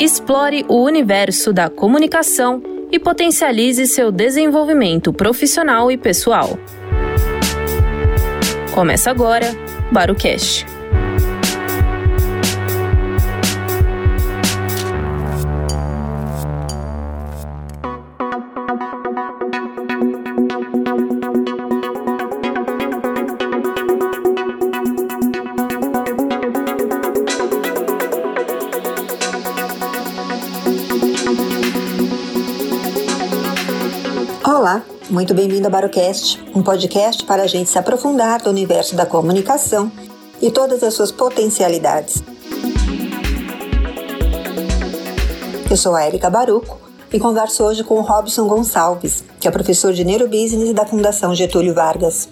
Explore 0.00 0.64
o 0.68 0.84
universo 0.84 1.52
da 1.52 1.68
comunicação 1.68 2.62
e 2.92 3.00
potencialize 3.00 3.84
seu 3.88 4.12
desenvolvimento 4.12 5.12
profissional 5.12 5.90
e 5.90 5.96
pessoal. 5.96 6.56
Começa 8.72 9.10
agora, 9.10 9.48
Barucast. 9.90 10.77
Muito 35.18 35.34
bem-vindo 35.34 35.66
ao 35.66 35.72
Barocast, 35.72 36.40
um 36.54 36.62
podcast 36.62 37.24
para 37.24 37.42
a 37.42 37.46
gente 37.48 37.68
se 37.68 37.76
aprofundar 37.76 38.40
no 38.44 38.52
universo 38.52 38.94
da 38.94 39.04
comunicação 39.04 39.90
e 40.40 40.48
todas 40.48 40.80
as 40.80 40.94
suas 40.94 41.10
potencialidades. 41.10 42.22
Eu 45.68 45.76
sou 45.76 45.96
a 45.96 46.06
Erika 46.06 46.30
Baruco 46.30 46.78
e 47.12 47.18
converso 47.18 47.64
hoje 47.64 47.82
com 47.82 47.96
o 47.96 48.00
Robson 48.00 48.46
Gonçalves, 48.46 49.24
que 49.40 49.48
é 49.48 49.50
professor 49.50 49.92
de 49.92 50.04
Neurobusiness 50.04 50.72
da 50.72 50.86
Fundação 50.86 51.34
Getúlio 51.34 51.74
Vargas. 51.74 52.28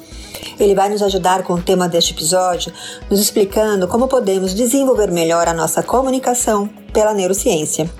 Ele 0.57 0.77
vai 0.77 0.89
nos 0.89 1.03
ajudar 1.03 1.43
com 1.43 1.55
o 1.55 1.61
tema 1.61 1.89
deste 1.89 2.13
episódio, 2.13 2.73
nos 3.11 3.19
explicando 3.19 3.89
como 3.89 4.07
podemos 4.07 4.55
desenvolver 4.55 5.11
melhor 5.11 5.49
a 5.49 5.53
nossa 5.53 5.83
comunicação 5.83 6.71
pela 6.93 7.13
neurociência. 7.13 7.91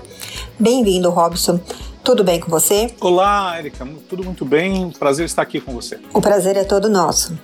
Bem-vindo, 0.57 1.09
Robson. 1.09 1.59
Tudo 2.07 2.23
bem 2.23 2.39
com 2.39 2.49
você? 2.49 2.89
Olá, 3.01 3.59
Erika. 3.59 3.85
Tudo 4.07 4.23
muito 4.23 4.45
bem. 4.45 4.91
Prazer 4.91 5.25
estar 5.25 5.41
aqui 5.41 5.59
com 5.59 5.73
você. 5.73 5.99
O 6.13 6.21
prazer 6.21 6.55
é 6.55 6.63
todo 6.63 6.87
nosso. 6.87 7.37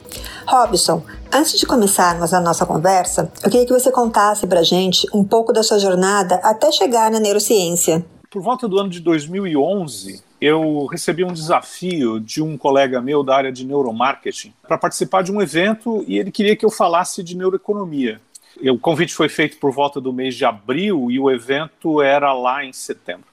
Robson, 0.48 1.04
antes 1.34 1.60
de 1.60 1.66
começarmos 1.66 2.34
a 2.34 2.40
nossa 2.40 2.66
conversa, 2.66 3.30
eu 3.44 3.52
queria 3.52 3.66
que 3.66 3.74
você 3.74 3.92
contasse 3.92 4.48
pra 4.48 4.64
gente 4.64 5.06
um 5.14 5.22
pouco 5.22 5.52
da 5.52 5.64
sua 5.64 5.80
jornada 5.80 6.36
até 6.36 6.72
chegar 6.72 7.12
na 7.12 7.20
neurociência. 7.20 8.06
Por 8.32 8.42
volta 8.42 8.66
do 8.66 8.80
ano 8.80 8.90
de 8.90 9.02
2011, 9.02 10.24
eu 10.40 10.86
recebi 10.86 11.26
um 11.26 11.34
desafio 11.34 12.18
de 12.18 12.42
um 12.42 12.58
colega 12.58 13.02
meu 13.02 13.22
da 13.22 13.36
área 13.36 13.52
de 13.52 13.66
neuromarketing 13.66 14.54
para 14.66 14.78
participar 14.78 15.24
de 15.24 15.32
um 15.34 15.42
evento 15.42 16.06
e 16.08 16.18
ele 16.18 16.32
queria 16.32 16.56
que 16.56 16.66
eu 16.66 16.72
falasse 16.72 17.22
de 17.22 17.36
neuroeconomia. 17.36 18.22
O 18.62 18.80
convite 18.80 19.14
foi 19.14 19.28
feito 19.28 19.58
por 19.58 19.74
volta 19.74 20.00
do 20.00 20.14
mês 20.14 20.36
de 20.36 20.46
abril 20.46 21.12
e 21.12 21.20
o 21.20 21.30
evento 21.30 22.02
era 22.02 22.32
lá 22.32 22.64
em 22.64 22.72
setembro. 22.72 23.33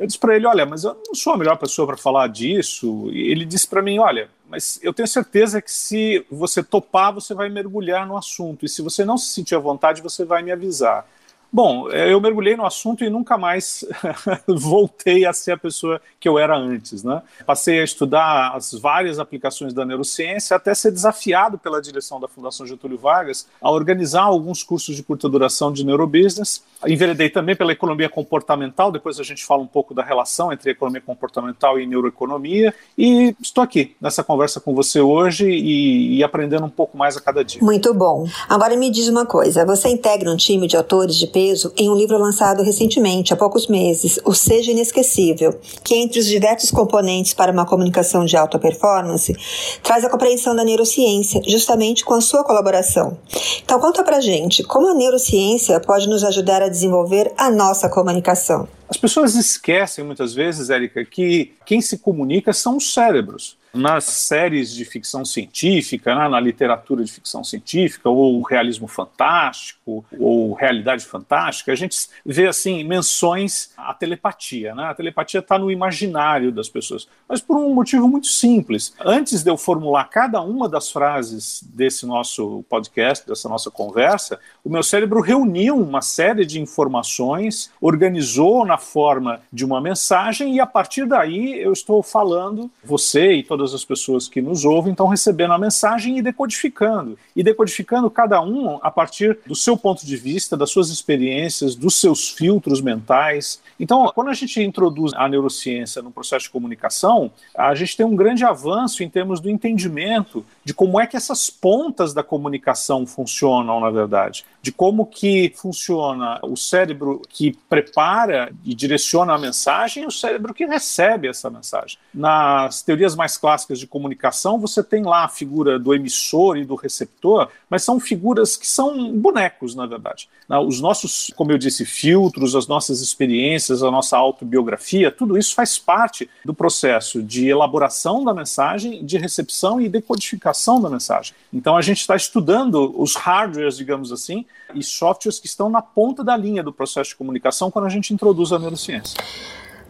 Eu 0.00 0.06
disse 0.06 0.18
para 0.18 0.34
ele: 0.34 0.46
Olha, 0.46 0.64
mas 0.64 0.82
eu 0.82 0.96
não 1.06 1.14
sou 1.14 1.34
a 1.34 1.36
melhor 1.36 1.58
pessoa 1.58 1.86
para 1.86 1.96
falar 1.96 2.26
disso. 2.28 3.10
E 3.12 3.30
ele 3.30 3.44
disse 3.44 3.68
para 3.68 3.82
mim: 3.82 3.98
Olha, 3.98 4.30
mas 4.48 4.80
eu 4.82 4.94
tenho 4.94 5.06
certeza 5.06 5.60
que 5.60 5.70
se 5.70 6.24
você 6.30 6.62
topar, 6.62 7.12
você 7.12 7.34
vai 7.34 7.50
mergulhar 7.50 8.06
no 8.06 8.16
assunto. 8.16 8.64
E 8.64 8.68
se 8.68 8.80
você 8.80 9.04
não 9.04 9.18
se 9.18 9.34
sentir 9.34 9.54
à 9.54 9.58
vontade, 9.58 10.00
você 10.00 10.24
vai 10.24 10.42
me 10.42 10.50
avisar. 10.50 11.06
Bom, 11.52 11.88
eu 11.90 12.20
mergulhei 12.20 12.56
no 12.56 12.64
assunto 12.64 13.04
e 13.04 13.10
nunca 13.10 13.36
mais 13.36 13.84
voltei 14.46 15.24
a 15.24 15.32
ser 15.32 15.52
a 15.52 15.56
pessoa 15.56 16.00
que 16.20 16.28
eu 16.28 16.38
era 16.38 16.56
antes. 16.56 17.02
Né? 17.02 17.20
Passei 17.44 17.80
a 17.80 17.84
estudar 17.84 18.54
as 18.54 18.72
várias 18.72 19.18
aplicações 19.18 19.72
da 19.72 19.84
neurociência 19.84 20.56
até 20.56 20.72
ser 20.74 20.92
desafiado 20.92 21.58
pela 21.58 21.82
direção 21.82 22.20
da 22.20 22.28
Fundação 22.28 22.66
Getúlio 22.66 22.98
Vargas 22.98 23.48
a 23.60 23.70
organizar 23.70 24.22
alguns 24.22 24.62
cursos 24.62 24.94
de 24.94 25.02
curta 25.02 25.28
duração 25.28 25.72
de 25.72 25.84
neurobusiness. 25.84 26.62
Enveredei 26.86 27.28
também 27.28 27.56
pela 27.56 27.72
economia 27.72 28.08
comportamental, 28.08 28.92
depois 28.92 29.18
a 29.18 29.22
gente 29.22 29.44
fala 29.44 29.62
um 29.62 29.66
pouco 29.66 29.92
da 29.92 30.02
relação 30.02 30.52
entre 30.52 30.70
economia 30.70 31.00
comportamental 31.00 31.80
e 31.80 31.86
neuroeconomia. 31.86 32.72
E 32.96 33.34
estou 33.40 33.62
aqui 33.62 33.96
nessa 34.00 34.22
conversa 34.22 34.60
com 34.60 34.74
você 34.74 35.00
hoje 35.00 35.50
e, 35.50 36.18
e 36.18 36.24
aprendendo 36.24 36.64
um 36.64 36.70
pouco 36.70 36.96
mais 36.96 37.16
a 37.16 37.20
cada 37.20 37.44
dia. 37.44 37.60
Muito 37.62 37.92
bom. 37.92 38.26
Agora 38.48 38.76
me 38.76 38.90
diz 38.90 39.08
uma 39.08 39.26
coisa: 39.26 39.66
você 39.66 39.88
integra 39.88 40.30
um 40.30 40.36
time 40.36 40.66
de 40.66 40.76
autores 40.76 41.16
de 41.16 41.26
peso 41.40 41.72
em 41.74 41.88
um 41.88 41.94
livro 41.94 42.18
lançado 42.18 42.62
recentemente, 42.62 43.32
há 43.32 43.36
poucos 43.36 43.66
meses, 43.66 44.20
O 44.26 44.34
Seja 44.34 44.72
Inesquecível, 44.72 45.58
que, 45.82 45.94
entre 45.94 46.20
os 46.20 46.26
diversos 46.26 46.70
componentes 46.70 47.32
para 47.32 47.50
uma 47.50 47.64
comunicação 47.64 48.26
de 48.26 48.36
alta 48.36 48.58
performance, 48.58 49.34
traz 49.82 50.04
a 50.04 50.10
compreensão 50.10 50.54
da 50.54 50.62
neurociência, 50.62 51.40
justamente 51.48 52.04
com 52.04 52.12
a 52.12 52.20
sua 52.20 52.44
colaboração. 52.44 53.16
Então, 53.64 53.80
conta 53.80 54.04
pra 54.04 54.20
gente 54.20 54.62
como 54.62 54.88
a 54.88 54.94
neurociência 54.94 55.80
pode 55.80 56.06
nos 56.10 56.22
ajudar 56.24 56.62
a 56.62 56.68
desenvolver 56.68 57.32
a 57.38 57.50
nossa 57.50 57.88
comunicação. 57.88 58.68
As 58.86 58.98
pessoas 58.98 59.34
esquecem 59.34 60.04
muitas 60.04 60.34
vezes, 60.34 60.68
Érica, 60.68 61.04
que 61.06 61.52
quem 61.64 61.80
se 61.80 61.96
comunica 61.96 62.52
são 62.52 62.76
os 62.76 62.92
cérebros 62.92 63.56
nas 63.72 64.04
séries 64.04 64.72
de 64.74 64.84
ficção 64.84 65.24
científica, 65.24 66.14
né, 66.14 66.28
na 66.28 66.40
literatura 66.40 67.04
de 67.04 67.10
ficção 67.10 67.44
científica, 67.44 68.08
ou 68.08 68.42
realismo 68.42 68.88
fantástico, 68.88 70.04
ou 70.18 70.52
realidade 70.54 71.04
fantástica, 71.04 71.72
a 71.72 71.76
gente 71.76 72.08
vê 72.24 72.46
assim 72.46 72.84
menções 72.84 73.72
à 73.76 73.94
telepatia. 73.94 74.74
Né? 74.74 74.84
A 74.84 74.94
telepatia 74.94 75.40
está 75.40 75.58
no 75.58 75.70
imaginário 75.70 76.50
das 76.52 76.68
pessoas, 76.68 77.08
mas 77.28 77.40
por 77.40 77.56
um 77.56 77.72
motivo 77.72 78.08
muito 78.08 78.26
simples. 78.26 78.94
Antes 79.04 79.42
de 79.42 79.50
eu 79.50 79.56
formular 79.56 80.04
cada 80.04 80.40
uma 80.40 80.68
das 80.68 80.90
frases 80.90 81.62
desse 81.62 82.06
nosso 82.06 82.64
podcast, 82.68 83.26
dessa 83.26 83.48
nossa 83.48 83.70
conversa, 83.70 84.38
o 84.64 84.70
meu 84.70 84.82
cérebro 84.82 85.20
reuniu 85.20 85.76
uma 85.76 86.02
série 86.02 86.44
de 86.44 86.60
informações, 86.60 87.70
organizou 87.80 88.64
na 88.64 88.78
forma 88.78 89.40
de 89.52 89.64
uma 89.64 89.80
mensagem 89.80 90.54
e 90.54 90.60
a 90.60 90.66
partir 90.66 91.06
daí 91.06 91.60
eu 91.60 91.72
estou 91.72 92.02
falando, 92.02 92.70
você 92.84 93.32
e 93.34 93.42
toda 93.42 93.59
todas 93.60 93.74
as 93.74 93.84
pessoas 93.84 94.26
que 94.26 94.40
nos 94.40 94.64
ouvem 94.64 94.92
estão 94.92 95.06
recebendo 95.06 95.52
a 95.52 95.58
mensagem 95.58 96.16
e 96.18 96.22
decodificando. 96.22 97.18
E 97.36 97.42
decodificando 97.42 98.10
cada 98.10 98.40
um 98.40 98.78
a 98.80 98.90
partir 98.90 99.38
do 99.46 99.54
seu 99.54 99.76
ponto 99.76 100.06
de 100.06 100.16
vista, 100.16 100.56
das 100.56 100.70
suas 100.70 100.88
experiências, 100.88 101.74
dos 101.74 102.00
seus 102.00 102.30
filtros 102.30 102.80
mentais. 102.80 103.60
Então, 103.78 104.10
quando 104.14 104.28
a 104.28 104.32
gente 104.32 104.62
introduz 104.62 105.12
a 105.12 105.28
neurociência 105.28 106.00
no 106.00 106.10
processo 106.10 106.46
de 106.46 106.50
comunicação, 106.50 107.30
a 107.54 107.74
gente 107.74 107.98
tem 107.98 108.06
um 108.06 108.16
grande 108.16 108.46
avanço 108.46 109.02
em 109.02 109.10
termos 109.10 109.40
do 109.40 109.50
entendimento 109.50 110.42
de 110.64 110.72
como 110.72 110.98
é 110.98 111.06
que 111.06 111.16
essas 111.16 111.50
pontas 111.50 112.14
da 112.14 112.22
comunicação 112.22 113.06
funcionam, 113.06 113.78
na 113.78 113.90
verdade, 113.90 114.46
de 114.62 114.70
como 114.70 115.06
que 115.06 115.52
funciona 115.56 116.38
o 116.42 116.56
cérebro 116.56 117.22
que 117.28 117.56
prepara 117.68 118.52
e 118.64 118.74
direciona 118.74 119.34
a 119.34 119.38
mensagem 119.38 120.02
e 120.02 120.06
o 120.06 120.10
cérebro 120.10 120.52
que 120.52 120.66
recebe 120.66 121.28
essa 121.28 121.48
mensagem. 121.48 121.96
Nas 122.12 122.82
teorias 122.82 123.14
mais 123.14 123.36
clássicas 123.36 123.78
de 123.78 123.86
comunicação, 123.86 124.58
você 124.58 124.82
tem 124.82 125.02
lá 125.02 125.24
a 125.24 125.28
figura 125.28 125.78
do 125.78 125.94
emissor 125.94 126.58
e 126.58 126.64
do 126.64 126.74
receptor, 126.74 127.48
mas 127.70 127.82
são 127.82 127.98
figuras 127.98 128.56
que 128.56 128.66
são 128.66 129.16
bonecos, 129.16 129.74
na 129.74 129.86
verdade. 129.86 130.28
Os 130.66 130.80
nossos, 130.80 131.32
como 131.36 131.52
eu 131.52 131.58
disse, 131.58 131.84
filtros, 131.84 132.54
as 132.54 132.66
nossas 132.66 133.00
experiências, 133.00 133.82
a 133.82 133.90
nossa 133.90 134.16
autobiografia, 134.16 135.10
tudo 135.10 135.38
isso 135.38 135.54
faz 135.54 135.78
parte 135.78 136.28
do 136.44 136.52
processo 136.52 137.22
de 137.22 137.48
elaboração 137.48 138.24
da 138.24 138.34
mensagem, 138.34 139.04
de 139.04 139.16
recepção 139.16 139.80
e 139.80 139.88
decodificação 139.88 140.80
da 140.80 140.90
mensagem. 140.90 141.34
Então 141.52 141.76
a 141.76 141.82
gente 141.82 142.00
está 142.00 142.16
estudando 142.16 142.94
os 143.00 143.14
hardwares, 143.14 143.76
digamos 143.76 144.12
assim, 144.12 144.44
e 144.74 144.82
softwares 144.82 145.38
que 145.38 145.46
estão 145.46 145.68
na 145.68 145.82
ponta 145.82 146.22
da 146.22 146.36
linha 146.36 146.62
do 146.62 146.72
processo 146.72 147.10
de 147.10 147.16
comunicação 147.16 147.70
quando 147.70 147.86
a 147.86 147.88
gente 147.88 148.14
introduz 148.14 148.52
a 148.52 148.58
neurociência. 148.58 149.22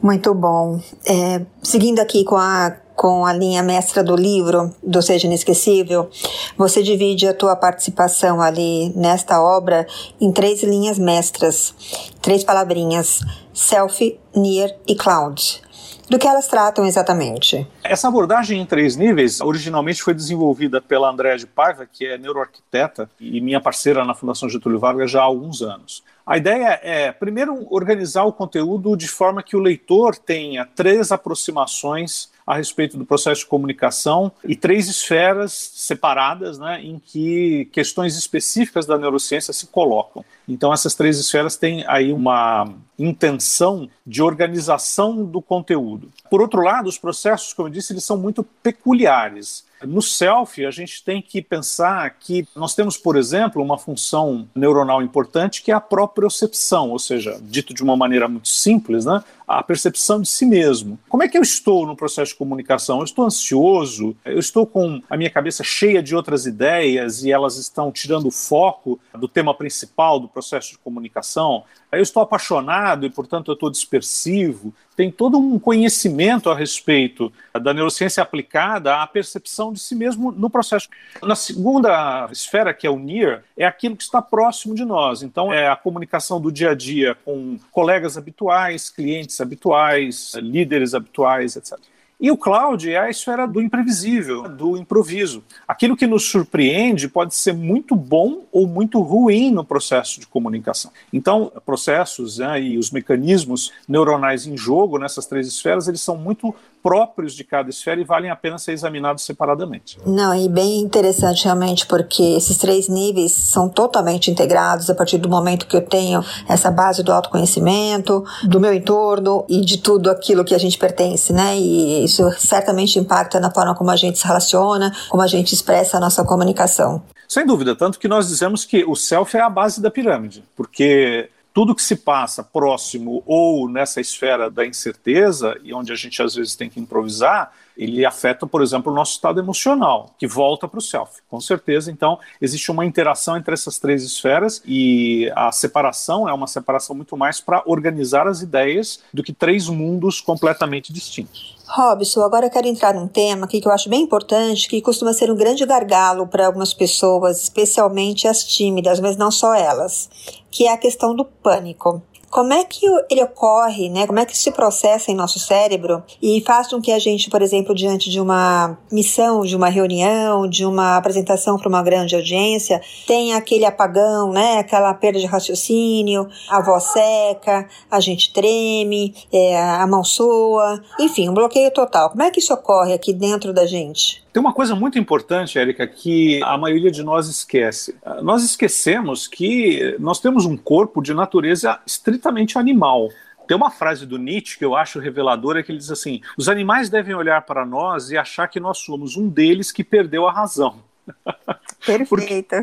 Muito 0.03 0.33
bom. 0.35 0.81
É, 1.07 1.45
seguindo 1.63 2.01
aqui 2.01 2.25
com 2.25 2.37
a 2.37 2.77
com 3.01 3.25
a 3.25 3.33
linha 3.33 3.63
mestra 3.63 4.05
do 4.05 4.15
livro, 4.15 4.75
do 4.83 5.01
Seja 5.01 5.27
Inesquecível, 5.27 6.11
você 6.55 6.83
divide 6.83 7.27
a 7.27 7.33
tua 7.33 7.57
participação 7.57 8.43
ali 8.43 8.93
nesta 8.95 9.43
obra 9.43 9.87
em 10.21 10.31
três 10.31 10.63
linhas 10.63 10.99
mestras, 10.99 11.75
três 12.21 12.45
palavrinhas, 12.45 13.21
self, 13.55 14.21
near 14.37 14.77
e 14.87 14.95
cloud. 14.95 15.63
Do 16.11 16.19
que 16.19 16.27
elas 16.27 16.49
tratam 16.49 16.85
exatamente? 16.85 17.65
Essa 17.85 18.09
abordagem 18.09 18.61
em 18.61 18.67
três 18.67 18.97
níveis 18.97 19.41
originalmente 19.41 20.03
foi 20.03 20.13
desenvolvida 20.13 20.81
pela 20.81 21.09
Andréa 21.09 21.39
de 21.39 21.47
Paiva, 21.47 21.87
que 21.87 22.05
é 22.05 22.19
neuroarquiteta 22.19 23.09
e 23.21 23.41
minha 23.41 23.61
parceira 23.61 24.05
na 24.05 24.13
Fundação 24.13 24.49
Getúlio 24.49 24.81
Vargas 24.81 25.09
já 25.09 25.21
há 25.21 25.25
alguns 25.25 25.63
anos. 25.63 26.03
A 26.27 26.37
ideia 26.37 26.81
é, 26.83 27.13
primeiro, 27.13 27.65
organizar 27.71 28.25
o 28.25 28.33
conteúdo 28.33 28.97
de 28.97 29.07
forma 29.07 29.41
que 29.41 29.57
o 29.57 29.61
leitor 29.61 30.17
tenha 30.17 30.67
três 30.67 31.13
aproximações 31.13 32.29
a 32.45 32.57
respeito 32.57 32.97
do 32.97 33.07
processo 33.07 33.43
de 33.43 33.47
comunicação 33.47 34.33
e 34.45 34.57
três 34.57 34.89
esferas 34.89 35.53
separadas 35.53 36.59
né, 36.59 36.81
em 36.83 36.99
que 36.99 37.69
questões 37.73 38.17
específicas 38.17 38.85
da 38.87 38.99
neurociência 38.99 39.53
se 39.53 39.69
colocam. 39.69 40.25
Então, 40.51 40.73
essas 40.73 40.97
três 40.97 41.17
esferas 41.17 41.57
têm 41.57 41.85
aí 41.87 42.13
uma 42.13 42.69
intenção 42.99 43.89
de 44.05 44.21
organização 44.21 45.25
do 45.25 45.41
conteúdo. 45.41 46.11
Por 46.29 46.41
outro 46.41 46.61
lado, 46.61 46.89
os 46.89 46.99
processos, 46.99 47.53
como 47.53 47.69
eu 47.69 47.73
disse, 47.73 47.93
eles 47.93 48.05
são 48.05 48.17
muito 48.17 48.43
peculiares. 48.43 49.65
No 49.83 50.03
self, 50.03 50.67
a 50.67 50.71
gente 50.71 51.03
tem 51.03 51.23
que 51.23 51.41
pensar 51.41 52.11
que 52.21 52.47
nós 52.55 52.75
temos, 52.75 52.99
por 52.99 53.17
exemplo, 53.17 53.63
uma 53.63 53.79
função 53.79 54.47
neuronal 54.55 55.01
importante 55.03 55.63
que 55.63 55.71
é 55.71 55.75
a 55.75 55.81
propriocepção, 55.81 56.91
ou 56.91 56.99
seja, 56.99 57.39
dito 57.41 57.73
de 57.73 57.83
uma 57.83 57.97
maneira 57.97 58.29
muito 58.29 58.49
simples, 58.49 59.07
né, 59.07 59.25
a 59.49 59.63
percepção 59.63 60.21
de 60.21 60.29
si 60.29 60.45
mesmo. 60.45 60.99
Como 61.09 61.23
é 61.23 61.29
que 61.29 61.39
eu 61.39 61.43
estou 61.43 61.87
no 61.87 61.97
processo 61.97 62.33
de 62.33 62.39
comunicação? 62.39 62.99
Eu 62.99 63.05
estou 63.05 63.25
ansioso? 63.25 64.15
Eu 64.23 64.39
estou 64.39 64.67
com 64.67 65.01
a 65.09 65.17
minha 65.17 65.31
cabeça 65.31 65.65
cheia 65.65 66.03
de 66.03 66.15
outras 66.15 66.45
ideias 66.45 67.25
e 67.25 67.33
elas 67.33 67.57
estão 67.57 67.91
tirando 67.91 68.29
o 68.29 68.31
foco 68.31 69.01
do 69.15 69.27
tema 69.27 69.55
principal 69.55 70.21
do 70.21 70.29
processo 70.29 70.40
de 70.49 70.79
comunicação? 70.79 71.65
Eu 71.93 72.03
estou 72.03 72.23
apaixonado 72.23 73.05
e, 73.05 73.11
portanto, 73.11 73.51
eu 73.51 73.55
estou 73.55 73.71
dispersivo. 73.71 74.73
Tem 74.97 75.11
todo 75.11 75.39
um 75.39 75.59
conhecimento 75.59 76.51
a 76.51 76.55
respeito 76.55 77.33
da 77.61 77.75
neurociência 77.75 78.23
aplicada 78.23 79.03
à 79.03 79.07
percepção 79.07 79.73
de 79.73 79.81
si 79.81 79.95
mesmo 79.95 80.31
no 80.31 80.49
processo. 80.49 80.89
Na 81.23 81.35
segunda 81.35 82.29
esfera, 82.31 82.73
que 82.73 82.87
é 82.87 82.91
o 82.91 82.99
NEAR, 82.99 83.43
é 83.57 83.65
aquilo 83.65 83.97
que 83.97 84.03
está 84.03 84.23
próximo 84.23 84.75
de 84.75 84.85
nós. 84.85 85.23
Então, 85.23 85.53
é 85.53 85.69
a 85.69 85.77
comunicação 85.77 86.41
do 86.41 86.53
dia 86.53 86.71
a 86.71 86.75
dia 86.75 87.17
com 87.25 87.59
colegas 87.71 88.17
habituais, 88.17 88.91
clientes 88.91 89.41
habituais, 89.41 90.35
líderes 90.35 90.95
habituais, 90.95 91.57
etc. 91.57 91.79
E 92.21 92.31
o 92.31 92.37
cloud 92.37 92.91
é 92.91 92.99
a 92.99 93.09
esfera 93.09 93.47
do 93.47 93.63
imprevisível, 93.63 94.43
do 94.43 94.77
improviso. 94.77 95.43
Aquilo 95.67 95.97
que 95.97 96.07
nos 96.07 96.31
surpreende 96.31 97.09
pode 97.09 97.35
ser 97.35 97.55
muito 97.55 97.97
bom 97.97 98.43
ou 98.53 98.67
muito 98.67 99.01
ruim 99.01 99.51
no 99.51 99.65
processo 99.65 100.21
de 100.21 100.27
comunicação. 100.27 100.91
Então, 101.13 101.51
processos 101.65 102.39
né, 102.39 102.61
e 102.61 102.77
os 102.77 102.91
mecanismos 102.91 103.73
neuronais 103.89 104.47
em 104.47 104.57
jogo 104.57 104.99
nessas 104.99 105.25
três 105.25 105.49
esferas, 105.49 105.89
eles 105.89 106.03
são 106.03 106.17
muito 106.17 106.55
próprios 106.83 107.35
de 107.35 107.45
cada 107.45 107.71
esfera 107.71 108.01
e 108.01 108.05
valem 108.05 108.31
a 108.31 108.37
pena 108.37 108.59
ser 108.59 108.73
examinados 108.73 109.25
separadamente. 109.25 109.99
Não, 110.07 110.35
e 110.35 110.49
bem 110.49 110.81
interessante 110.81 111.45
realmente, 111.45 111.87
porque 111.87 112.23
esses 112.23 112.57
três 112.57 112.89
níveis 112.89 113.33
são 113.33 113.69
totalmente 113.69 114.31
integrados 114.31 114.89
a 114.89 114.95
partir 114.95 115.19
do 115.19 115.29
momento 115.29 115.67
que 115.67 115.77
eu 115.77 115.83
tenho 115.83 116.25
essa 116.49 116.71
base 116.71 117.03
do 117.03 117.13
autoconhecimento, 117.13 118.25
do 118.45 118.59
meu 118.59 118.73
entorno 118.73 119.45
e 119.49 119.61
de 119.61 119.79
tudo 119.79 120.11
aquilo 120.11 120.45
que 120.45 120.55
a 120.55 120.59
gente 120.59 120.79
pertence, 120.79 121.33
né? 121.33 121.59
E 121.59 122.09
isso 122.11 122.31
certamente 122.39 122.99
impacta 122.99 123.41
na 123.41 123.51
forma 123.51 123.75
como 123.75 123.91
a 123.91 123.97
gente 123.97 124.19
se 124.19 124.27
relaciona, 124.27 124.93
como 125.09 125.23
a 125.23 125.27
gente 125.27 125.55
expressa 125.55 125.97
a 125.97 126.01
nossa 126.01 126.25
comunicação. 126.25 127.03
Sem 127.29 127.47
dúvida, 127.47 127.77
tanto 127.77 127.99
que 127.99 128.09
nós 128.09 128.29
dizemos 128.29 128.65
que 128.65 128.85
o 128.85 128.97
self 128.97 129.37
é 129.37 129.41
a 129.41 129.49
base 129.49 129.81
da 129.81 129.91
pirâmide, 129.91 130.43
porque 130.57 131.31
tudo 131.55 131.75
que 131.75 131.83
se 131.83 131.97
passa 131.97 132.43
próximo 132.43 133.23
ou 133.27 133.69
nessa 133.69 134.01
esfera 134.01 134.51
da 134.51 134.67
incerteza, 134.67 135.57
e 135.63 135.73
onde 135.73 135.93
a 135.93 135.97
gente 135.97 136.21
às 136.23 136.35
vezes 136.35 136.57
tem 136.57 136.69
que 136.69 136.81
improvisar, 136.81 137.53
ele 137.77 138.05
afeta, 138.05 138.47
por 138.47 138.63
exemplo, 138.63 138.93
o 138.93 138.95
nosso 138.95 139.13
estado 139.13 139.41
emocional, 139.41 140.15
que 140.19 140.27
volta 140.27 140.69
para 140.69 140.79
o 140.79 140.83
self, 140.83 141.21
com 141.29 141.41
certeza. 141.41 141.91
Então, 141.91 142.19
existe 142.41 142.71
uma 142.71 142.85
interação 142.85 143.37
entre 143.37 143.55
essas 143.55 143.79
três 143.79 144.03
esferas 144.05 144.63
e 144.67 145.31
a 145.35 145.51
separação 145.51 146.29
é 146.29 146.33
uma 146.33 146.47
separação 146.47 146.95
muito 146.95 147.17
mais 147.17 147.41
para 147.41 147.63
organizar 147.65 148.27
as 148.27 148.43
ideias 148.43 149.03
do 149.15 149.23
que 149.23 149.33
três 149.33 149.69
mundos 149.69 150.21
completamente 150.21 150.93
distintos. 150.93 151.60
Robson, 151.73 152.23
agora 152.23 152.47
eu 152.47 152.51
quero 152.51 152.67
entrar 152.67 152.93
num 152.93 153.07
tema 153.07 153.45
aqui 153.45 153.61
que 153.61 153.69
eu 153.69 153.71
acho 153.71 153.89
bem 153.89 154.03
importante, 154.03 154.69
que 154.69 154.83
costuma 154.83 155.13
ser 155.13 155.31
um 155.31 155.37
grande 155.37 155.65
gargalo 155.65 156.27
para 156.27 156.45
algumas 156.45 156.75
pessoas, 156.75 157.45
especialmente 157.45 158.27
as 158.27 158.43
tímidas, 158.43 158.99
mas 158.99 159.17
não 159.17 159.31
só 159.31 159.55
elas, 159.55 160.11
que 160.51 160.67
é 160.67 160.73
a 160.73 160.77
questão 160.77 161.15
do 161.15 161.25
pânico. 161.25 162.03
Como 162.31 162.53
é 162.53 162.63
que 162.63 162.87
ele 163.11 163.25
ocorre, 163.25 163.89
né? 163.89 164.07
Como 164.07 164.21
é 164.21 164.25
que 164.25 164.39
se 164.39 164.53
processa 164.53 165.11
em 165.11 165.17
nosso 165.17 165.41
cérebro 165.41 166.01
e 166.23 166.41
faz 166.47 166.69
com 166.69 166.81
que 166.81 166.93
a 166.93 166.99
gente, 166.99 167.29
por 167.29 167.43
exemplo, 167.43 167.75
diante 167.75 168.09
de 168.09 168.21
uma 168.21 168.79
missão, 168.91 169.43
de 169.43 169.57
uma 169.57 169.69
reunião, 169.69 170.49
de 170.49 170.65
uma 170.65 170.97
apresentação 170.97 171.59
para 171.59 171.69
uma 171.69 171.83
grande 171.83 172.15
audiência, 172.15 172.81
tenha 173.05 173.37
aquele 173.37 173.65
apagão, 173.65 174.31
né? 174.33 174.59
Aquela 174.59 174.95
perda 174.95 175.19
de 175.19 175.27
raciocínio, 175.27 176.29
a 176.49 176.63
voz 176.63 176.85
seca, 176.85 177.69
a 177.91 177.99
gente 177.99 178.33
treme, 178.33 179.13
é, 179.33 179.61
a 179.61 179.87
mão 179.89 180.05
soa, 180.05 180.81
enfim, 181.01 181.29
um 181.29 181.35
bloqueio 181.35 181.73
total. 181.73 182.11
Como 182.11 182.23
é 182.23 182.31
que 182.31 182.39
isso 182.39 182.55
ocorre 182.55 182.93
aqui 182.93 183.13
dentro 183.13 183.53
da 183.53 183.67
gente? 183.67 184.23
Tem 184.33 184.41
uma 184.41 184.53
coisa 184.53 184.77
muito 184.77 184.97
importante, 184.97 185.59
Érica, 185.59 185.85
que 185.89 186.41
a 186.45 186.57
maioria 186.57 186.93
de 186.93 187.03
nós 187.03 187.27
esquece. 187.27 187.97
Nós 188.23 188.45
esquecemos 188.45 189.27
que 189.27 189.97
nós 189.99 190.21
temos 190.21 190.47
um 190.47 190.57
corpo 190.57 191.03
de 191.03 191.13
natureza 191.13 191.81
estritamente 191.85 192.20
animal. 192.59 193.09
Tem 193.49 193.57
uma 193.57 193.71
frase 193.71 194.07
do 194.07 194.17
Nietzsche 194.17 194.57
que 194.57 194.65
eu 194.65 194.77
acho 194.77 195.01
reveladora 195.01 195.63
que 195.63 195.73
ele 195.73 195.79
diz 195.79 195.91
assim: 195.91 196.21
os 196.39 196.49
animais 196.49 196.89
devem 196.89 197.15
olhar 197.15 197.43
para 197.43 197.67
nós 197.67 198.11
e 198.11 198.17
achar 198.17 198.47
que 198.47 198.61
nós 198.61 198.79
somos 198.79 199.17
um 199.17 199.29
deles 199.29 199.73
que 199.73 199.83
perdeu 199.83 200.29
a 200.29 200.33
razão. 200.33 200.90
Perfeito. 201.85 202.57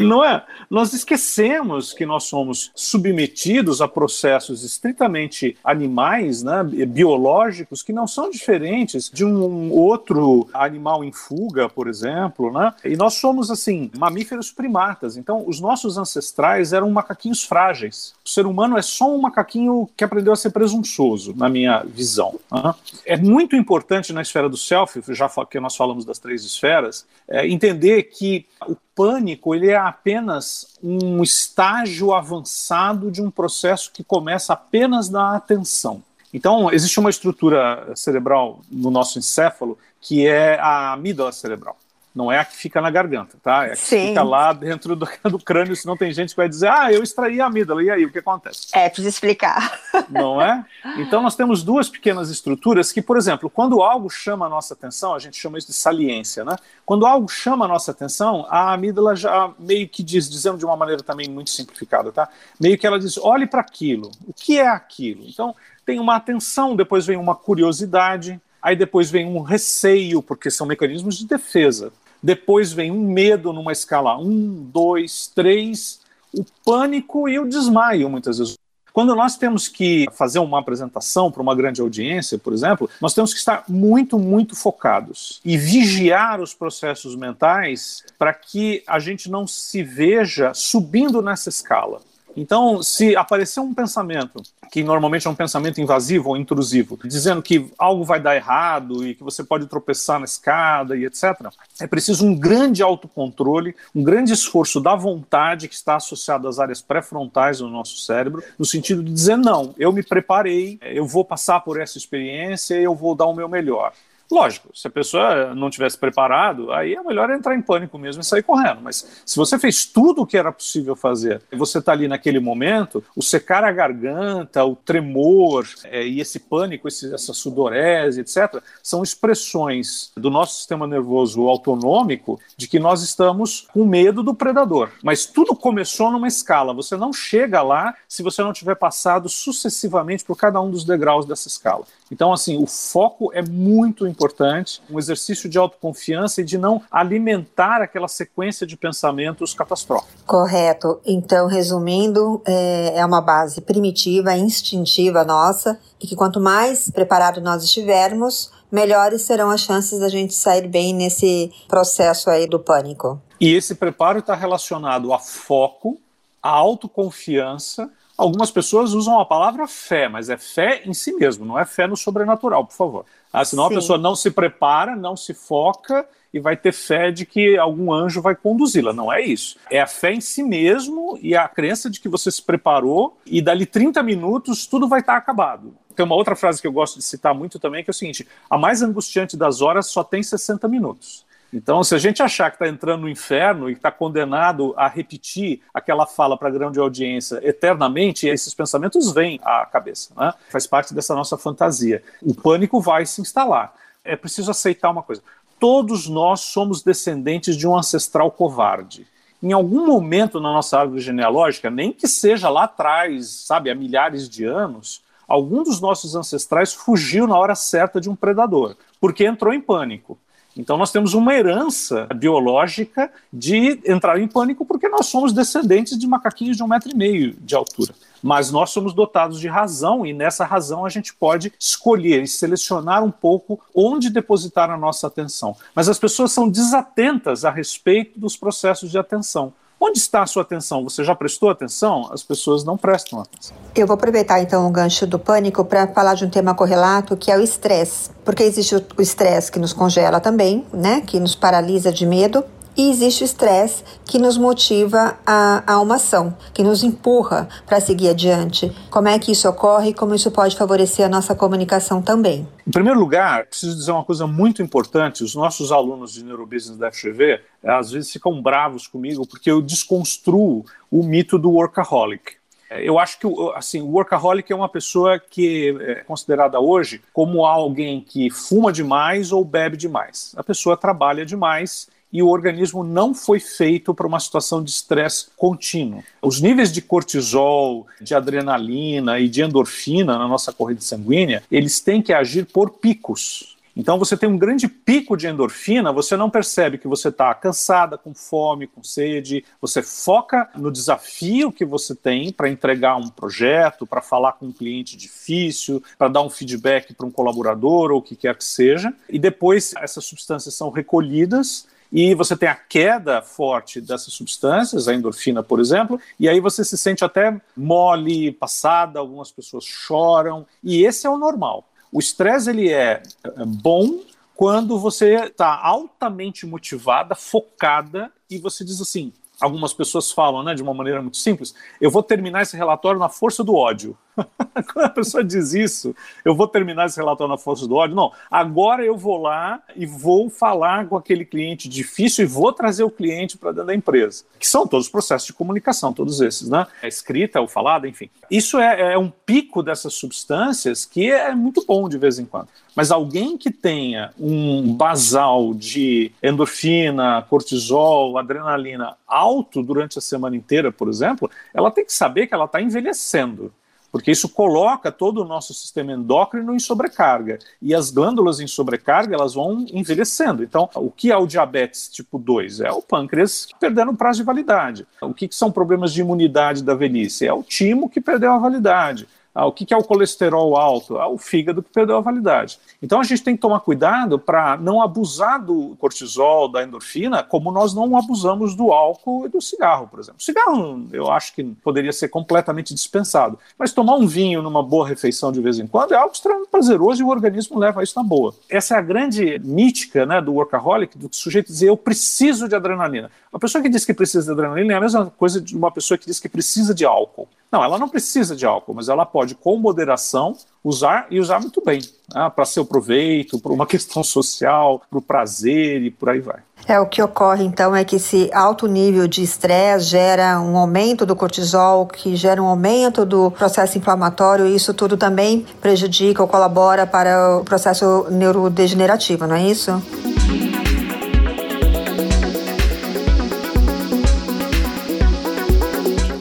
não 0.00 0.24
é? 0.24 0.44
Nós 0.68 0.92
esquecemos 0.92 1.92
que 1.92 2.04
nós 2.04 2.24
somos 2.24 2.72
submetidos 2.74 3.80
a 3.80 3.86
processos 3.86 4.64
estritamente 4.64 5.56
animais, 5.62 6.42
né, 6.42 6.64
biológicos, 6.64 7.82
que 7.82 7.92
não 7.92 8.06
são 8.06 8.28
diferentes 8.28 9.08
de 9.08 9.24
um 9.24 9.70
outro 9.70 10.48
animal 10.52 11.04
em 11.04 11.12
fuga, 11.12 11.68
por 11.68 11.88
exemplo, 11.88 12.52
né? 12.52 12.74
E 12.84 12.96
nós 12.96 13.14
somos 13.14 13.50
assim 13.50 13.90
mamíferos 13.96 14.50
primatas. 14.50 15.16
Então, 15.16 15.44
os 15.46 15.60
nossos 15.60 15.96
ancestrais 15.96 16.72
eram 16.72 16.90
macaquinhos 16.90 17.44
frágeis. 17.44 18.14
O 18.24 18.28
ser 18.28 18.46
humano 18.46 18.76
é 18.76 18.82
só 18.82 19.14
um 19.14 19.20
macaquinho 19.20 19.88
que 19.96 20.02
aprendeu 20.02 20.32
a 20.32 20.36
ser 20.36 20.50
presunçoso, 20.50 21.34
na 21.36 21.48
minha 21.48 21.84
visão. 21.84 22.38
Né? 22.50 22.74
É 23.04 23.16
muito 23.16 23.54
importante 23.54 24.12
na 24.12 24.22
esfera 24.22 24.48
do 24.48 24.56
self, 24.56 25.00
já 25.14 25.30
que 25.48 25.60
nós 25.60 25.76
falamos 25.76 26.04
das 26.04 26.18
três 26.18 26.44
esferas, 26.44 27.06
é 27.28 27.46
entender 27.46 27.85
que 28.02 28.46
o 28.66 28.76
pânico 28.94 29.54
ele 29.54 29.68
é 29.68 29.76
apenas 29.76 30.76
um 30.82 31.22
estágio 31.22 32.12
avançado 32.12 33.10
de 33.10 33.20
um 33.22 33.30
processo 33.30 33.90
que 33.92 34.02
começa 34.02 34.52
apenas 34.52 35.08
na 35.10 35.36
atenção. 35.36 36.02
Então, 36.32 36.70
existe 36.72 37.00
uma 37.00 37.10
estrutura 37.10 37.92
cerebral 37.94 38.60
no 38.70 38.90
nosso 38.90 39.18
encéfalo 39.18 39.78
que 40.00 40.26
é 40.26 40.58
a 40.58 40.92
amígdala 40.92 41.32
cerebral 41.32 41.76
não 42.16 42.32
é 42.32 42.38
a 42.38 42.44
que 42.46 42.56
fica 42.56 42.80
na 42.80 42.90
garganta, 42.90 43.36
tá? 43.42 43.66
É 43.66 43.72
a 43.72 43.76
que 43.76 43.76
Sim. 43.76 44.08
fica 44.08 44.22
lá 44.22 44.50
dentro 44.54 44.96
do, 44.96 45.06
do, 45.30 45.38
crânio, 45.38 45.76
senão 45.76 45.98
tem 45.98 46.10
gente 46.10 46.30
que 46.30 46.36
vai 46.36 46.48
dizer, 46.48 46.68
ah, 46.68 46.90
eu 46.90 47.02
extraí 47.02 47.42
a 47.42 47.46
amígdala, 47.46 47.82
e 47.82 47.90
aí, 47.90 48.06
o 48.06 48.10
que 48.10 48.20
acontece? 48.20 48.68
É, 48.72 48.88
precisa 48.88 49.10
explicar. 49.10 49.78
Não 50.08 50.40
é? 50.40 50.64
Então 50.96 51.22
nós 51.22 51.36
temos 51.36 51.62
duas 51.62 51.90
pequenas 51.90 52.30
estruturas 52.30 52.90
que, 52.90 53.02
por 53.02 53.18
exemplo, 53.18 53.50
quando 53.50 53.82
algo 53.82 54.08
chama 54.08 54.46
a 54.46 54.48
nossa 54.48 54.72
atenção, 54.72 55.14
a 55.14 55.18
gente 55.18 55.36
chama 55.36 55.58
isso 55.58 55.66
de 55.66 55.74
saliência, 55.74 56.42
né? 56.42 56.56
Quando 56.86 57.04
algo 57.04 57.28
chama 57.28 57.66
a 57.66 57.68
nossa 57.68 57.90
atenção, 57.90 58.46
a 58.48 58.72
amígdala 58.72 59.14
já 59.14 59.52
meio 59.58 59.86
que 59.86 60.02
diz, 60.02 60.30
dizendo 60.30 60.56
de 60.56 60.64
uma 60.64 60.76
maneira 60.76 61.02
também 61.02 61.28
muito 61.28 61.50
simplificada, 61.50 62.10
tá? 62.10 62.30
Meio 62.58 62.78
que 62.78 62.86
ela 62.86 62.98
diz, 62.98 63.18
olhe 63.18 63.46
para 63.46 63.60
aquilo, 63.60 64.10
o 64.26 64.32
que 64.32 64.58
é 64.58 64.68
aquilo? 64.68 65.22
Então, 65.26 65.54
tem 65.84 66.00
uma 66.00 66.16
atenção, 66.16 66.74
depois 66.74 67.04
vem 67.04 67.18
uma 67.18 67.34
curiosidade, 67.34 68.40
aí 68.62 68.74
depois 68.74 69.10
vem 69.10 69.26
um 69.26 69.42
receio, 69.42 70.22
porque 70.22 70.50
são 70.50 70.66
mecanismos 70.66 71.18
de 71.18 71.26
defesa. 71.26 71.92
Depois 72.26 72.72
vem 72.72 72.90
um 72.90 73.08
medo 73.08 73.52
numa 73.52 73.70
escala 73.70 74.18
1, 74.18 74.70
2, 74.72 75.30
3, 75.32 76.00
o 76.34 76.44
pânico 76.64 77.28
e 77.28 77.38
o 77.38 77.48
desmaio, 77.48 78.10
muitas 78.10 78.38
vezes. 78.38 78.58
Quando 78.92 79.14
nós 79.14 79.36
temos 79.36 79.68
que 79.68 80.06
fazer 80.12 80.40
uma 80.40 80.58
apresentação 80.58 81.30
para 81.30 81.40
uma 81.40 81.54
grande 81.54 81.80
audiência, 81.80 82.36
por 82.36 82.52
exemplo, 82.52 82.90
nós 83.00 83.14
temos 83.14 83.32
que 83.32 83.38
estar 83.38 83.62
muito, 83.68 84.18
muito 84.18 84.56
focados 84.56 85.40
e 85.44 85.56
vigiar 85.56 86.40
os 86.40 86.52
processos 86.52 87.14
mentais 87.14 88.02
para 88.18 88.34
que 88.34 88.82
a 88.88 88.98
gente 88.98 89.30
não 89.30 89.46
se 89.46 89.84
veja 89.84 90.52
subindo 90.52 91.22
nessa 91.22 91.48
escala. 91.48 92.00
Então, 92.36 92.82
se 92.82 93.16
aparecer 93.16 93.60
um 93.60 93.72
pensamento, 93.72 94.42
que 94.70 94.84
normalmente 94.84 95.26
é 95.26 95.30
um 95.30 95.34
pensamento 95.34 95.80
invasivo 95.80 96.30
ou 96.30 96.36
intrusivo, 96.36 96.98
dizendo 97.02 97.42
que 97.42 97.72
algo 97.78 98.04
vai 98.04 98.20
dar 98.20 98.36
errado 98.36 99.06
e 99.06 99.14
que 99.14 99.24
você 99.24 99.42
pode 99.42 99.66
tropeçar 99.66 100.18
na 100.18 100.26
escada 100.26 100.96
e 100.96 101.06
etc., 101.06 101.34
é 101.80 101.86
preciso 101.86 102.26
um 102.26 102.38
grande 102.38 102.82
autocontrole, 102.82 103.74
um 103.94 104.02
grande 104.02 104.32
esforço 104.32 104.80
da 104.80 104.94
vontade 104.94 105.66
que 105.66 105.74
está 105.74 105.96
associado 105.96 106.46
às 106.46 106.58
áreas 106.58 106.82
pré-frontais 106.82 107.58
do 107.58 107.68
nosso 107.68 107.98
cérebro, 107.98 108.42
no 108.58 108.64
sentido 108.64 109.02
de 109.02 109.12
dizer: 109.12 109.36
não, 109.36 109.74
eu 109.78 109.92
me 109.92 110.02
preparei, 110.02 110.78
eu 110.82 111.06
vou 111.06 111.24
passar 111.24 111.60
por 111.60 111.80
essa 111.80 111.96
experiência, 111.96 112.74
eu 112.74 112.94
vou 112.94 113.14
dar 113.14 113.26
o 113.26 113.34
meu 113.34 113.48
melhor. 113.48 113.92
Lógico, 114.30 114.70
se 114.74 114.88
a 114.88 114.90
pessoa 114.90 115.54
não 115.54 115.70
tivesse 115.70 115.96
preparado, 115.96 116.72
aí 116.72 116.94
é 116.94 117.02
melhor 117.02 117.30
entrar 117.30 117.54
em 117.54 117.62
pânico 117.62 117.96
mesmo 117.96 118.22
e 118.22 118.24
sair 118.24 118.42
correndo. 118.42 118.80
Mas 118.82 119.22
se 119.24 119.36
você 119.36 119.58
fez 119.58 119.86
tudo 119.86 120.22
o 120.22 120.26
que 120.26 120.36
era 120.36 120.50
possível 120.50 120.96
fazer 120.96 121.42
e 121.50 121.56
você 121.56 121.78
está 121.78 121.92
ali 121.92 122.08
naquele 122.08 122.40
momento, 122.40 123.04
o 123.14 123.22
secar 123.22 123.62
a 123.62 123.70
garganta, 123.70 124.64
o 124.64 124.74
tremor 124.74 125.66
é, 125.84 126.04
e 126.04 126.20
esse 126.20 126.40
pânico, 126.40 126.88
esse, 126.88 127.14
essa 127.14 127.32
sudorese, 127.32 128.20
etc., 128.20 128.60
são 128.82 129.02
expressões 129.02 130.10
do 130.16 130.28
nosso 130.28 130.56
sistema 130.56 130.86
nervoso 130.86 131.46
autonômico 131.46 132.40
de 132.56 132.66
que 132.66 132.80
nós 132.80 133.02
estamos 133.02 133.68
com 133.72 133.84
medo 133.84 134.22
do 134.22 134.34
predador. 134.34 134.90
Mas 135.02 135.26
tudo 135.26 135.54
começou 135.54 136.10
numa 136.10 136.26
escala. 136.26 136.74
Você 136.74 136.96
não 136.96 137.12
chega 137.12 137.62
lá 137.62 137.94
se 138.08 138.22
você 138.22 138.42
não 138.42 138.52
tiver 138.52 138.74
passado 138.74 139.28
sucessivamente 139.28 140.24
por 140.24 140.36
cada 140.36 140.60
um 140.60 140.70
dos 140.70 140.84
degraus 140.84 141.26
dessa 141.26 141.46
escala. 141.46 141.84
Então, 142.10 142.32
assim, 142.32 142.60
o 142.62 142.66
foco 142.66 143.30
é 143.32 143.42
muito 143.42 144.06
importante 144.06 144.15
importante, 144.16 144.82
um 144.90 144.98
exercício 144.98 145.48
de 145.48 145.58
autoconfiança 145.58 146.40
e 146.40 146.44
de 146.44 146.56
não 146.56 146.80
alimentar 146.90 147.82
aquela 147.82 148.08
sequência 148.08 148.66
de 148.66 148.76
pensamentos 148.76 149.52
catastróficos. 149.52 150.22
Correto. 150.26 150.98
Então, 151.04 151.46
resumindo, 151.46 152.40
é, 152.46 152.98
é 152.98 153.04
uma 153.04 153.20
base 153.20 153.60
primitiva, 153.60 154.34
instintiva 154.34 155.22
nossa, 155.24 155.78
e 156.00 156.06
que 156.06 156.16
quanto 156.16 156.40
mais 156.40 156.90
preparado 156.90 157.40
nós 157.42 157.62
estivermos, 157.62 158.50
melhores 158.72 159.22
serão 159.22 159.50
as 159.50 159.60
chances 159.60 160.00
da 160.00 160.08
gente 160.08 160.34
sair 160.34 160.66
bem 160.66 160.94
nesse 160.94 161.52
processo 161.68 162.30
aí 162.30 162.48
do 162.48 162.58
pânico. 162.58 163.20
E 163.38 163.52
esse 163.52 163.74
preparo 163.74 164.20
está 164.20 164.34
relacionado 164.34 165.12
a 165.12 165.18
foco, 165.18 165.98
a 166.42 166.48
autoconfiança. 166.48 167.90
Algumas 168.16 168.50
pessoas 168.50 168.94
usam 168.94 169.20
a 169.20 169.26
palavra 169.26 169.66
fé, 169.66 170.08
mas 170.08 170.30
é 170.30 170.38
fé 170.38 170.82
em 170.86 170.94
si 170.94 171.12
mesmo, 171.12 171.44
não 171.44 171.58
é 171.58 171.66
fé 171.66 171.86
no 171.86 171.96
sobrenatural, 171.96 172.64
por 172.64 172.74
favor. 172.74 173.04
Ah, 173.30 173.44
senão 173.44 173.68
Sim. 173.68 173.74
a 173.74 173.76
pessoa 173.76 173.98
não 173.98 174.16
se 174.16 174.30
prepara, 174.30 174.96
não 174.96 175.14
se 175.14 175.34
foca 175.34 176.08
e 176.32 176.40
vai 176.40 176.56
ter 176.56 176.72
fé 176.72 177.10
de 177.10 177.26
que 177.26 177.58
algum 177.58 177.92
anjo 177.92 178.22
vai 178.22 178.34
conduzi-la. 178.34 178.92
Não 178.92 179.12
é 179.12 179.20
isso. 179.20 179.58
É 179.70 179.80
a 179.80 179.86
fé 179.86 180.12
em 180.12 180.20
si 180.20 180.42
mesmo 180.42 181.18
e 181.20 181.36
a 181.36 181.46
crença 181.46 181.90
de 181.90 182.00
que 182.00 182.08
você 182.08 182.30
se 182.30 182.42
preparou 182.42 183.18
e 183.26 183.42
dali 183.42 183.66
30 183.66 184.02
minutos 184.02 184.66
tudo 184.66 184.88
vai 184.88 185.00
estar 185.00 185.16
acabado. 185.16 185.74
Tem 185.94 186.04
uma 186.04 186.14
outra 186.14 186.36
frase 186.36 186.60
que 186.60 186.66
eu 186.66 186.72
gosto 186.72 186.98
de 186.98 187.04
citar 187.04 187.34
muito 187.34 187.58
também, 187.58 187.84
que 187.84 187.90
é 187.90 187.92
o 187.92 187.94
seguinte: 187.94 188.26
a 188.48 188.56
mais 188.56 188.82
angustiante 188.82 189.36
das 189.36 189.60
horas 189.60 189.86
só 189.86 190.04
tem 190.04 190.22
60 190.22 190.68
minutos. 190.68 191.26
Então, 191.56 191.82
se 191.82 191.94
a 191.94 191.98
gente 191.98 192.22
achar 192.22 192.50
que 192.50 192.56
está 192.56 192.68
entrando 192.68 193.00
no 193.00 193.08
inferno 193.08 193.70
e 193.70 193.72
está 193.72 193.90
condenado 193.90 194.74
a 194.76 194.88
repetir 194.88 195.62
aquela 195.72 196.04
fala 196.04 196.36
para 196.36 196.50
grande 196.50 196.78
audiência 196.78 197.40
eternamente, 197.42 198.28
esses 198.28 198.52
pensamentos 198.52 199.10
vêm 199.10 199.40
à 199.42 199.64
cabeça. 199.64 200.12
Né? 200.14 200.34
Faz 200.50 200.66
parte 200.66 200.92
dessa 200.92 201.14
nossa 201.14 201.38
fantasia. 201.38 202.02
O 202.20 202.34
pânico 202.34 202.78
vai 202.78 203.06
se 203.06 203.22
instalar. 203.22 203.74
É 204.04 204.14
preciso 204.14 204.50
aceitar 204.50 204.90
uma 204.90 205.02
coisa: 205.02 205.22
todos 205.58 206.06
nós 206.06 206.40
somos 206.40 206.82
descendentes 206.82 207.56
de 207.56 207.66
um 207.66 207.74
ancestral 207.74 208.30
covarde. 208.30 209.06
Em 209.42 209.54
algum 209.54 209.86
momento 209.86 210.38
na 210.38 210.52
nossa 210.52 210.78
árvore 210.78 211.00
genealógica, 211.00 211.70
nem 211.70 211.90
que 211.90 212.06
seja 212.06 212.50
lá 212.50 212.64
atrás, 212.64 213.30
sabe, 213.46 213.70
há 213.70 213.74
milhares 213.74 214.28
de 214.28 214.44
anos, 214.44 215.00
algum 215.26 215.62
dos 215.62 215.80
nossos 215.80 216.14
ancestrais 216.14 216.74
fugiu 216.74 217.26
na 217.26 217.38
hora 217.38 217.54
certa 217.54 217.98
de 217.98 218.10
um 218.10 218.16
predador, 218.16 218.76
porque 219.00 219.24
entrou 219.24 219.54
em 219.54 219.60
pânico. 219.60 220.18
Então 220.56 220.78
nós 220.78 220.90
temos 220.90 221.12
uma 221.12 221.34
herança 221.34 222.06
biológica 222.14 223.10
de 223.32 223.80
entrar 223.84 224.18
em 224.18 224.26
pânico 224.26 224.64
porque 224.64 224.88
nós 224.88 225.06
somos 225.06 225.32
descendentes 225.32 225.98
de 225.98 226.06
macaquinhos 226.06 226.56
de 226.56 226.62
um 226.62 226.68
metro 226.68 226.90
e 226.90 226.96
meio 226.96 227.34
de 227.34 227.54
altura. 227.54 227.94
Mas 228.22 228.50
nós 228.50 228.70
somos 228.70 228.94
dotados 228.94 229.38
de 229.38 229.48
razão 229.48 230.06
e 230.06 230.12
nessa 230.12 230.44
razão 230.44 230.86
a 230.86 230.88
gente 230.88 231.14
pode 231.14 231.52
escolher 231.60 232.22
e 232.22 232.26
selecionar 232.26 233.04
um 233.04 233.10
pouco 233.10 233.60
onde 233.74 234.08
depositar 234.08 234.70
a 234.70 234.76
nossa 234.76 235.06
atenção. 235.06 235.54
Mas 235.74 235.88
as 235.88 235.98
pessoas 235.98 236.32
são 236.32 236.48
desatentas 236.48 237.44
a 237.44 237.50
respeito 237.50 238.18
dos 238.18 238.36
processos 238.36 238.90
de 238.90 238.98
atenção. 238.98 239.52
Onde 239.78 239.98
está 239.98 240.22
a 240.22 240.26
sua 240.26 240.42
atenção? 240.42 240.82
Você 240.84 241.04
já 241.04 241.14
prestou 241.14 241.50
atenção? 241.50 242.08
As 242.10 242.22
pessoas 242.22 242.64
não 242.64 242.78
prestam 242.78 243.20
atenção. 243.20 243.54
Eu 243.74 243.86
vou 243.86 243.94
aproveitar 243.94 244.40
então 244.40 244.66
o 244.66 244.70
gancho 244.70 245.06
do 245.06 245.18
pânico 245.18 245.64
para 245.64 245.86
falar 245.88 246.14
de 246.14 246.24
um 246.24 246.30
tema 246.30 246.54
correlato 246.54 247.16
que 247.16 247.30
é 247.30 247.36
o 247.36 247.42
estresse. 247.42 248.10
Porque 248.24 248.42
existe 248.42 248.74
o 248.74 249.02
estresse 249.02 249.52
que 249.52 249.58
nos 249.58 249.74
congela 249.74 250.18
também, 250.18 250.66
né? 250.72 251.02
Que 251.02 251.20
nos 251.20 251.34
paralisa 251.34 251.92
de 251.92 252.06
medo 252.06 252.42
e 252.76 252.90
existe 252.90 253.22
o 253.22 253.24
estresse 253.24 253.82
que 254.04 254.18
nos 254.18 254.36
motiva 254.36 255.18
a, 255.26 255.74
a 255.74 255.80
uma 255.80 255.96
ação, 255.96 256.36
que 256.52 256.62
nos 256.62 256.82
empurra 256.82 257.48
para 257.64 257.80
seguir 257.80 258.10
adiante. 258.10 258.70
Como 258.90 259.08
é 259.08 259.18
que 259.18 259.32
isso 259.32 259.48
ocorre 259.48 259.90
e 259.90 259.94
como 259.94 260.14
isso 260.14 260.30
pode 260.30 260.56
favorecer 260.56 261.06
a 261.06 261.08
nossa 261.08 261.34
comunicação 261.34 262.02
também? 262.02 262.46
Em 262.66 262.70
primeiro 262.70 262.98
lugar, 262.98 263.46
preciso 263.46 263.76
dizer 263.76 263.92
uma 263.92 264.04
coisa 264.04 264.26
muito 264.26 264.62
importante: 264.62 265.24
os 265.24 265.34
nossos 265.34 265.72
alunos 265.72 266.12
de 266.12 266.24
neurobusiness 266.24 266.78
da 266.78 266.92
FGV 266.92 267.40
às 267.64 267.90
vezes 267.90 268.12
ficam 268.12 268.40
bravos 268.40 268.86
comigo 268.86 269.26
porque 269.26 269.50
eu 269.50 269.62
desconstruo 269.62 270.64
o 270.90 271.02
mito 271.02 271.38
do 271.38 271.50
workaholic. 271.50 272.36
Eu 272.70 272.98
acho 272.98 273.20
que 273.20 273.26
assim, 273.54 273.80
o 273.80 273.86
workaholic 273.86 274.52
é 274.52 274.56
uma 274.56 274.68
pessoa 274.68 275.20
que 275.20 275.76
é 275.80 275.94
considerada 276.02 276.58
hoje 276.58 277.00
como 277.12 277.46
alguém 277.46 278.00
que 278.00 278.28
fuma 278.28 278.72
demais 278.72 279.30
ou 279.30 279.44
bebe 279.44 279.76
demais. 279.76 280.34
A 280.36 280.42
pessoa 280.42 280.76
trabalha 280.76 281.24
demais 281.24 281.88
e 282.12 282.22
o 282.22 282.28
organismo 282.28 282.84
não 282.84 283.14
foi 283.14 283.40
feito 283.40 283.94
para 283.94 284.06
uma 284.06 284.20
situação 284.20 284.62
de 284.62 284.70
estresse 284.70 285.26
contínuo. 285.36 286.02
Os 286.22 286.40
níveis 286.40 286.72
de 286.72 286.80
cortisol, 286.80 287.86
de 288.00 288.14
adrenalina 288.14 289.18
e 289.18 289.28
de 289.28 289.42
endorfina 289.42 290.18
na 290.18 290.28
nossa 290.28 290.52
corrente 290.52 290.84
sanguínea, 290.84 291.42
eles 291.50 291.80
têm 291.80 292.00
que 292.00 292.12
agir 292.12 292.46
por 292.46 292.70
picos. 292.70 293.56
Então 293.76 293.98
você 293.98 294.16
tem 294.16 294.26
um 294.26 294.38
grande 294.38 294.66
pico 294.68 295.18
de 295.18 295.26
endorfina, 295.26 295.92
você 295.92 296.16
não 296.16 296.30
percebe 296.30 296.78
que 296.78 296.88
você 296.88 297.08
está 297.08 297.34
cansada, 297.34 297.98
com 297.98 298.14
fome, 298.14 298.66
com 298.66 298.82
sede, 298.82 299.44
você 299.60 299.82
foca 299.82 300.48
no 300.56 300.72
desafio 300.72 301.52
que 301.52 301.62
você 301.62 301.94
tem 301.94 302.32
para 302.32 302.48
entregar 302.48 302.96
um 302.96 303.10
projeto, 303.10 303.86
para 303.86 304.00
falar 304.00 304.32
com 304.32 304.46
um 304.46 304.52
cliente 304.52 304.96
difícil, 304.96 305.82
para 305.98 306.08
dar 306.08 306.22
um 306.22 306.30
feedback 306.30 306.94
para 306.94 307.06
um 307.06 307.10
colaborador 307.10 307.90
ou 307.90 307.98
o 307.98 308.02
que 308.02 308.16
quer 308.16 308.34
que 308.34 308.44
seja, 308.44 308.94
e 309.10 309.18
depois 309.18 309.74
essas 309.76 310.06
substâncias 310.06 310.54
são 310.54 310.70
recolhidas 310.70 311.66
e 311.92 312.14
você 312.14 312.36
tem 312.36 312.48
a 312.48 312.54
queda 312.54 313.22
forte 313.22 313.80
dessas 313.80 314.12
substâncias, 314.12 314.88
a 314.88 314.94
endorfina, 314.94 315.42
por 315.42 315.60
exemplo, 315.60 316.00
e 316.18 316.28
aí 316.28 316.40
você 316.40 316.64
se 316.64 316.76
sente 316.76 317.04
até 317.04 317.40
mole, 317.56 318.32
passada, 318.32 318.98
algumas 318.98 319.30
pessoas 319.30 319.64
choram, 319.64 320.46
e 320.62 320.84
esse 320.84 321.06
é 321.06 321.10
o 321.10 321.18
normal. 321.18 321.64
O 321.92 321.98
estresse 321.98 322.50
ele 322.50 322.72
é, 322.72 323.02
é 323.24 323.44
bom 323.44 324.00
quando 324.34 324.78
você 324.78 325.14
está 325.14 325.58
altamente 325.58 326.46
motivada, 326.46 327.14
focada, 327.14 328.12
e 328.28 328.36
você 328.36 328.64
diz 328.64 328.80
assim, 328.80 329.12
algumas 329.40 329.72
pessoas 329.72 330.10
falam, 330.10 330.42
né, 330.42 330.54
de 330.54 330.62
uma 330.62 330.74
maneira 330.74 331.00
muito 331.00 331.16
simples, 331.16 331.54
eu 331.80 331.90
vou 331.90 332.02
terminar 332.02 332.42
esse 332.42 332.56
relatório 332.56 333.00
na 333.00 333.08
força 333.08 333.42
do 333.42 333.54
ódio. 333.54 333.96
Quando 334.72 334.86
a 334.86 334.90
pessoa 334.90 335.22
diz 335.22 335.52
isso, 335.52 335.94
eu 336.24 336.34
vou 336.34 336.48
terminar 336.48 336.86
esse 336.86 336.96
relatório 336.96 337.30
na 337.30 337.38
força 337.38 337.66
do 337.66 337.74
ódio. 337.74 337.94
Não, 337.94 338.12
agora 338.30 338.84
eu 338.84 338.96
vou 338.96 339.20
lá 339.20 339.60
e 339.74 339.86
vou 339.86 340.30
falar 340.30 340.86
com 340.86 340.96
aquele 340.96 341.24
cliente 341.24 341.68
difícil 341.68 342.24
e 342.24 342.28
vou 342.28 342.52
trazer 342.52 342.84
o 342.84 342.90
cliente 342.90 343.36
para 343.36 343.52
dentro 343.52 343.66
da 343.66 343.74
empresa. 343.74 344.24
Que 344.38 344.46
são 344.46 344.66
todos 344.66 344.86
os 344.86 344.92
processos 344.92 345.26
de 345.26 345.32
comunicação, 345.32 345.92
todos 345.92 346.20
esses, 346.20 346.48
né? 346.48 346.66
A 346.82 346.88
escrita, 346.88 347.40
o 347.40 347.48
falado, 347.48 347.86
enfim. 347.86 348.08
Isso 348.30 348.58
é, 348.58 348.94
é 348.94 348.98
um 348.98 349.10
pico 349.10 349.62
dessas 349.62 349.94
substâncias 349.94 350.84
que 350.84 351.10
é 351.10 351.34
muito 351.34 351.64
bom 351.66 351.88
de 351.88 351.98
vez 351.98 352.18
em 352.18 352.24
quando. 352.24 352.48
Mas 352.74 352.90
alguém 352.90 353.38
que 353.38 353.50
tenha 353.50 354.12
um 354.18 354.74
basal 354.74 355.54
de 355.54 356.12
endorfina, 356.22 357.22
cortisol, 357.28 358.18
adrenalina 358.18 358.96
alto 359.06 359.62
durante 359.62 359.98
a 359.98 360.02
semana 360.02 360.36
inteira, 360.36 360.70
por 360.70 360.88
exemplo, 360.88 361.30
ela 361.54 361.70
tem 361.70 361.86
que 361.86 361.92
saber 361.92 362.26
que 362.26 362.34
ela 362.34 362.44
está 362.44 362.60
envelhecendo 362.60 363.52
porque 363.96 364.10
isso 364.10 364.28
coloca 364.28 364.92
todo 364.92 365.22
o 365.22 365.24
nosso 365.24 365.54
sistema 365.54 365.92
endócrino 365.92 366.54
em 366.54 366.58
sobrecarga. 366.58 367.38
E 367.62 367.74
as 367.74 367.90
glândulas 367.90 368.40
em 368.40 368.46
sobrecarga, 368.46 369.14
elas 369.14 369.32
vão 369.32 369.64
envelhecendo. 369.72 370.44
Então, 370.44 370.68
o 370.74 370.90
que 370.90 371.10
é 371.10 371.16
o 371.16 371.26
diabetes 371.26 371.88
tipo 371.88 372.18
2? 372.18 372.60
É 372.60 372.70
o 372.70 372.82
pâncreas 372.82 373.48
perdendo 373.58 373.92
o 373.92 373.96
prazo 373.96 374.18
de 374.18 374.24
validade. 374.24 374.86
O 375.00 375.14
que, 375.14 375.26
que 375.26 375.34
são 375.34 375.50
problemas 375.50 375.94
de 375.94 376.02
imunidade 376.02 376.62
da 376.62 376.74
velhice? 376.74 377.26
É 377.26 377.32
o 377.32 377.42
timo 377.42 377.88
que 377.88 377.98
perdeu 377.98 378.32
a 378.32 378.38
validade. 378.38 379.08
Ah, 379.36 379.44
o 379.44 379.52
que, 379.52 379.74
é 379.74 379.76
o 379.76 379.84
colesterol 379.84 380.56
alto? 380.56 380.96
Ah, 380.96 381.08
o 381.08 381.18
fígado 381.18 381.62
que 381.62 381.68
perdeu 381.68 381.98
a 381.98 382.00
validade. 382.00 382.58
Então 382.82 382.98
a 382.98 383.04
gente 383.04 383.22
tem 383.22 383.36
que 383.36 383.42
tomar 383.42 383.60
cuidado 383.60 384.18
para 384.18 384.56
não 384.56 384.80
abusar 384.80 385.44
do 385.44 385.76
cortisol, 385.78 386.50
da 386.50 386.64
endorfina, 386.64 387.22
como 387.22 387.52
nós 387.52 387.74
não 387.74 387.98
abusamos 387.98 388.54
do 388.54 388.72
álcool 388.72 389.26
e 389.26 389.28
do 389.28 389.42
cigarro, 389.42 389.88
por 389.88 390.00
exemplo. 390.00 390.18
O 390.18 390.24
cigarro 390.24 390.88
eu 390.90 391.10
acho 391.10 391.34
que 391.34 391.44
poderia 391.62 391.92
ser 391.92 392.08
completamente 392.08 392.72
dispensado, 392.72 393.38
mas 393.58 393.74
tomar 393.74 393.96
um 393.96 394.06
vinho 394.06 394.40
numa 394.40 394.62
boa 394.62 394.88
refeição 394.88 395.30
de 395.30 395.42
vez 395.42 395.58
em 395.58 395.66
quando 395.66 395.92
é 395.92 395.98
algo 395.98 396.14
extremamente 396.14 396.48
prazeroso 396.48 397.02
e 397.02 397.04
o 397.04 397.08
organismo 397.08 397.58
leva 397.58 397.82
isso 397.82 397.98
na 397.98 398.02
boa. 398.02 398.34
Essa 398.48 398.76
é 398.76 398.78
a 398.78 398.82
grande 398.82 399.38
mítica 399.44 400.06
né, 400.06 400.18
do 400.18 400.32
workaholic, 400.32 400.96
do 400.96 401.10
sujeito 401.12 401.48
dizer 401.48 401.68
eu 401.68 401.76
preciso 401.76 402.48
de 402.48 402.54
adrenalina. 402.54 403.10
Uma 403.30 403.38
pessoa 403.38 403.60
que 403.60 403.68
diz 403.68 403.84
que 403.84 403.92
precisa 403.92 404.24
de 404.24 404.30
adrenalina 404.30 404.72
é 404.72 404.76
a 404.76 404.80
mesma 404.80 405.12
coisa 405.14 405.42
de 405.42 405.54
uma 405.54 405.70
pessoa 405.70 405.98
que 405.98 406.06
diz 406.06 406.18
que 406.18 406.28
precisa 406.28 406.74
de 406.74 406.86
álcool. 406.86 407.28
Não, 407.56 407.64
ela 407.64 407.78
não 407.78 407.88
precisa 407.88 408.36
de 408.36 408.44
álcool, 408.44 408.74
mas 408.74 408.90
ela 408.90 409.06
pode, 409.06 409.34
com 409.34 409.56
moderação, 409.56 410.36
usar 410.62 411.06
e 411.10 411.18
usar 411.18 411.40
muito 411.40 411.62
bem, 411.64 411.80
né, 412.14 412.30
para 412.34 412.44
seu 412.44 412.66
proveito, 412.66 413.38
para 413.38 413.50
uma 413.50 413.64
questão 413.66 414.04
social, 414.04 414.82
para 414.90 414.98
o 414.98 415.00
prazer 415.00 415.80
e 415.80 415.90
por 415.90 416.10
aí 416.10 416.20
vai. 416.20 416.40
É, 416.68 416.78
o 416.78 416.84
que 416.84 417.00
ocorre 417.00 417.44
então 417.44 417.74
é 417.74 417.82
que 417.82 417.96
esse 417.96 418.28
alto 418.34 418.66
nível 418.66 419.08
de 419.08 419.22
estresse 419.22 419.86
gera 419.86 420.38
um 420.38 420.58
aumento 420.58 421.06
do 421.06 421.16
cortisol, 421.16 421.86
que 421.86 422.14
gera 422.14 422.42
um 422.42 422.46
aumento 422.46 423.06
do 423.06 423.30
processo 423.30 423.78
inflamatório, 423.78 424.46
e 424.46 424.54
isso 424.54 424.74
tudo 424.74 424.98
também 424.98 425.46
prejudica 425.58 426.20
ou 426.20 426.28
colabora 426.28 426.86
para 426.86 427.38
o 427.38 427.44
processo 427.44 428.06
neurodegenerativo, 428.10 429.26
não 429.26 429.36
é 429.36 429.44
isso? 429.44 429.82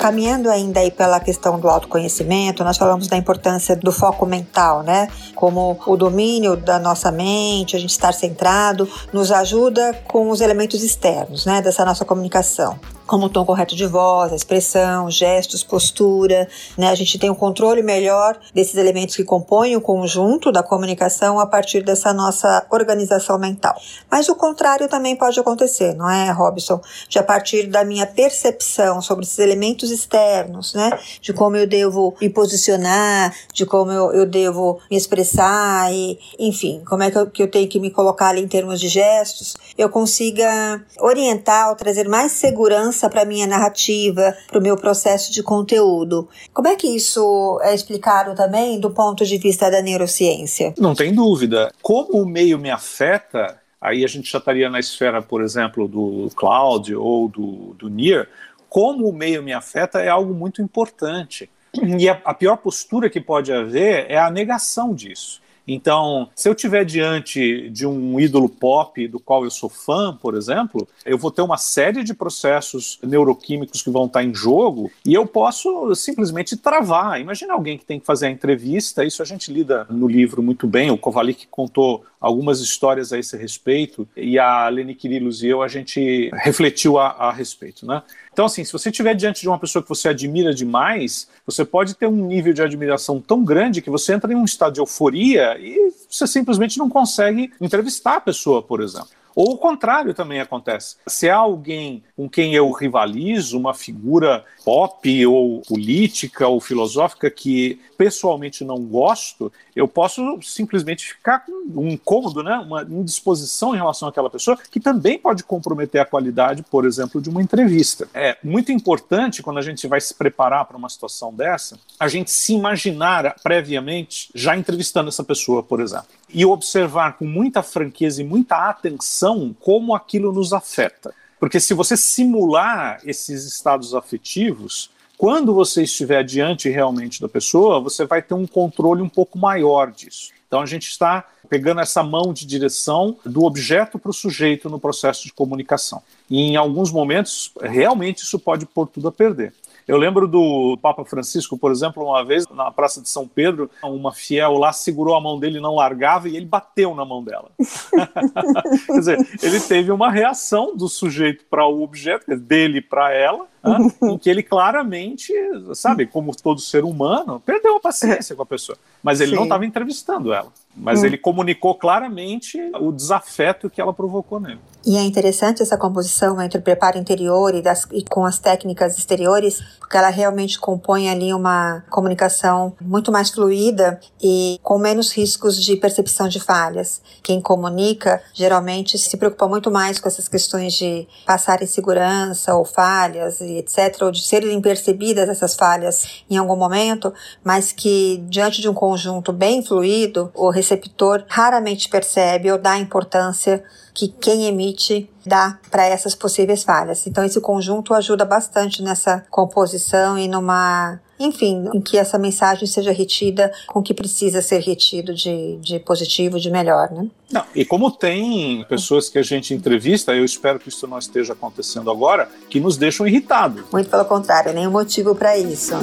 Caminhando 0.06 0.52
ainda 0.52 0.82
aí 0.82 0.92
pela 0.92 1.20
questão 1.20 1.60
do 1.60 1.68
autoconhecimento, 1.68 2.64
nós 2.64 2.78
falamos 2.78 3.08
da 3.08 3.18
importância 3.18 3.76
do 3.76 3.92
foco 3.92 4.24
mental, 4.24 4.84
né? 4.84 5.08
Como 5.34 5.80
o 5.84 5.98
domínio 5.98 6.56
da 6.56 6.78
nossa 6.78 7.12
mente, 7.12 7.76
a 7.76 7.80
gente 7.80 7.90
estar 7.90 8.14
centrado, 8.14 8.88
nos 9.12 9.32
ajuda 9.32 10.00
com 10.08 10.30
os 10.30 10.42
elementos 10.42 10.84
externos, 10.84 11.48
né? 11.48 11.60
Dessa 11.60 11.84
nossa 11.84 12.06
comunicação 12.06 12.80
como 13.06 13.28
o 13.28 13.30
tom 13.30 13.46
correto 13.46 13.76
de 13.76 13.86
voz, 13.86 14.32
a 14.32 14.36
expressão, 14.36 15.10
gestos, 15.10 15.64
postura, 15.64 16.48
né? 16.78 16.90
A 16.90 16.96
gente 16.96 17.18
tem 17.20 17.30
um 17.30 17.36
controle 17.36 17.82
melhor 17.82 18.38
desses 18.54 18.76
elementos 18.76 19.16
que 19.16 19.24
compõem 19.24 19.76
o 19.76 19.82
conjunto 19.82 20.52
da 20.52 20.64
comunicação 20.64 21.40
a 21.40 21.46
partir 21.46 21.84
dessa 21.84 22.14
nossa 22.14 22.66
organização 22.70 23.38
mental. 23.38 23.76
Mas 24.10 24.28
o 24.30 24.36
contrário 24.36 24.88
também 24.88 25.16
pode 25.16 25.40
acontecer, 25.40 25.94
não 25.94 26.10
é, 26.10 26.32
Robson? 26.32 26.82
De 27.08 27.20
a 27.20 27.24
partir 27.24 27.68
da 27.68 27.84
minha 27.84 28.08
percepção 28.08 29.02
sobre 29.02 29.26
esses 29.26 29.40
elementos 29.40 29.92
externos, 29.92 30.74
né? 30.74 30.98
De 31.22 31.34
como 31.34 31.56
eu 31.56 31.68
devo 31.68 32.16
me 32.20 32.30
posicionar, 32.30 33.34
de 33.54 33.66
como 33.66 33.92
eu, 33.92 34.12
eu 34.14 34.26
devo 34.26 34.80
me 34.90 34.98
expressar 34.98 35.94
e, 35.94 36.18
enfim, 36.40 36.82
como 36.88 37.04
é 37.04 37.12
que 37.12 37.18
eu, 37.18 37.28
que 37.30 37.44
eu 37.44 37.52
tenho 37.52 37.68
que 37.68 37.80
me 37.80 37.92
colocar 37.92 38.30
ali 38.30 38.42
em 38.42 38.48
termos 38.48 38.80
de 38.80 38.88
gestos, 38.88 39.56
eu 39.78 39.90
consiga 39.90 40.84
orientar 41.00 41.70
ou 41.70 41.76
trazer 41.76 42.08
mais 42.08 42.32
segurança 42.32 42.95
para 43.10 43.25
minha 43.25 43.46
narrativa, 43.46 44.36
para 44.48 44.60
o 44.60 44.62
meu 44.62 44.78
processo 44.78 45.32
de 45.32 45.44
conteúdo. 45.44 46.28
Como 46.54 46.68
é 46.68 46.75
que 46.75 46.88
isso 46.88 47.60
é 47.64 47.74
explicado 47.74 48.34
também 48.36 48.80
do 48.80 48.92
ponto 48.92 49.25
de 49.25 49.38
vista 49.38 49.70
da 49.70 49.82
neurociência? 49.82 50.74
Não 50.78 50.96
tem 50.96 51.14
dúvida. 51.14 51.72
Como 51.82 52.22
o 52.22 52.25
meio 52.25 52.58
me 52.58 52.72
afeta, 52.72 53.60
aí 53.80 54.04
a 54.04 54.08
gente 54.08 54.32
já 54.32 54.40
estaria 54.40 54.70
na 54.70 54.80
esfera, 54.80 55.22
por 55.22 55.44
exemplo, 55.44 55.88
do 55.88 56.30
cloud 56.36 56.96
ou 56.96 57.28
do, 57.28 57.75
do 57.78 57.90
near, 57.90 58.28
como 58.70 59.08
o 59.08 59.14
meio 59.14 59.44
me 59.44 59.54
afeta 59.54 60.00
é 60.00 60.10
algo 60.10 60.34
muito 60.34 60.62
importante. 60.62 61.50
E 61.98 62.08
a, 62.08 62.20
a 62.24 62.34
pior 62.34 62.58
postura 62.58 63.10
que 63.10 63.20
pode 63.20 63.52
haver 63.52 64.06
é 64.10 64.18
a 64.18 64.30
negação 64.30 64.94
disso. 64.94 65.42
Então, 65.68 66.30
se 66.36 66.48
eu 66.48 66.56
tiver 66.56 66.84
diante 66.86 67.70
de 67.70 67.86
um 67.88 68.20
ídolo 68.20 68.48
pop 68.48 69.08
do 69.08 69.20
qual 69.20 69.44
eu 69.44 69.52
sou 69.52 69.70
fã, 69.70 70.16
por 70.16 70.36
exemplo, 70.36 70.88
eu 71.06 71.18
vou 71.18 71.32
ter 71.32 71.42
uma 71.42 71.58
série 71.58 72.04
de 72.04 72.14
processos 72.14 73.00
neuroquímicos 73.04 73.82
que 73.82 73.90
vão 73.90 74.06
estar 74.06 74.24
em 74.24 74.34
jogo 74.34 74.92
e 75.06 75.14
eu 75.14 75.26
posso 75.26 75.94
simplesmente 75.96 76.56
travar. 76.56 77.20
Imagina 77.20 77.54
alguém 77.54 77.78
que 77.78 77.86
tem 77.86 78.00
que 78.00 78.06
fazer 78.06 78.28
a 78.28 78.32
entrevista, 78.32 79.04
isso 79.04 79.22
a 79.22 79.26
gente 79.26 79.52
lida 79.52 79.86
no 79.90 80.08
livro 80.08 80.44
muito 80.44 80.68
bem, 80.68 80.92
o 80.92 80.98
Kovalik 80.98 81.48
contou 81.48 82.06
algumas 82.20 82.60
histórias 82.60 83.14
a 83.14 83.20
esse 83.20 83.38
respeito 83.38 84.08
e 84.18 84.40
a 84.40 84.68
Leni 84.68 84.96
Quirilos 84.96 85.44
e 85.44 85.48
eu 85.48 85.62
a 85.62 85.68
gente 85.68 86.32
refletiu 86.34 86.98
a, 86.98 87.10
a 87.10 87.32
respeito, 87.32 87.86
né? 87.86 88.02
Então, 88.36 88.48
assim, 88.48 88.65
se 88.65 88.74
você 88.74 88.89
estiver 88.89 89.13
diante 89.13 89.39
de 89.39 89.48
uma 89.48 89.58
pessoa 89.58 89.82
que 89.82 89.88
você 89.88 90.10
admira 90.10 90.54
demais, 90.54 91.30
você 91.46 91.63
pode 91.63 91.94
ter 91.94 92.06
um 92.06 92.27
nível 92.27 92.51
de 92.51 92.62
admiração 92.62 93.22
tão 93.22 93.46
grande 93.46 93.82
que 93.82 93.89
você 93.89 94.12
entra 94.12 94.30
em 94.30 94.36
um 94.36 94.44
estado 94.44 94.74
de 94.74 94.82
euforia 94.82 95.58
e 95.58 95.94
você 96.10 96.27
simplesmente 96.27 96.77
não 96.77 96.89
consegue 96.89 97.54
entrevistar 97.62 98.18
a 98.18 98.20
pessoa, 98.20 98.62
por 98.62 98.82
exemplo. 98.82 99.08
Ou 99.36 99.54
o 99.54 99.58
contrário 99.58 100.13
também 100.13 100.39
acontece. 100.39 100.96
Se 101.06 101.30
há 101.30 101.36
alguém 101.36 102.01
com 102.15 102.30
quem 102.30 102.56
eu 102.56 102.72
rivalizo, 102.72 103.60
uma 103.60 103.74
figura 103.74 104.46
pop 104.63 105.25
ou 105.27 105.62
política 105.62 106.48
ou 106.48 106.62
filosófica 106.62 107.30
que 107.30 107.80
pessoalmente 107.98 108.63
não 108.63 108.77
gosto, 108.77 109.51
eu 109.75 109.88
posso 109.88 110.39
simplesmente 110.42 111.06
ficar 111.06 111.39
com 111.39 111.51
um 111.75 111.89
incômodo, 111.89 112.42
né? 112.42 112.58
uma 112.58 112.84
indisposição 112.84 113.74
em 113.74 113.77
relação 113.77 114.08
àquela 114.08 114.30
pessoa, 114.30 114.58
que 114.72 114.80
também 114.80 115.20
pode 115.20 115.44
comprometer 115.44 116.00
a 116.00 116.06
qualidade, 116.06 116.63
por 116.63 116.86
exemplo, 116.86 117.22
de 117.22 117.30
uma 117.30 117.42
entrevista. 117.42 118.08
É 118.13 118.38
muito 118.44 118.72
importante, 118.72 119.44
quando 119.44 119.58
a 119.58 119.62
gente 119.62 119.86
vai 119.88 120.00
se 120.00 120.13
preparar 120.13 120.65
para 120.65 120.77
uma 120.77 120.89
situação 120.89 121.34
dessa, 121.34 121.77
a 122.00 122.08
gente 122.08 122.32
se 122.32 122.54
imaginar 122.54 123.36
previamente 123.44 124.30
já 124.34 124.56
entrevistando 124.56 125.10
essa 125.10 125.24
pessoa, 125.24 125.62
por 125.62 125.82
exemplo 125.82 126.08
e 126.36 126.46
observar 126.46 127.18
com 127.18 127.24
muita 127.24 127.63
franqueza 127.63 128.22
e 128.22 128.25
muita 128.25 128.68
atenção 128.70 129.56
como 129.62 129.96
aquilo 129.96 130.34
nos 130.34 130.51
afeta. 130.51 131.15
Porque 131.39 131.62
se 131.62 131.74
você 131.74 131.96
simular 131.96 133.00
esses 133.06 133.46
estados 133.46 133.96
afetivos, 133.96 134.92
quando 135.18 135.54
você 135.54 135.84
estiver 135.84 136.25
diante 136.25 136.68
realmente 136.68 137.22
da 137.22 137.30
pessoa, 137.30 137.80
você 137.80 138.04
vai 138.04 138.22
ter 138.22 138.34
um 138.34 138.46
controle 138.46 139.01
um 139.01 139.08
pouco 139.08 139.39
maior 139.39 139.94
disso. 139.94 140.32
Então 140.46 140.60
a 140.60 140.66
gente 140.66 140.90
está 140.90 141.24
pegando 141.50 141.79
essa 141.79 142.03
mão 142.03 142.33
de 142.33 142.46
direção 142.46 143.16
do 143.25 143.46
objeto 143.46 143.98
para 143.98 144.12
o 144.12 144.14
sujeito 144.14 144.70
no 144.70 144.77
processo 144.77 145.24
de 145.24 145.31
comunicação. 145.31 146.03
E 146.29 146.42
em 146.42 146.57
alguns 146.57 146.92
momentos, 146.92 147.53
realmente 147.62 148.24
isso 148.24 148.38
pode 148.38 148.66
pôr 148.66 148.88
tudo 148.88 149.07
a 149.07 149.12
perder. 149.12 149.53
Eu 149.88 149.98
lembro 149.98 150.28
do 150.28 150.78
Papa 150.82 151.06
Francisco, 151.06 151.58
por 151.58 151.72
exemplo, 151.72 152.04
uma 152.04 152.24
vez 152.26 152.48
na 152.48 152.72
Praça 152.72 153.02
de 153.02 153.08
São 153.08 153.28
Pedro, 153.28 153.70
uma 153.84 154.12
fiel 154.12 154.54
lá 154.54 154.74
segurou 154.74 155.16
a 155.16 155.22
mão 155.22 155.40
dele 155.40 155.60
não 155.60 155.76
largava 155.76 156.28
e 156.28 156.36
ele 156.36 156.46
bateu 156.46 156.96
na 156.96 157.06
mão 157.06 157.24
dela. 157.24 157.52
Quer 158.88 159.00
dizer, 159.00 159.18
ele 159.44 159.60
teve 159.60 159.92
uma 159.92 160.12
reação 160.12 160.76
do 160.76 160.88
sujeito 160.88 161.46
para 161.50 161.68
o 161.68 161.84
objeto, 161.84 162.36
dele 162.36 162.82
para 162.82 163.14
ela, 163.14 163.46
em 164.04 164.18
que 164.18 164.30
ele 164.30 164.44
claramente, 164.44 165.34
sabe, 165.74 166.06
como 166.06 166.36
todo 166.36 166.60
ser 166.60 166.84
humano, 166.84 167.42
perdeu 167.46 167.78
a 167.78 167.80
paciência 167.80 168.36
com 168.36 168.44
a 168.44 168.46
pessoa. 168.46 168.78
Mas 169.01 169.22
ele 169.22 169.32
Sim. 169.32 169.38
não 169.38 169.44
estava 169.44 169.66
entrevistando 169.66 170.34
ela. 170.34 170.51
Mas 170.75 171.01
hum. 171.01 171.06
ele 171.06 171.18
comunicou 171.18 171.75
claramente 171.75 172.60
o 172.80 172.92
desafeto 172.92 173.70
que 173.70 173.80
ela 173.80 173.94
provocou 173.94 174.40
nele. 174.40 174.60
E 174.86 174.98
é 174.98 175.01
interessante 175.01 175.64
essa 175.64 175.78
composição 175.78 176.40
entre 176.40 176.60
o 176.60 176.62
preparo 176.62 176.98
interior 176.98 177.56
e, 177.56 177.62
das, 177.62 177.88
e 177.92 178.04
com 178.04 178.24
as 178.24 178.38
técnicas 178.38 179.00
exteriores, 179.00 179.64
porque 179.80 179.98
ela 179.98 180.10
realmente 180.10 180.60
compõe 180.60 181.10
ali 181.10 181.34
uma 181.34 181.84
comunicação 181.90 182.74
muito 182.80 183.12
mais 183.12 183.32
fluida 183.32 184.00
e 184.22 184.60
com 184.62 184.78
menos 184.78 185.12
riscos 185.12 185.64
de 185.64 185.75
percepção 185.75 186.28
de 186.28 186.40
falhas. 186.40 187.01
Quem 187.24 187.42
comunica 187.42 188.22
geralmente 188.32 188.98
se 189.00 189.18
preocupa 189.18 189.48
muito 189.48 189.72
mais 189.72 190.00
com 190.00 190.08
essas 190.08 190.28
questões 190.28 190.74
de 190.74 191.08
passar 191.25 191.64
insegurança 191.64 192.54
ou 192.54 192.64
falhas 192.64 193.42
e 193.42 193.54
etc., 193.57 194.01
ou 194.01 194.11
de 194.11 194.24
serem 194.24 194.59
percebidas 194.61 195.29
essas 195.29 195.55
falhas 195.55 196.24
em 196.29 196.37
algum 196.37 196.55
momento, 196.55 197.13
mas 197.44 197.72
que 197.72 198.24
diante 198.27 198.61
de 198.61 198.70
um 198.70 198.74
conjunto 198.74 199.31
bem 199.31 199.63
fluido, 199.63 200.31
o 200.33 200.50
receptor 200.50 201.24
raramente 201.27 201.89
percebe 201.89 202.51
ou 202.51 202.57
dá 202.57 202.77
importância 202.77 203.63
que 203.94 204.09
quem 204.09 204.46
emite 204.46 205.09
dá 205.25 205.57
para 205.72 205.85
essas 205.85 206.13
possíveis 206.13 206.63
falhas. 206.63 207.07
Então, 207.07 207.24
esse 207.24 207.39
conjunto 207.39 207.94
ajuda 207.94 208.25
bastante 208.25 208.83
nessa 208.83 209.25
composição 209.29 210.18
e 210.18 210.27
numa 210.27 211.00
enfim, 211.20 211.70
em 211.74 211.82
que 211.82 211.98
essa 211.98 212.18
mensagem 212.18 212.68
seja 212.68 212.92
retida 212.92 213.51
com 213.68 213.80
o 213.80 213.84
que 213.84 213.94
precisa 213.94 214.42
ser 214.42 214.60
retido 214.60 215.14
de, 215.14 215.58
de 215.58 215.80
positivo, 215.80 216.40
de 216.40 216.51
melhor, 216.51 216.92
né? 216.92 217.08
Não, 217.32 217.44
e 217.56 217.66
como 217.66 217.90
tem 217.90 218.64
pessoas 218.66 219.10
que 219.10 219.18
a 219.18 219.24
gente 219.24 219.54
entrevista, 219.54 220.14
eu 220.14 220.24
espero 220.25 220.60
que 220.60 220.70
isso 220.70 220.88
não 220.88 221.00
esteja 221.00 221.34
acontecendo 221.34 221.90
agora, 221.90 222.30
que 222.50 222.60
nos 222.60 222.78
deixam 222.78 223.08
irritados. 223.08 223.64
Muito 223.72 223.90
pelo 223.90 224.06
contrário, 224.06 224.54
nenhum 224.54 224.72
motivo 224.72 225.16
para 225.16 225.38
isso. 225.38 225.74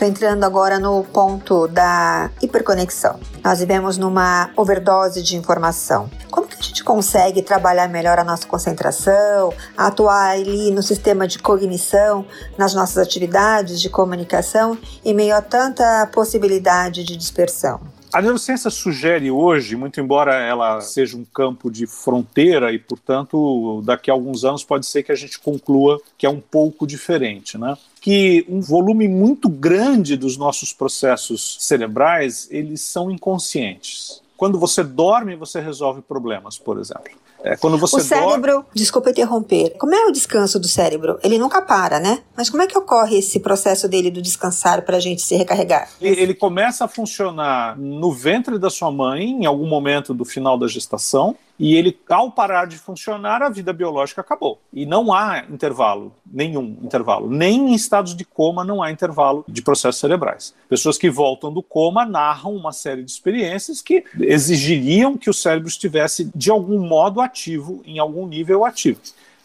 Estou 0.00 0.08
entrando 0.08 0.44
agora 0.44 0.78
no 0.78 1.04
ponto 1.04 1.68
da 1.68 2.30
hiperconexão. 2.40 3.20
Nós 3.44 3.60
vivemos 3.60 3.98
numa 3.98 4.50
overdose 4.56 5.22
de 5.22 5.36
informação. 5.36 6.10
Como 6.30 6.46
a 6.60 6.62
gente 6.62 6.84
consegue 6.84 7.42
trabalhar 7.42 7.88
melhor 7.88 8.18
a 8.18 8.24
nossa 8.24 8.46
concentração, 8.46 9.52
atuar 9.76 10.32
ali 10.32 10.70
no 10.70 10.82
sistema 10.82 11.26
de 11.26 11.38
cognição, 11.38 12.26
nas 12.58 12.74
nossas 12.74 12.98
atividades 12.98 13.80
de 13.80 13.88
comunicação, 13.88 14.76
em 15.04 15.14
meio 15.14 15.34
a 15.34 15.40
tanta 15.40 16.06
possibilidade 16.12 17.02
de 17.02 17.16
dispersão? 17.16 17.80
A 18.12 18.20
neurociência 18.20 18.70
sugere 18.70 19.30
hoje, 19.30 19.76
muito 19.76 20.00
embora 20.00 20.34
ela 20.34 20.80
seja 20.80 21.16
um 21.16 21.24
campo 21.24 21.70
de 21.70 21.86
fronteira 21.86 22.72
e, 22.72 22.78
portanto, 22.78 23.80
daqui 23.84 24.10
a 24.10 24.14
alguns 24.14 24.44
anos 24.44 24.64
pode 24.64 24.84
ser 24.84 25.04
que 25.04 25.12
a 25.12 25.14
gente 25.14 25.38
conclua 25.38 26.00
que 26.18 26.26
é 26.26 26.28
um 26.28 26.40
pouco 26.40 26.88
diferente, 26.88 27.56
né? 27.56 27.78
Que 28.00 28.44
um 28.48 28.60
volume 28.60 29.06
muito 29.06 29.48
grande 29.48 30.16
dos 30.16 30.36
nossos 30.36 30.72
processos 30.72 31.56
cerebrais, 31.60 32.48
eles 32.50 32.80
são 32.80 33.12
inconscientes. 33.12 34.20
Quando 34.40 34.58
você 34.58 34.82
dorme, 34.82 35.36
você 35.36 35.60
resolve 35.60 36.00
problemas, 36.00 36.56
por 36.56 36.78
exemplo. 36.78 37.12
É, 37.44 37.58
quando 37.58 37.76
você 37.76 37.96
o 37.96 38.00
cérebro, 38.00 38.52
dorme... 38.52 38.68
desculpa 38.74 39.10
interromper, 39.10 39.76
como 39.78 39.94
é 39.94 40.06
o 40.06 40.10
descanso 40.10 40.58
do 40.58 40.66
cérebro? 40.66 41.18
Ele 41.22 41.38
nunca 41.38 41.60
para, 41.60 42.00
né? 42.00 42.22
Mas 42.34 42.48
como 42.48 42.62
é 42.62 42.66
que 42.66 42.78
ocorre 42.78 43.18
esse 43.18 43.38
processo 43.38 43.86
dele 43.86 44.10
do 44.10 44.22
descansar 44.22 44.80
para 44.80 44.96
a 44.96 45.00
gente 45.00 45.20
se 45.20 45.36
recarregar? 45.36 45.90
Ele, 46.00 46.22
ele 46.22 46.34
começa 46.34 46.86
a 46.86 46.88
funcionar 46.88 47.78
no 47.78 48.14
ventre 48.14 48.58
da 48.58 48.70
sua 48.70 48.90
mãe, 48.90 49.24
em 49.24 49.44
algum 49.44 49.66
momento 49.66 50.14
do 50.14 50.24
final 50.24 50.56
da 50.56 50.66
gestação, 50.66 51.36
e 51.62 51.76
ele, 51.76 51.94
ao 52.08 52.30
parar 52.30 52.64
de 52.64 52.78
funcionar, 52.78 53.42
a 53.42 53.50
vida 53.50 53.70
biológica 53.70 54.22
acabou. 54.22 54.58
E 54.72 54.86
não 54.86 55.12
há 55.12 55.44
intervalo, 55.50 56.10
nenhum 56.26 56.78
intervalo. 56.82 57.28
Nem 57.28 57.72
em 57.72 57.74
estados 57.74 58.16
de 58.16 58.24
coma 58.24 58.64
não 58.64 58.82
há 58.82 58.90
intervalo 58.90 59.44
de 59.46 59.60
processos 59.60 60.00
cerebrais. 60.00 60.54
Pessoas 60.70 60.96
que 60.96 61.10
voltam 61.10 61.52
do 61.52 61.62
coma 61.62 62.06
narram 62.06 62.56
uma 62.56 62.72
série 62.72 63.04
de 63.04 63.10
experiências 63.10 63.82
que 63.82 64.02
exigiriam 64.20 65.18
que 65.18 65.28
o 65.28 65.34
cérebro 65.34 65.68
estivesse, 65.68 66.30
de 66.34 66.50
algum 66.50 66.78
modo, 66.78 67.20
ativo, 67.20 67.82
em 67.84 67.98
algum 67.98 68.26
nível 68.26 68.64
ativo. 68.64 68.98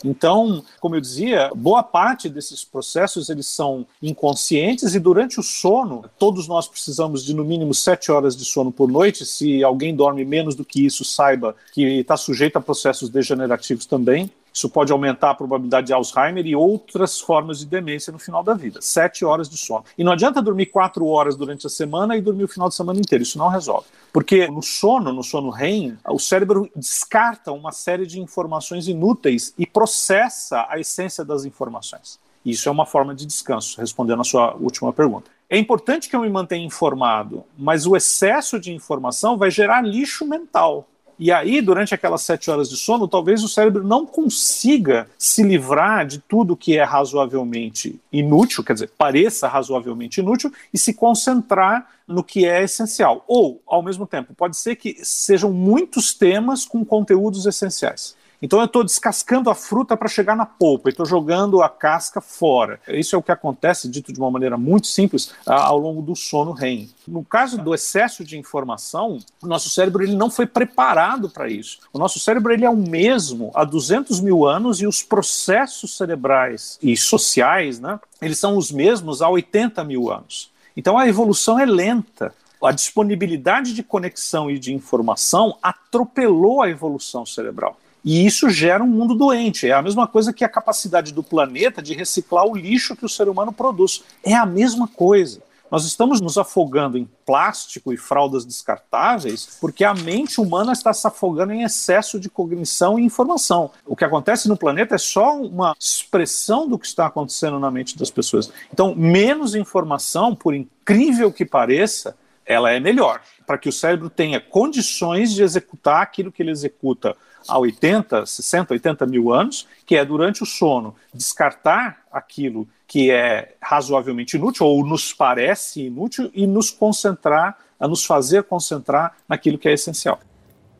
Então, 0.05 0.63
como 0.79 0.95
eu 0.95 1.01
dizia, 1.01 1.51
boa 1.55 1.81
parte 1.81 2.29
desses 2.29 2.63
processos 2.63 3.29
eles 3.29 3.47
são 3.47 3.85
inconscientes 4.01 4.93
e 4.93 4.99
durante 4.99 5.39
o 5.39 5.43
sono, 5.43 6.05
todos 6.19 6.47
nós 6.47 6.67
precisamos 6.67 7.25
de 7.25 7.33
no 7.33 7.43
mínimo 7.43 7.73
sete 7.73 8.11
horas 8.11 8.35
de 8.35 8.45
sono 8.45 8.71
por 8.71 8.89
noite. 8.89 9.25
Se 9.25 9.63
alguém 9.63 9.95
dorme 9.95 10.23
menos 10.23 10.53
do 10.53 10.63
que 10.63 10.85
isso, 10.85 11.03
saiba 11.03 11.55
que 11.73 11.99
está 11.99 12.15
sujeito 12.15 12.57
a 12.57 12.61
processos 12.61 13.09
degenerativos 13.09 13.85
também. 13.85 14.29
Isso 14.55 14.69
pode 14.69 14.89
aumentar 14.89 15.31
a 15.31 15.35
probabilidade 15.35 15.87
de 15.87 15.93
Alzheimer 15.93 16.47
e 16.47 16.55
outras 16.55 17.19
formas 17.19 17.59
de 17.59 17.65
demência 17.65 18.13
no 18.13 18.17
final 18.17 18.41
da 18.41 18.53
vida. 18.53 18.79
Sete 18.81 19.25
horas 19.25 19.49
de 19.49 19.57
sono. 19.57 19.83
E 19.97 20.03
não 20.03 20.13
adianta 20.13 20.41
dormir 20.41 20.67
quatro 20.67 21.05
horas 21.07 21.35
durante 21.35 21.67
a 21.67 21.69
semana 21.69 22.15
e 22.15 22.21
dormir 22.21 22.45
o 22.45 22.47
final 22.47 22.69
de 22.69 22.75
semana 22.75 22.97
inteiro. 22.97 23.21
Isso 23.21 23.37
não 23.37 23.49
resolve. 23.49 23.85
Porque 24.13 24.47
no 24.47 24.63
sono, 24.63 25.11
no 25.11 25.23
sono 25.23 25.49
REM, 25.49 25.97
o 26.07 26.17
cérebro 26.17 26.69
descarta 26.73 27.51
uma 27.51 27.73
série 27.73 28.07
de 28.07 28.21
informações 28.21 28.87
inúteis 28.87 29.53
e 29.57 29.67
processa 29.67 30.65
a 30.69 30.79
essência 30.79 31.25
das 31.25 31.43
informações. 31.43 32.17
Isso 32.45 32.69
é 32.69 32.71
uma 32.71 32.85
forma 32.85 33.13
de 33.13 33.25
descanso, 33.25 33.77
respondendo 33.81 34.21
a 34.21 34.23
sua 34.23 34.55
última 34.55 34.93
pergunta. 34.93 35.29
É 35.49 35.57
importante 35.57 36.07
que 36.07 36.15
eu 36.15 36.21
me 36.21 36.29
mantenha 36.29 36.65
informado, 36.65 37.43
mas 37.57 37.85
o 37.85 37.93
excesso 37.93 38.57
de 38.57 38.71
informação 38.71 39.37
vai 39.37 39.51
gerar 39.51 39.81
lixo 39.81 40.25
mental. 40.25 40.87
E 41.17 41.31
aí, 41.31 41.61
durante 41.61 41.93
aquelas 41.93 42.21
sete 42.21 42.51
horas 42.51 42.69
de 42.69 42.75
sono, 42.75 43.07
talvez 43.07 43.43
o 43.43 43.47
cérebro 43.47 43.83
não 43.83 44.05
consiga 44.05 45.07
se 45.17 45.43
livrar 45.43 46.05
de 46.05 46.19
tudo 46.19 46.57
que 46.57 46.77
é 46.77 46.83
razoavelmente 46.83 47.99
inútil, 48.11 48.63
quer 48.63 48.73
dizer, 48.73 48.91
pareça 48.97 49.47
razoavelmente 49.47 50.19
inútil, 50.19 50.51
e 50.73 50.77
se 50.77 50.93
concentrar 50.93 51.87
no 52.07 52.23
que 52.23 52.45
é 52.45 52.63
essencial. 52.63 53.23
Ou, 53.27 53.61
ao 53.65 53.81
mesmo 53.81 54.05
tempo, 54.05 54.33
pode 54.33 54.57
ser 54.57 54.75
que 54.75 54.97
sejam 55.03 55.51
muitos 55.51 56.13
temas 56.13 56.65
com 56.65 56.83
conteúdos 56.83 57.45
essenciais. 57.45 58.15
Então 58.45 58.59
eu 58.59 58.65
estou 58.65 58.83
descascando 58.83 59.49
a 59.49 59.55
fruta 59.55 59.97
para 59.97 60.07
chegar 60.07 60.35
na 60.35 60.45
polpa, 60.45 60.87
estou 60.87 61.03
jogando 61.03 61.63
a 61.63 61.67
casca 61.67 62.21
fora. 62.21 62.79
Isso 62.87 63.15
é 63.15 63.17
o 63.17 63.23
que 63.23 63.31
acontece, 63.31 63.89
dito 63.89 64.13
de 64.13 64.19
uma 64.19 64.29
maneira 64.29 64.55
muito 64.55 64.85
simples, 64.85 65.33
ao 65.47 65.79
longo 65.79 65.99
do 65.99 66.15
sono 66.15 66.51
REM. 66.51 66.87
No 67.07 67.23
caso 67.23 67.57
do 67.57 67.73
excesso 67.73 68.23
de 68.23 68.37
informação, 68.37 69.17
o 69.41 69.47
nosso 69.47 69.67
cérebro 69.67 70.03
ele 70.03 70.15
não 70.15 70.29
foi 70.29 70.45
preparado 70.45 71.27
para 71.27 71.49
isso. 71.49 71.79
O 71.91 71.97
nosso 71.97 72.19
cérebro 72.19 72.53
ele 72.53 72.63
é 72.63 72.69
o 72.69 72.77
mesmo 72.77 73.49
há 73.55 73.63
200 73.63 74.19
mil 74.19 74.45
anos 74.45 74.79
e 74.79 74.85
os 74.85 75.01
processos 75.01 75.97
cerebrais 75.97 76.77
e 76.83 76.95
sociais, 76.95 77.79
né, 77.79 77.99
eles 78.21 78.37
são 78.37 78.57
os 78.57 78.71
mesmos 78.71 79.23
há 79.23 79.27
80 79.27 79.83
mil 79.83 80.11
anos. 80.11 80.51
Então 80.77 80.99
a 80.99 81.07
evolução 81.07 81.57
é 81.57 81.65
lenta 81.65 82.31
a 82.63 82.71
disponibilidade 82.71 83.73
de 83.73 83.81
conexão 83.81 84.51
e 84.51 84.59
de 84.59 84.71
informação 84.71 85.57
atropelou 85.61 86.61
a 86.61 86.69
evolução 86.69 87.25
cerebral. 87.25 87.77
E 88.05 88.23
isso 88.23 88.51
gera 88.51 88.83
um 88.83 88.87
mundo 88.87 89.15
doente. 89.15 89.67
É 89.67 89.73
a 89.73 89.81
mesma 89.81 90.07
coisa 90.07 90.31
que 90.31 90.45
a 90.45 90.49
capacidade 90.49 91.11
do 91.11 91.23
planeta 91.23 91.81
de 91.81 91.95
reciclar 91.95 92.45
o 92.45 92.55
lixo 92.55 92.95
que 92.95 93.03
o 93.03 93.09
ser 93.09 93.27
humano 93.27 93.51
produz. 93.51 94.03
É 94.23 94.35
a 94.35 94.45
mesma 94.45 94.87
coisa. 94.87 95.41
Nós 95.71 95.85
estamos 95.85 96.21
nos 96.21 96.37
afogando 96.37 96.99
em 96.99 97.09
plástico 97.25 97.91
e 97.91 97.97
fraldas 97.97 98.45
descartáveis 98.45 99.57
porque 99.59 99.83
a 99.83 99.95
mente 99.95 100.39
humana 100.39 100.71
está 100.71 100.93
se 100.93 101.07
afogando 101.07 101.51
em 101.51 101.63
excesso 101.63 102.19
de 102.19 102.29
cognição 102.29 102.99
e 102.99 103.03
informação. 103.03 103.71
O 103.83 103.95
que 103.95 104.05
acontece 104.05 104.47
no 104.47 104.55
planeta 104.55 104.93
é 104.93 104.99
só 104.99 105.35
uma 105.35 105.75
expressão 105.79 106.67
do 106.67 106.77
que 106.77 106.85
está 106.85 107.07
acontecendo 107.07 107.59
na 107.59 107.71
mente 107.71 107.97
das 107.97 108.11
pessoas. 108.11 108.51
Então, 108.71 108.93
menos 108.93 109.55
informação, 109.55 110.35
por 110.35 110.53
incrível 110.53 111.31
que 111.31 111.43
pareça, 111.43 112.15
ela 112.45 112.71
é 112.71 112.79
melhor, 112.79 113.21
para 113.47 113.57
que 113.57 113.67
o 113.67 113.73
cérebro 113.73 114.11
tenha 114.11 114.39
condições 114.39 115.33
de 115.33 115.41
executar 115.41 116.03
aquilo 116.03 116.31
que 116.31 116.43
ele 116.43 116.51
executa 116.51 117.17
há 117.47 117.57
80, 117.57 118.25
60, 118.25 118.73
80 118.73 119.05
mil 119.05 119.33
anos, 119.33 119.67
que 119.85 119.95
é 119.95 120.03
durante 120.03 120.43
o 120.43 120.45
sono 120.45 120.95
descartar 121.13 122.03
aquilo 122.11 122.67
que 122.87 123.11
é 123.11 123.55
razoavelmente 123.61 124.37
inútil 124.37 124.67
ou 124.67 124.85
nos 124.85 125.13
parece 125.13 125.85
inútil 125.85 126.29
e 126.33 126.45
nos 126.45 126.69
concentrar, 126.71 127.57
a 127.79 127.87
nos 127.87 128.05
fazer 128.05 128.43
concentrar 128.43 129.17
naquilo 129.27 129.57
que 129.57 129.67
é 129.67 129.73
essencial. 129.73 130.19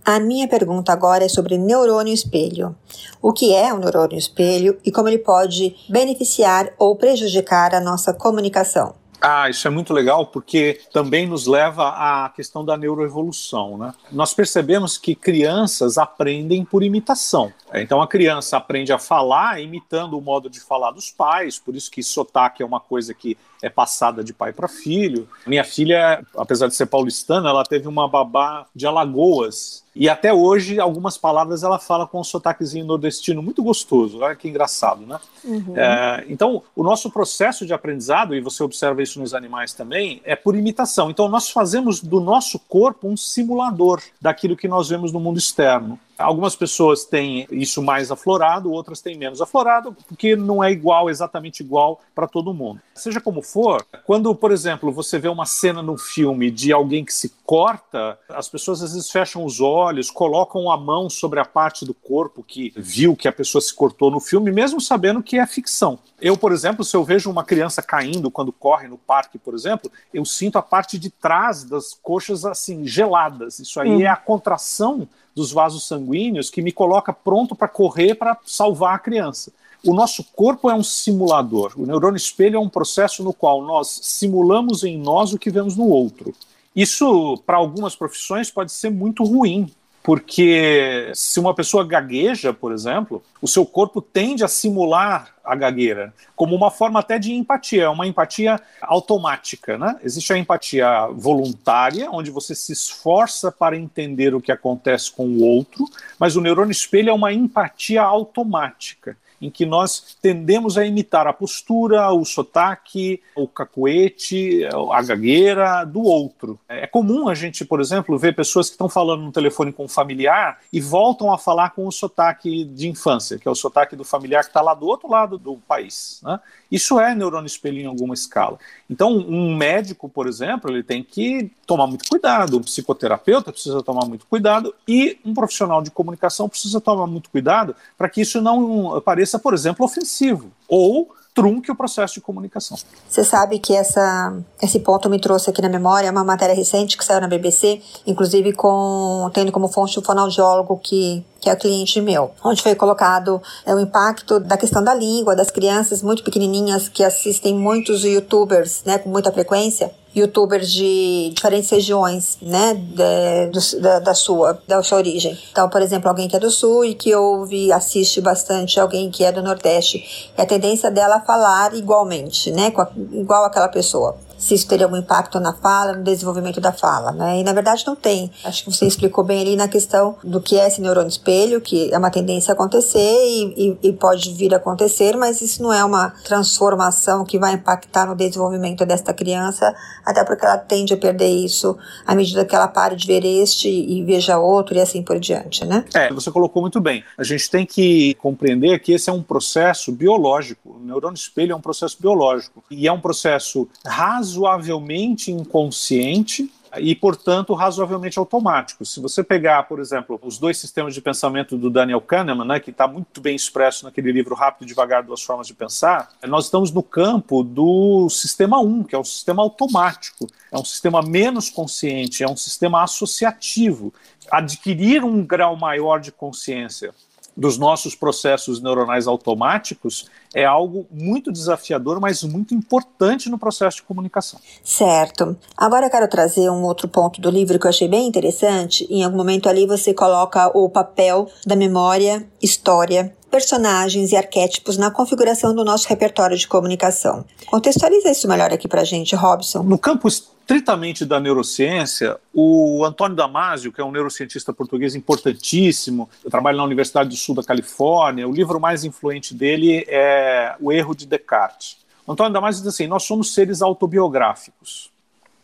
A 0.06 0.19
minha 0.19 0.47
pergunta 0.47 0.93
agora 0.93 1.25
é 1.25 1.28
sobre 1.28 1.58
neurônio 1.58 2.13
espelho. 2.13 2.75
O 3.19 3.34
que 3.34 3.56
é 3.56 3.73
o 3.73 3.80
neurônio 3.80 4.17
espelho 4.17 4.78
e 4.86 4.91
como 4.91 5.10
ele 5.10 5.17
pode 5.17 5.75
beneficiar 5.89 6.71
ou 6.78 6.95
prejudicar 6.95 7.73
a 7.73 7.82
nossa 7.82 8.13
comunicação? 8.13 8.93
Ah, 9.27 9.49
isso 9.49 9.67
é 9.67 9.71
muito 9.71 9.91
legal 9.91 10.27
porque 10.27 10.81
também 10.93 11.25
nos 11.25 11.47
leva 11.47 11.89
à 11.89 12.29
questão 12.29 12.63
da 12.63 12.77
neuroevolução. 12.77 13.75
Né? 13.75 13.91
Nós 14.11 14.35
percebemos 14.35 14.99
que 14.99 15.15
crianças 15.15 15.97
aprendem 15.97 16.63
por 16.63 16.83
imitação. 16.83 17.51
Então 17.81 18.01
a 18.01 18.07
criança 18.07 18.57
aprende 18.57 18.91
a 18.91 18.99
falar 18.99 19.61
imitando 19.61 20.17
o 20.17 20.21
modo 20.21 20.49
de 20.49 20.59
falar 20.59 20.91
dos 20.91 21.11
pais, 21.11 21.59
por 21.59 21.75
isso 21.75 21.89
que 21.91 22.03
sotaque 22.03 22.63
é 22.63 22.65
uma 22.65 22.79
coisa 22.79 23.13
que 23.13 23.38
é 23.61 23.69
passada 23.69 24.23
de 24.23 24.33
pai 24.33 24.53
para 24.53 24.67
filho. 24.67 25.27
Minha 25.45 25.63
filha, 25.63 26.23
apesar 26.38 26.67
de 26.67 26.75
ser 26.75 26.85
paulistana, 26.85 27.49
ela 27.49 27.63
teve 27.63 27.88
uma 27.88 28.07
babá 28.07 28.65
de 28.75 28.85
Alagoas 28.85 29.85
e 29.95 30.09
até 30.09 30.33
hoje, 30.33 30.77
algumas 30.77 31.17
palavras 31.17 31.63
ela 31.63 31.79
fala 31.79 32.05
com 32.05 32.19
um 32.19 32.23
sotaquezinho 32.23 32.85
nordestino 32.85 33.41
muito 33.41 33.63
gostoso. 33.63 34.19
Olha 34.19 34.35
que 34.35 34.49
engraçado, 34.49 35.05
né? 35.05 35.17
Uhum. 35.41 35.73
É, 35.77 36.25
então, 36.27 36.61
o 36.75 36.83
nosso 36.83 37.09
processo 37.09 37.65
de 37.65 37.73
aprendizado, 37.73 38.35
e 38.35 38.41
você 38.41 38.61
observa 38.61 39.01
isso 39.01 39.21
nos 39.21 39.33
animais 39.33 39.73
também, 39.73 40.21
é 40.25 40.35
por 40.35 40.53
imitação. 40.53 41.09
Então, 41.09 41.29
nós 41.29 41.49
fazemos 41.49 42.01
do 42.01 42.19
nosso 42.19 42.59
corpo 42.59 43.07
um 43.07 43.15
simulador 43.15 44.01
daquilo 44.21 44.57
que 44.57 44.67
nós 44.67 44.89
vemos 44.89 45.13
no 45.13 45.19
mundo 45.19 45.39
externo. 45.39 45.97
Algumas 46.17 46.56
pessoas 46.56 47.04
têm 47.04 47.47
isso 47.51 47.82
mais 47.82 48.12
aflorado, 48.12 48.71
outras 48.71 49.01
têm 49.01 49.17
menos 49.17 49.41
aflorado, 49.41 49.95
porque 50.08 50.36
não 50.36 50.63
é 50.63 50.71
igual, 50.71 51.10
exatamente 51.10 51.62
igual 51.62 51.99
para 52.13 52.28
todo 52.28 52.54
mundo. 52.54 52.80
Seja 52.93 53.19
como 53.19 53.41
for, 53.41 53.86
quando, 54.06 54.34
por 54.34 54.51
exemplo, 54.51 54.91
você 54.91 55.19
vê 55.19 55.28
uma 55.28 55.45
cena 55.45 55.82
no 55.82 55.97
filme 55.97 56.49
de 56.49 56.71
alguém 56.71 57.04
que 57.04 57.13
se 57.13 57.34
corta, 57.45 58.17
as 58.30 58.47
pessoas 58.47 58.82
às 58.82 58.93
vezes 58.93 59.12
fecham 59.12 59.43
os 59.43 59.60
olhos, 59.60 60.10
colocam 60.10 60.71
a 60.71 60.78
mão 60.78 61.10
sobre 61.10 61.39
a 61.39 61.45
parte 61.45 61.86
do 61.86 61.93
corpo 61.93 62.43
que 62.43 62.73
viu 62.75 63.15
que 63.15 63.28
a 63.28 63.32
pessoa 63.32 63.62
se 63.62 63.73
cortou 63.73 64.10
no 64.10 64.19
filme, 64.19 64.51
mesmo 64.51 64.80
sabendo 64.80 65.21
que 65.21 65.38
é 65.38 65.45
ficção. 65.45 65.99
Eu, 66.21 66.38
por 66.38 66.51
exemplo, 66.51 66.84
se 66.84 66.95
eu 66.95 67.04
vejo 67.04 67.30
uma 67.30 67.43
criança 67.43 67.82
caindo 67.82 68.32
quando 68.32 68.51
corre 68.51 68.88
no 68.88 68.97
parque, 68.97 69.38
por 69.38 69.54
exemplo, 69.54 69.91
eu 70.13 70.23
sinto 70.23 70.58
a 70.58 70.62
parte 70.62 70.97
de 70.97 71.10
trás 71.10 71.63
das 71.63 71.93
coxas 71.93 72.45
assim 72.45 72.88
geladas. 72.88 73.60
Isso 73.60 73.80
aí 73.80 73.89
hum. 73.89 74.01
é 74.01 74.08
a 74.08 74.15
contração 74.15 75.08
dos 75.35 75.51
vasos 75.51 75.85
sanguíneos 75.85 76.49
que 76.49 76.61
me 76.61 76.71
coloca 76.71 77.11
pronto 77.11 77.55
para 77.55 77.67
correr 77.67 78.15
para 78.15 78.37
salvar 78.45 78.95
a 78.95 78.99
criança. 78.99 79.51
O 79.85 79.93
nosso 79.93 80.23
corpo 80.35 80.69
é 80.69 80.73
um 80.73 80.81
simulador. 80.81 81.73
O 81.77 81.85
neurônio 81.85 82.17
espelho 82.17 82.55
é 82.55 82.59
um 82.59 82.69
processo 82.69 83.23
no 83.23 83.33
qual 83.33 83.61
nós 83.61 83.99
simulamos 84.01 84.83
em 84.83 84.97
nós 84.97 85.33
o 85.33 85.37
que 85.37 85.51
vemos 85.51 85.75
no 85.75 85.87
outro. 85.87 86.33
Isso, 86.75 87.37
para 87.45 87.57
algumas 87.57 87.95
profissões, 87.95 88.49
pode 88.49 88.71
ser 88.71 88.89
muito 88.89 89.23
ruim, 89.23 89.71
porque 90.05 91.11
se 91.15 91.39
uma 91.39 91.55
pessoa 91.55 91.83
gagueja, 91.83 92.53
por 92.53 92.71
exemplo, 92.71 93.23
o 93.41 93.47
seu 93.47 93.65
corpo 93.65 93.99
tende 93.99 94.43
a 94.43 94.47
simular 94.47 95.33
a 95.43 95.55
gagueira, 95.55 96.13
como 96.35 96.55
uma 96.55 96.69
forma 96.69 96.99
até 96.99 97.17
de 97.17 97.33
empatia, 97.33 97.85
é 97.85 97.89
uma 97.89 98.05
empatia 98.05 98.61
automática, 98.83 99.79
né? 99.79 99.99
Existe 100.03 100.31
a 100.31 100.37
empatia 100.37 101.07
voluntária, 101.11 102.07
onde 102.11 102.29
você 102.29 102.53
se 102.53 102.71
esforça 102.71 103.51
para 103.51 103.75
entender 103.75 104.35
o 104.35 104.41
que 104.41 104.51
acontece 104.51 105.11
com 105.11 105.25
o 105.25 105.43
outro, 105.43 105.89
mas 106.19 106.35
o 106.35 106.41
neurônio 106.41 106.71
espelho 106.71 107.09
é 107.09 107.13
uma 107.13 107.33
empatia 107.33 108.03
automática. 108.03 109.17
Em 109.45 109.49
que 109.49 109.65
nós 109.65 110.17
tendemos 110.21 110.77
a 110.77 110.86
imitar 110.86 111.27
a 111.27 111.34
postura, 111.34 112.12
o 112.12 112.25
sotaque, 112.25 113.21
o 113.36 113.47
cacuete, 113.47 114.62
a 114.91 115.01
gagueira 115.01 115.86
do 115.86 116.01
outro. 116.01 116.60
É 116.67 116.88
comum 116.88 117.29
a 117.29 117.36
gente, 117.36 117.63
por 117.63 117.79
exemplo, 117.79 118.17
ver 118.17 118.36
pessoas 118.36 118.67
que 118.67 118.73
estão 118.73 118.89
falando 118.89 119.21
no 119.21 119.31
telefone 119.31 119.71
com 119.71 119.86
um 119.86 119.88
familiar 119.88 120.60
e 120.73 120.81
voltam 120.81 121.31
a 121.31 121.38
falar 121.38 121.71
com 121.71 121.88
o 121.88 121.91
sotaque 121.91 122.65
de 122.65 122.89
infância, 122.89 123.38
que 123.38 123.47
é 123.47 123.51
o 123.51 123.55
sotaque 123.55 123.95
do 123.95 124.03
familiar 124.03 124.43
que 124.43 124.49
está 124.49 124.62
lá 124.62 124.73
do 124.73 124.88
outro 124.88 125.10
lado 125.10 125.38
do 125.38 125.58
país. 125.67 126.19
Né? 126.23 126.39
Isso 126.71 126.99
é 126.99 127.13
neurônio 127.13 127.47
espelho 127.47 127.79
em 127.79 127.86
alguma 127.86 128.13
escala. 128.13 128.58
Então, 128.89 129.12
um 129.12 129.55
médico, 129.55 130.10
por 130.10 130.27
exemplo, 130.27 130.71
ele 130.71 130.84
tem 130.84 131.03
que 131.03 131.51
tomar 131.65 131.88
muito 131.88 132.08
cuidado, 132.10 132.58
um 132.58 132.62
psicoterapeuta 132.62 133.51
precisa 133.51 133.81
tomar 133.81 134.05
muito 134.05 134.25
cuidado 134.25 134.73
e 134.88 135.17
um 135.23 135.34
profissional 135.34 135.81
de 135.81 135.91
comunicação 135.91 136.49
precisa 136.49 136.81
tomar 136.81 137.08
muito 137.08 137.29
cuidado 137.29 137.75
para 137.97 138.10
que 138.10 138.21
isso 138.21 138.41
não 138.41 139.01
pareça, 139.01 139.34
por 139.37 139.53
exemplo, 139.53 139.85
ofensivo 139.85 140.51
ou 140.67 141.09
trunque 141.35 141.69
o 141.69 141.75
processo 141.75 142.13
de 142.13 142.21
comunicação. 142.21 142.77
Você 143.09 143.23
sabe 143.23 143.59
que 143.59 143.75
essa, 143.75 144.33
esse 144.63 144.79
ponto 144.79 145.09
me 145.09 145.19
trouxe 145.19 145.49
aqui 145.49 145.61
na 145.61 145.67
memória 145.67 146.09
uma 146.09 146.23
matéria 146.23 146.55
recente 146.55 146.97
que 146.97 147.03
saiu 147.03 147.19
na 147.19 147.27
BBC, 147.27 147.81
inclusive 148.07 148.53
com 148.53 149.29
tendo 149.33 149.51
como 149.51 149.67
fonte 149.67 149.99
o 149.99 150.01
fonoaudiólogo 150.01 150.79
que 150.81 151.25
que 151.45 151.49
é 151.51 151.55
cliente 151.55 152.01
meu, 152.01 152.31
onde 152.43 152.63
foi 152.63 152.73
colocado 152.73 153.39
é, 153.67 153.75
o 153.75 153.79
impacto 153.79 154.39
da 154.39 154.58
questão 154.58 154.84
da 154.84 154.95
língua, 154.95 155.36
das 155.36 155.51
crianças 155.51 156.01
muito 156.01 156.23
pequenininhas 156.23 156.89
que 156.89 157.03
assistem 157.03 157.53
muitos 157.53 158.03
youtubers, 158.03 158.81
né, 158.84 158.97
com 158.97 159.10
muita 159.10 159.31
frequência, 159.31 159.91
youtubers 160.15 160.71
de 160.71 161.31
diferentes 161.36 161.69
regiões, 161.69 162.39
né, 162.41 162.73
de, 162.73 163.51
do, 163.51 163.79
da, 163.79 163.99
da, 163.99 164.13
sua, 164.15 164.60
da 164.67 164.81
sua 164.81 164.97
origem. 164.97 165.38
Então, 165.51 165.69
por 165.69 165.84
exemplo, 165.84 166.10
alguém 166.10 166.27
que 166.27 166.36
é 166.36 166.39
do 166.39 166.49
sul 166.49 166.84
e 166.84 166.95
que 166.95 167.13
ouve, 167.13 167.71
assiste 167.71 168.19
bastante 168.21 168.79
alguém 168.79 169.12
que 169.12 169.23
é 169.23 169.31
do 169.31 169.43
nordeste, 169.43 170.31
e 170.36 170.41
a 170.41 170.47
tendência 170.47 170.89
dela 170.89 171.17
é 171.17 171.25
falar 171.27 171.75
igualmente, 171.75 172.49
né, 172.49 172.73
igual 173.12 173.45
aquela 173.45 173.67
pessoa 173.67 174.17
se 174.37 174.53
isso 174.53 174.67
teria 174.67 174.85
algum 174.85 174.97
impacto 174.97 175.39
na 175.39 175.53
fala, 175.53 175.93
no 175.93 176.03
desenvolvimento 176.03 176.59
da 176.59 176.71
fala, 176.71 177.11
né? 177.11 177.39
E 177.39 177.43
na 177.43 177.53
verdade 177.53 177.83
não 177.85 177.95
tem. 177.95 178.31
Acho 178.43 178.63
que 178.63 178.71
você 178.71 178.85
explicou 178.85 179.23
bem 179.23 179.41
ali 179.41 179.55
na 179.55 179.67
questão 179.67 180.17
do 180.23 180.41
que 180.41 180.57
é 180.57 180.67
esse 180.67 180.81
neurônio 180.81 181.09
espelho, 181.09 181.61
que 181.61 181.93
é 181.93 181.97
uma 181.97 182.11
tendência 182.11 182.51
a 182.51 182.53
acontecer 182.53 182.99
e, 182.99 183.77
e, 183.81 183.89
e 183.89 183.93
pode 183.93 184.33
vir 184.33 184.53
a 184.53 184.57
acontecer, 184.57 185.15
mas 185.15 185.41
isso 185.41 185.61
não 185.63 185.71
é 185.71 185.83
uma 185.83 186.11
transformação 186.23 187.23
que 187.25 187.39
vai 187.39 187.53
impactar 187.53 188.05
no 188.05 188.15
desenvolvimento 188.15 188.85
desta 188.85 189.13
criança, 189.13 189.73
até 190.05 190.23
porque 190.23 190.45
ela 190.45 190.57
tende 190.57 190.93
a 190.93 190.97
perder 190.97 191.29
isso 191.29 191.77
à 192.05 192.13
medida 192.13 192.45
que 192.45 192.55
ela 192.55 192.67
para 192.67 192.95
de 192.95 193.07
ver 193.07 193.25
este 193.25 193.69
e 193.69 194.03
veja 194.03 194.37
outro 194.37 194.75
e 194.75 194.81
assim 194.81 195.01
por 195.01 195.19
diante, 195.19 195.65
né? 195.65 195.85
É, 195.93 196.11
você 196.11 196.31
colocou 196.31 196.61
muito 196.61 196.79
bem. 196.81 197.03
A 197.17 197.23
gente 197.23 197.49
tem 197.49 197.65
que 197.65 198.15
compreender 198.15 198.79
que 198.79 198.91
esse 198.93 199.09
é 199.09 199.13
um 199.13 199.23
processo 199.23 199.91
biológico. 199.91 200.75
O 200.75 200.79
neurônio 200.79 201.15
espelho 201.15 201.53
é 201.53 201.55
um 201.55 201.61
processo 201.61 201.97
biológico 201.99 202.63
e 202.69 202.87
é 202.87 202.91
um 202.91 202.99
processo 202.99 203.67
raso 203.85 204.24
razoavelmente 204.25 205.31
inconsciente 205.31 206.51
e, 206.77 206.93
portanto, 206.93 207.53
razoavelmente 207.53 208.19
automático. 208.19 208.83
Se 208.83 208.99
você 208.99 209.23
pegar, 209.23 209.63
por 209.63 209.79
exemplo, 209.79 210.19
os 210.21 210.38
dois 210.38 210.57
sistemas 210.57 210.93
de 210.93 211.01
pensamento 211.01 211.57
do 211.57 211.69
Daniel 211.69 212.01
Kahneman, 212.01 212.45
né, 212.45 212.59
que 212.59 212.71
está 212.71 212.85
muito 212.85 213.21
bem 213.21 213.33
expresso 213.33 213.85
naquele 213.85 214.11
livro 214.11 214.35
Rápido 214.35 214.63
e 214.63 214.67
Devagar, 214.67 215.03
Duas 215.03 215.21
Formas 215.21 215.47
de 215.47 215.53
Pensar, 215.53 216.09
nós 216.27 216.45
estamos 216.45 216.71
no 216.71 216.83
campo 216.83 217.43
do 217.43 218.09
sistema 218.09 218.59
1, 218.59 218.83
que 218.83 218.95
é 218.95 218.99
um 218.99 219.05
sistema 219.05 219.41
automático, 219.41 220.27
é 220.51 220.57
um 220.57 220.65
sistema 220.65 221.01
menos 221.01 221.49
consciente, 221.49 222.23
é 222.23 222.27
um 222.27 222.35
sistema 222.35 222.83
associativo. 222.83 223.93
Adquirir 224.29 225.03
um 225.03 225.23
grau 225.23 225.55
maior 225.55 225.99
de 225.99 226.11
consciência 226.11 226.93
dos 227.35 227.57
nossos 227.57 227.95
processos 227.95 228.61
neuronais 228.61 229.07
automáticos 229.07 230.05
é 230.33 230.45
algo 230.45 230.85
muito 230.91 231.31
desafiador, 231.31 231.99
mas 231.99 232.23
muito 232.23 232.53
importante 232.53 233.29
no 233.29 233.37
processo 233.37 233.77
de 233.77 233.83
comunicação. 233.83 234.39
Certo. 234.63 235.35
Agora 235.57 235.87
eu 235.87 235.89
quero 235.89 236.07
trazer 236.07 236.49
um 236.49 236.63
outro 236.63 236.87
ponto 236.87 237.19
do 237.19 237.29
livro 237.29 237.59
que 237.59 237.65
eu 237.65 237.69
achei 237.69 237.87
bem 237.87 238.07
interessante. 238.07 238.85
Em 238.89 239.03
algum 239.03 239.17
momento 239.17 239.49
ali 239.49 239.65
você 239.65 239.93
coloca 239.93 240.47
o 240.57 240.69
papel 240.69 241.29
da 241.45 241.55
memória, 241.55 242.27
história, 242.41 243.15
personagens 243.29 244.13
e 244.13 244.15
arquétipos 244.15 244.77
na 244.77 244.89
configuração 244.89 245.53
do 245.53 245.65
nosso 245.65 245.89
repertório 245.89 246.37
de 246.37 246.47
comunicação. 246.47 247.25
Contextualiza 247.47 248.09
isso 248.11 248.27
melhor 248.27 248.53
aqui 248.53 248.67
pra 248.67 248.85
gente, 248.85 249.15
Robson. 249.15 249.61
No 249.63 249.77
campo 249.77 250.07
estritamente 250.45 251.03
da 251.05 251.19
neurociência, 251.19 252.17
o 252.31 252.86
Antônio 252.86 253.17
Damasio, 253.17 253.73
que 253.73 253.81
é 253.81 253.84
um 253.84 253.91
neurocientista 253.91 254.53
português 254.53 254.93
importantíssimo, 254.93 256.08
trabalha 256.29 256.58
na 256.58 256.63
Universidade 256.63 257.10
do 257.10 257.15
Sul 257.15 257.34
da 257.34 257.43
Califórnia, 257.43 258.27
o 258.27 258.31
livro 258.31 258.60
mais 258.60 258.84
influente 258.84 259.34
dele 259.34 259.84
é 259.88 260.55
O 260.62 260.71
Erro 260.71 260.95
de 260.95 261.08
Descartes. 261.08 261.77
O 262.05 262.12
Antônio 262.12 262.31
Damasio 262.31 262.62
diz 262.62 262.71
assim: 262.71 262.86
nós 262.86 263.03
somos 263.03 263.34
seres 263.34 263.63
autobiográficos. 263.63 264.91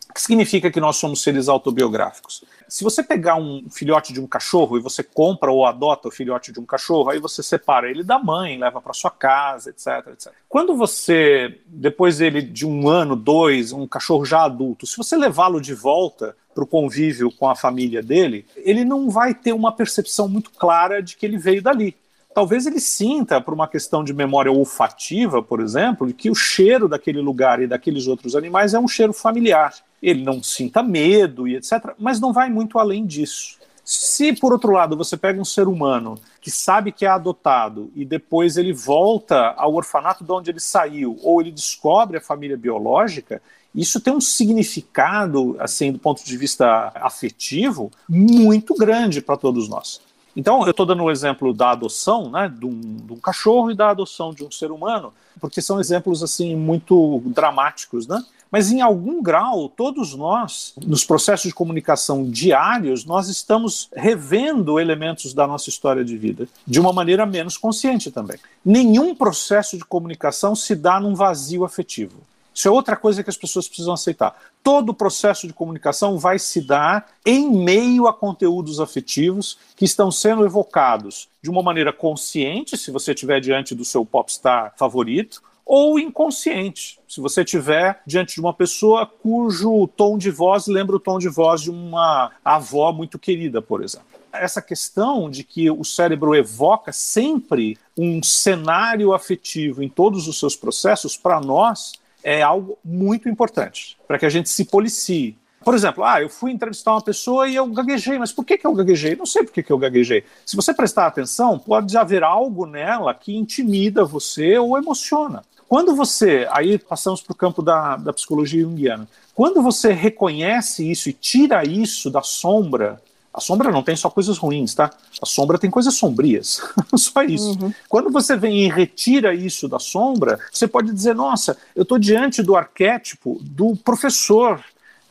O 0.08 0.14
que 0.14 0.20
significa 0.20 0.70
que 0.70 0.78
nós 0.78 0.96
somos 0.96 1.20
seres 1.20 1.48
autobiográficos? 1.48 2.44
Se 2.72 2.82
você 2.82 3.02
pegar 3.02 3.36
um 3.36 3.68
filhote 3.68 4.14
de 4.14 4.20
um 4.20 4.26
cachorro 4.26 4.78
e 4.78 4.80
você 4.80 5.02
compra 5.02 5.52
ou 5.52 5.66
adota 5.66 6.08
o 6.08 6.10
filhote 6.10 6.50
de 6.50 6.58
um 6.58 6.64
cachorro, 6.64 7.10
aí 7.10 7.18
você 7.18 7.42
separa 7.42 7.90
ele 7.90 8.02
da 8.02 8.18
mãe, 8.18 8.58
leva 8.58 8.80
para 8.80 8.94
sua 8.94 9.10
casa, 9.10 9.68
etc, 9.68 10.10
etc. 10.10 10.32
Quando 10.48 10.74
você, 10.74 11.60
depois 11.66 12.16
dele 12.16 12.40
de 12.40 12.66
um 12.66 12.88
ano, 12.88 13.14
dois, 13.14 13.72
um 13.72 13.86
cachorro 13.86 14.24
já 14.24 14.44
adulto, 14.44 14.86
se 14.86 14.96
você 14.96 15.18
levá-lo 15.18 15.60
de 15.60 15.74
volta 15.74 16.34
para 16.54 16.64
o 16.64 16.66
convívio 16.66 17.30
com 17.30 17.46
a 17.46 17.54
família 17.54 18.02
dele, 18.02 18.46
ele 18.56 18.86
não 18.86 19.10
vai 19.10 19.34
ter 19.34 19.52
uma 19.52 19.72
percepção 19.72 20.26
muito 20.26 20.50
clara 20.50 21.02
de 21.02 21.14
que 21.14 21.26
ele 21.26 21.36
veio 21.36 21.62
dali 21.62 21.94
talvez 22.34 22.66
ele 22.66 22.80
sinta, 22.80 23.40
por 23.40 23.54
uma 23.54 23.68
questão 23.68 24.02
de 24.02 24.12
memória 24.12 24.50
olfativa, 24.50 25.42
por 25.42 25.60
exemplo, 25.60 26.12
que 26.12 26.30
o 26.30 26.34
cheiro 26.34 26.88
daquele 26.88 27.20
lugar 27.20 27.60
e 27.62 27.66
daqueles 27.66 28.06
outros 28.06 28.34
animais 28.34 28.74
é 28.74 28.78
um 28.78 28.88
cheiro 28.88 29.12
familiar. 29.12 29.74
Ele 30.02 30.22
não 30.24 30.42
sinta 30.42 30.82
medo 30.82 31.46
e 31.46 31.56
etc., 31.56 31.94
mas 31.98 32.20
não 32.20 32.32
vai 32.32 32.50
muito 32.50 32.78
além 32.78 33.06
disso. 33.06 33.60
Se, 33.84 34.32
por 34.32 34.52
outro 34.52 34.72
lado, 34.72 34.96
você 34.96 35.16
pega 35.16 35.40
um 35.40 35.44
ser 35.44 35.66
humano 35.66 36.16
que 36.40 36.50
sabe 36.50 36.92
que 36.92 37.04
é 37.04 37.08
adotado 37.08 37.90
e 37.94 38.04
depois 38.04 38.56
ele 38.56 38.72
volta 38.72 39.54
ao 39.56 39.74
orfanato 39.74 40.24
de 40.24 40.32
onde 40.32 40.50
ele 40.50 40.60
saiu, 40.60 41.18
ou 41.22 41.40
ele 41.40 41.50
descobre 41.50 42.16
a 42.16 42.20
família 42.20 42.56
biológica, 42.56 43.42
isso 43.74 44.00
tem 44.00 44.12
um 44.12 44.20
significado, 44.20 45.56
assim, 45.58 45.90
do 45.92 45.98
ponto 45.98 46.24
de 46.24 46.36
vista 46.36 46.92
afetivo, 46.94 47.90
muito 48.08 48.74
grande 48.74 49.20
para 49.20 49.36
todos 49.36 49.68
nós. 49.68 50.00
Então, 50.36 50.62
eu 50.64 50.70
estou 50.70 50.86
dando 50.86 51.02
o 51.02 51.10
exemplo 51.10 51.52
da 51.52 51.70
adoção, 51.70 52.30
né, 52.30 52.48
de 52.48 52.64
um, 52.64 52.80
de 52.80 53.12
um, 53.12 53.16
cachorro 53.16 53.70
e 53.70 53.74
da 53.74 53.90
adoção 53.90 54.32
de 54.32 54.44
um 54.44 54.50
ser 54.50 54.70
humano, 54.70 55.12
porque 55.40 55.60
são 55.60 55.80
exemplos 55.80 56.22
assim 56.22 56.56
muito 56.56 57.22
dramáticos, 57.26 58.06
né? 58.06 58.22
Mas 58.50 58.70
em 58.70 58.82
algum 58.82 59.22
grau, 59.22 59.66
todos 59.70 60.14
nós, 60.14 60.74
nos 60.86 61.04
processos 61.04 61.48
de 61.48 61.54
comunicação 61.54 62.30
diários, 62.30 63.02
nós 63.02 63.28
estamos 63.28 63.88
revendo 63.94 64.78
elementos 64.78 65.32
da 65.32 65.46
nossa 65.46 65.70
história 65.70 66.04
de 66.04 66.18
vida 66.18 66.46
de 66.66 66.78
uma 66.78 66.92
maneira 66.92 67.24
menos 67.24 67.56
consciente 67.56 68.10
também. 68.10 68.36
Nenhum 68.62 69.14
processo 69.14 69.78
de 69.78 69.84
comunicação 69.86 70.54
se 70.54 70.74
dá 70.74 71.00
num 71.00 71.14
vazio 71.14 71.64
afetivo. 71.64 72.16
Isso 72.54 72.68
é 72.68 72.70
outra 72.70 72.96
coisa 72.96 73.22
que 73.22 73.30
as 73.30 73.36
pessoas 73.36 73.66
precisam 73.66 73.94
aceitar. 73.94 74.36
Todo 74.62 74.90
o 74.90 74.94
processo 74.94 75.46
de 75.46 75.52
comunicação 75.52 76.18
vai 76.18 76.38
se 76.38 76.60
dar 76.60 77.08
em 77.24 77.50
meio 77.50 78.06
a 78.06 78.12
conteúdos 78.12 78.78
afetivos 78.80 79.58
que 79.76 79.84
estão 79.84 80.10
sendo 80.10 80.44
evocados 80.44 81.28
de 81.42 81.50
uma 81.50 81.62
maneira 81.62 81.92
consciente, 81.92 82.76
se 82.76 82.90
você 82.90 83.12
estiver 83.12 83.40
diante 83.40 83.74
do 83.74 83.84
seu 83.84 84.04
popstar 84.04 84.74
favorito, 84.76 85.42
ou 85.64 85.98
inconsciente, 85.98 86.98
se 87.08 87.20
você 87.20 87.42
estiver 87.42 88.02
diante 88.06 88.34
de 88.34 88.40
uma 88.40 88.52
pessoa 88.52 89.06
cujo 89.06 89.86
tom 89.96 90.18
de 90.18 90.30
voz 90.30 90.66
lembra 90.66 90.96
o 90.96 91.00
tom 91.00 91.18
de 91.18 91.28
voz 91.28 91.62
de 91.62 91.70
uma 91.70 92.30
avó 92.44 92.92
muito 92.92 93.18
querida, 93.18 93.62
por 93.62 93.82
exemplo. 93.82 94.06
Essa 94.32 94.62
questão 94.62 95.30
de 95.30 95.44
que 95.44 95.70
o 95.70 95.84
cérebro 95.84 96.34
evoca 96.34 96.92
sempre 96.92 97.78
um 97.96 98.22
cenário 98.22 99.12
afetivo 99.12 99.82
em 99.82 99.88
todos 99.88 100.26
os 100.26 100.38
seus 100.38 100.56
processos, 100.56 101.16
para 101.16 101.40
nós, 101.40 101.92
é 102.22 102.42
algo 102.42 102.78
muito 102.84 103.28
importante 103.28 103.98
para 104.06 104.18
que 104.18 104.26
a 104.26 104.28
gente 104.28 104.48
se 104.48 104.64
policie. 104.64 105.36
Por 105.64 105.74
exemplo, 105.74 106.04
ah, 106.04 106.20
eu 106.20 106.28
fui 106.28 106.50
entrevistar 106.50 106.92
uma 106.92 107.02
pessoa 107.02 107.48
e 107.48 107.54
eu 107.54 107.66
gaguejei, 107.68 108.18
mas 108.18 108.32
por 108.32 108.44
que, 108.44 108.58
que 108.58 108.66
eu 108.66 108.74
gaguejei? 108.74 109.14
Não 109.14 109.26
sei 109.26 109.44
por 109.44 109.52
que, 109.52 109.62
que 109.62 109.72
eu 109.72 109.78
gaguejei. 109.78 110.24
Se 110.44 110.56
você 110.56 110.74
prestar 110.74 111.06
atenção, 111.06 111.58
pode 111.58 111.96
haver 111.96 112.24
algo 112.24 112.66
nela 112.66 113.14
que 113.14 113.36
intimida 113.36 114.04
você 114.04 114.58
ou 114.58 114.76
emociona. 114.76 115.42
Quando 115.68 115.94
você, 115.94 116.46
aí 116.50 116.78
passamos 116.78 117.22
para 117.22 117.32
o 117.32 117.36
campo 117.36 117.62
da, 117.62 117.96
da 117.96 118.12
psicologia 118.12 118.62
junguiana, 118.62 119.08
quando 119.34 119.62
você 119.62 119.92
reconhece 119.92 120.90
isso 120.90 121.08
e 121.08 121.12
tira 121.12 121.64
isso 121.66 122.10
da 122.10 122.22
sombra 122.22 123.00
a 123.34 123.40
sombra 123.40 123.70
não 123.70 123.82
tem 123.82 123.96
só 123.96 124.10
coisas 124.10 124.36
ruins, 124.36 124.74
tá? 124.74 124.90
A 125.20 125.26
sombra 125.26 125.58
tem 125.58 125.70
coisas 125.70 125.94
sombrias. 125.94 126.60
só 126.96 127.22
isso. 127.22 127.58
Uhum. 127.60 127.72
Quando 127.88 128.10
você 128.10 128.36
vem 128.36 128.64
e 128.64 128.68
retira 128.68 129.34
isso 129.34 129.68
da 129.68 129.78
sombra, 129.78 130.38
você 130.52 130.68
pode 130.68 130.92
dizer: 130.92 131.14
nossa, 131.14 131.56
eu 131.74 131.82
estou 131.82 131.98
diante 131.98 132.42
do 132.42 132.54
arquétipo 132.54 133.38
do 133.42 133.74
professor 133.76 134.62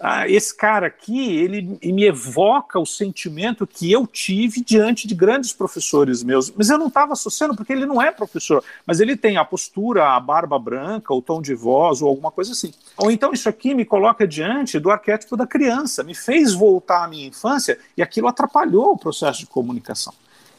ah, 0.04 0.28
esse 0.28 0.56
cara 0.56 0.88
aqui, 0.88 1.38
ele 1.38 1.78
me 1.84 2.06
evoca 2.06 2.80
o 2.80 2.88
sentimento 2.88 3.68
que 3.68 3.92
eu 3.92 4.08
tive 4.08 4.62
diante 4.62 5.08
de 5.08 5.14
grandes 5.14 5.54
professores 5.54 6.24
meus, 6.24 6.50
mas 6.50 6.72
eu 6.72 6.78
não 6.80 6.88
estava 6.88 7.14
associando 7.14 7.56
porque 7.56 7.72
ele 7.72 7.86
não 7.86 8.02
é 8.02 8.12
professor, 8.12 8.64
mas 8.84 9.00
ele 9.00 9.16
tem 9.16 9.38
a 9.38 9.46
postura, 9.46 10.16
a 10.16 10.20
barba 10.20 10.58
branca, 10.58 11.14
o 11.14 11.22
tom 11.22 11.40
de 11.40 11.54
voz 11.54 12.02
ou 12.02 12.10
alguma 12.10 12.32
coisa 12.32 12.52
assim. 12.52 12.74
Ou 12.98 13.12
então 13.12 13.32
isso 13.32 13.48
aqui 13.48 13.76
me 13.76 13.86
coloca 13.86 14.28
diante 14.28 14.80
do 14.80 14.90
arquétipo 14.90 15.38
da 15.38 15.46
criança, 15.46 16.04
me 16.04 16.16
fez 16.16 16.52
voltar 16.52 17.04
à 17.04 17.08
minha 17.08 17.28
infância 17.28 17.78
e 17.96 18.02
aquilo 18.02 18.28
atrapalhou 18.28 18.94
o 18.94 18.98
processo 18.98 19.42
de 19.42 19.46
comunicação. 19.46 20.14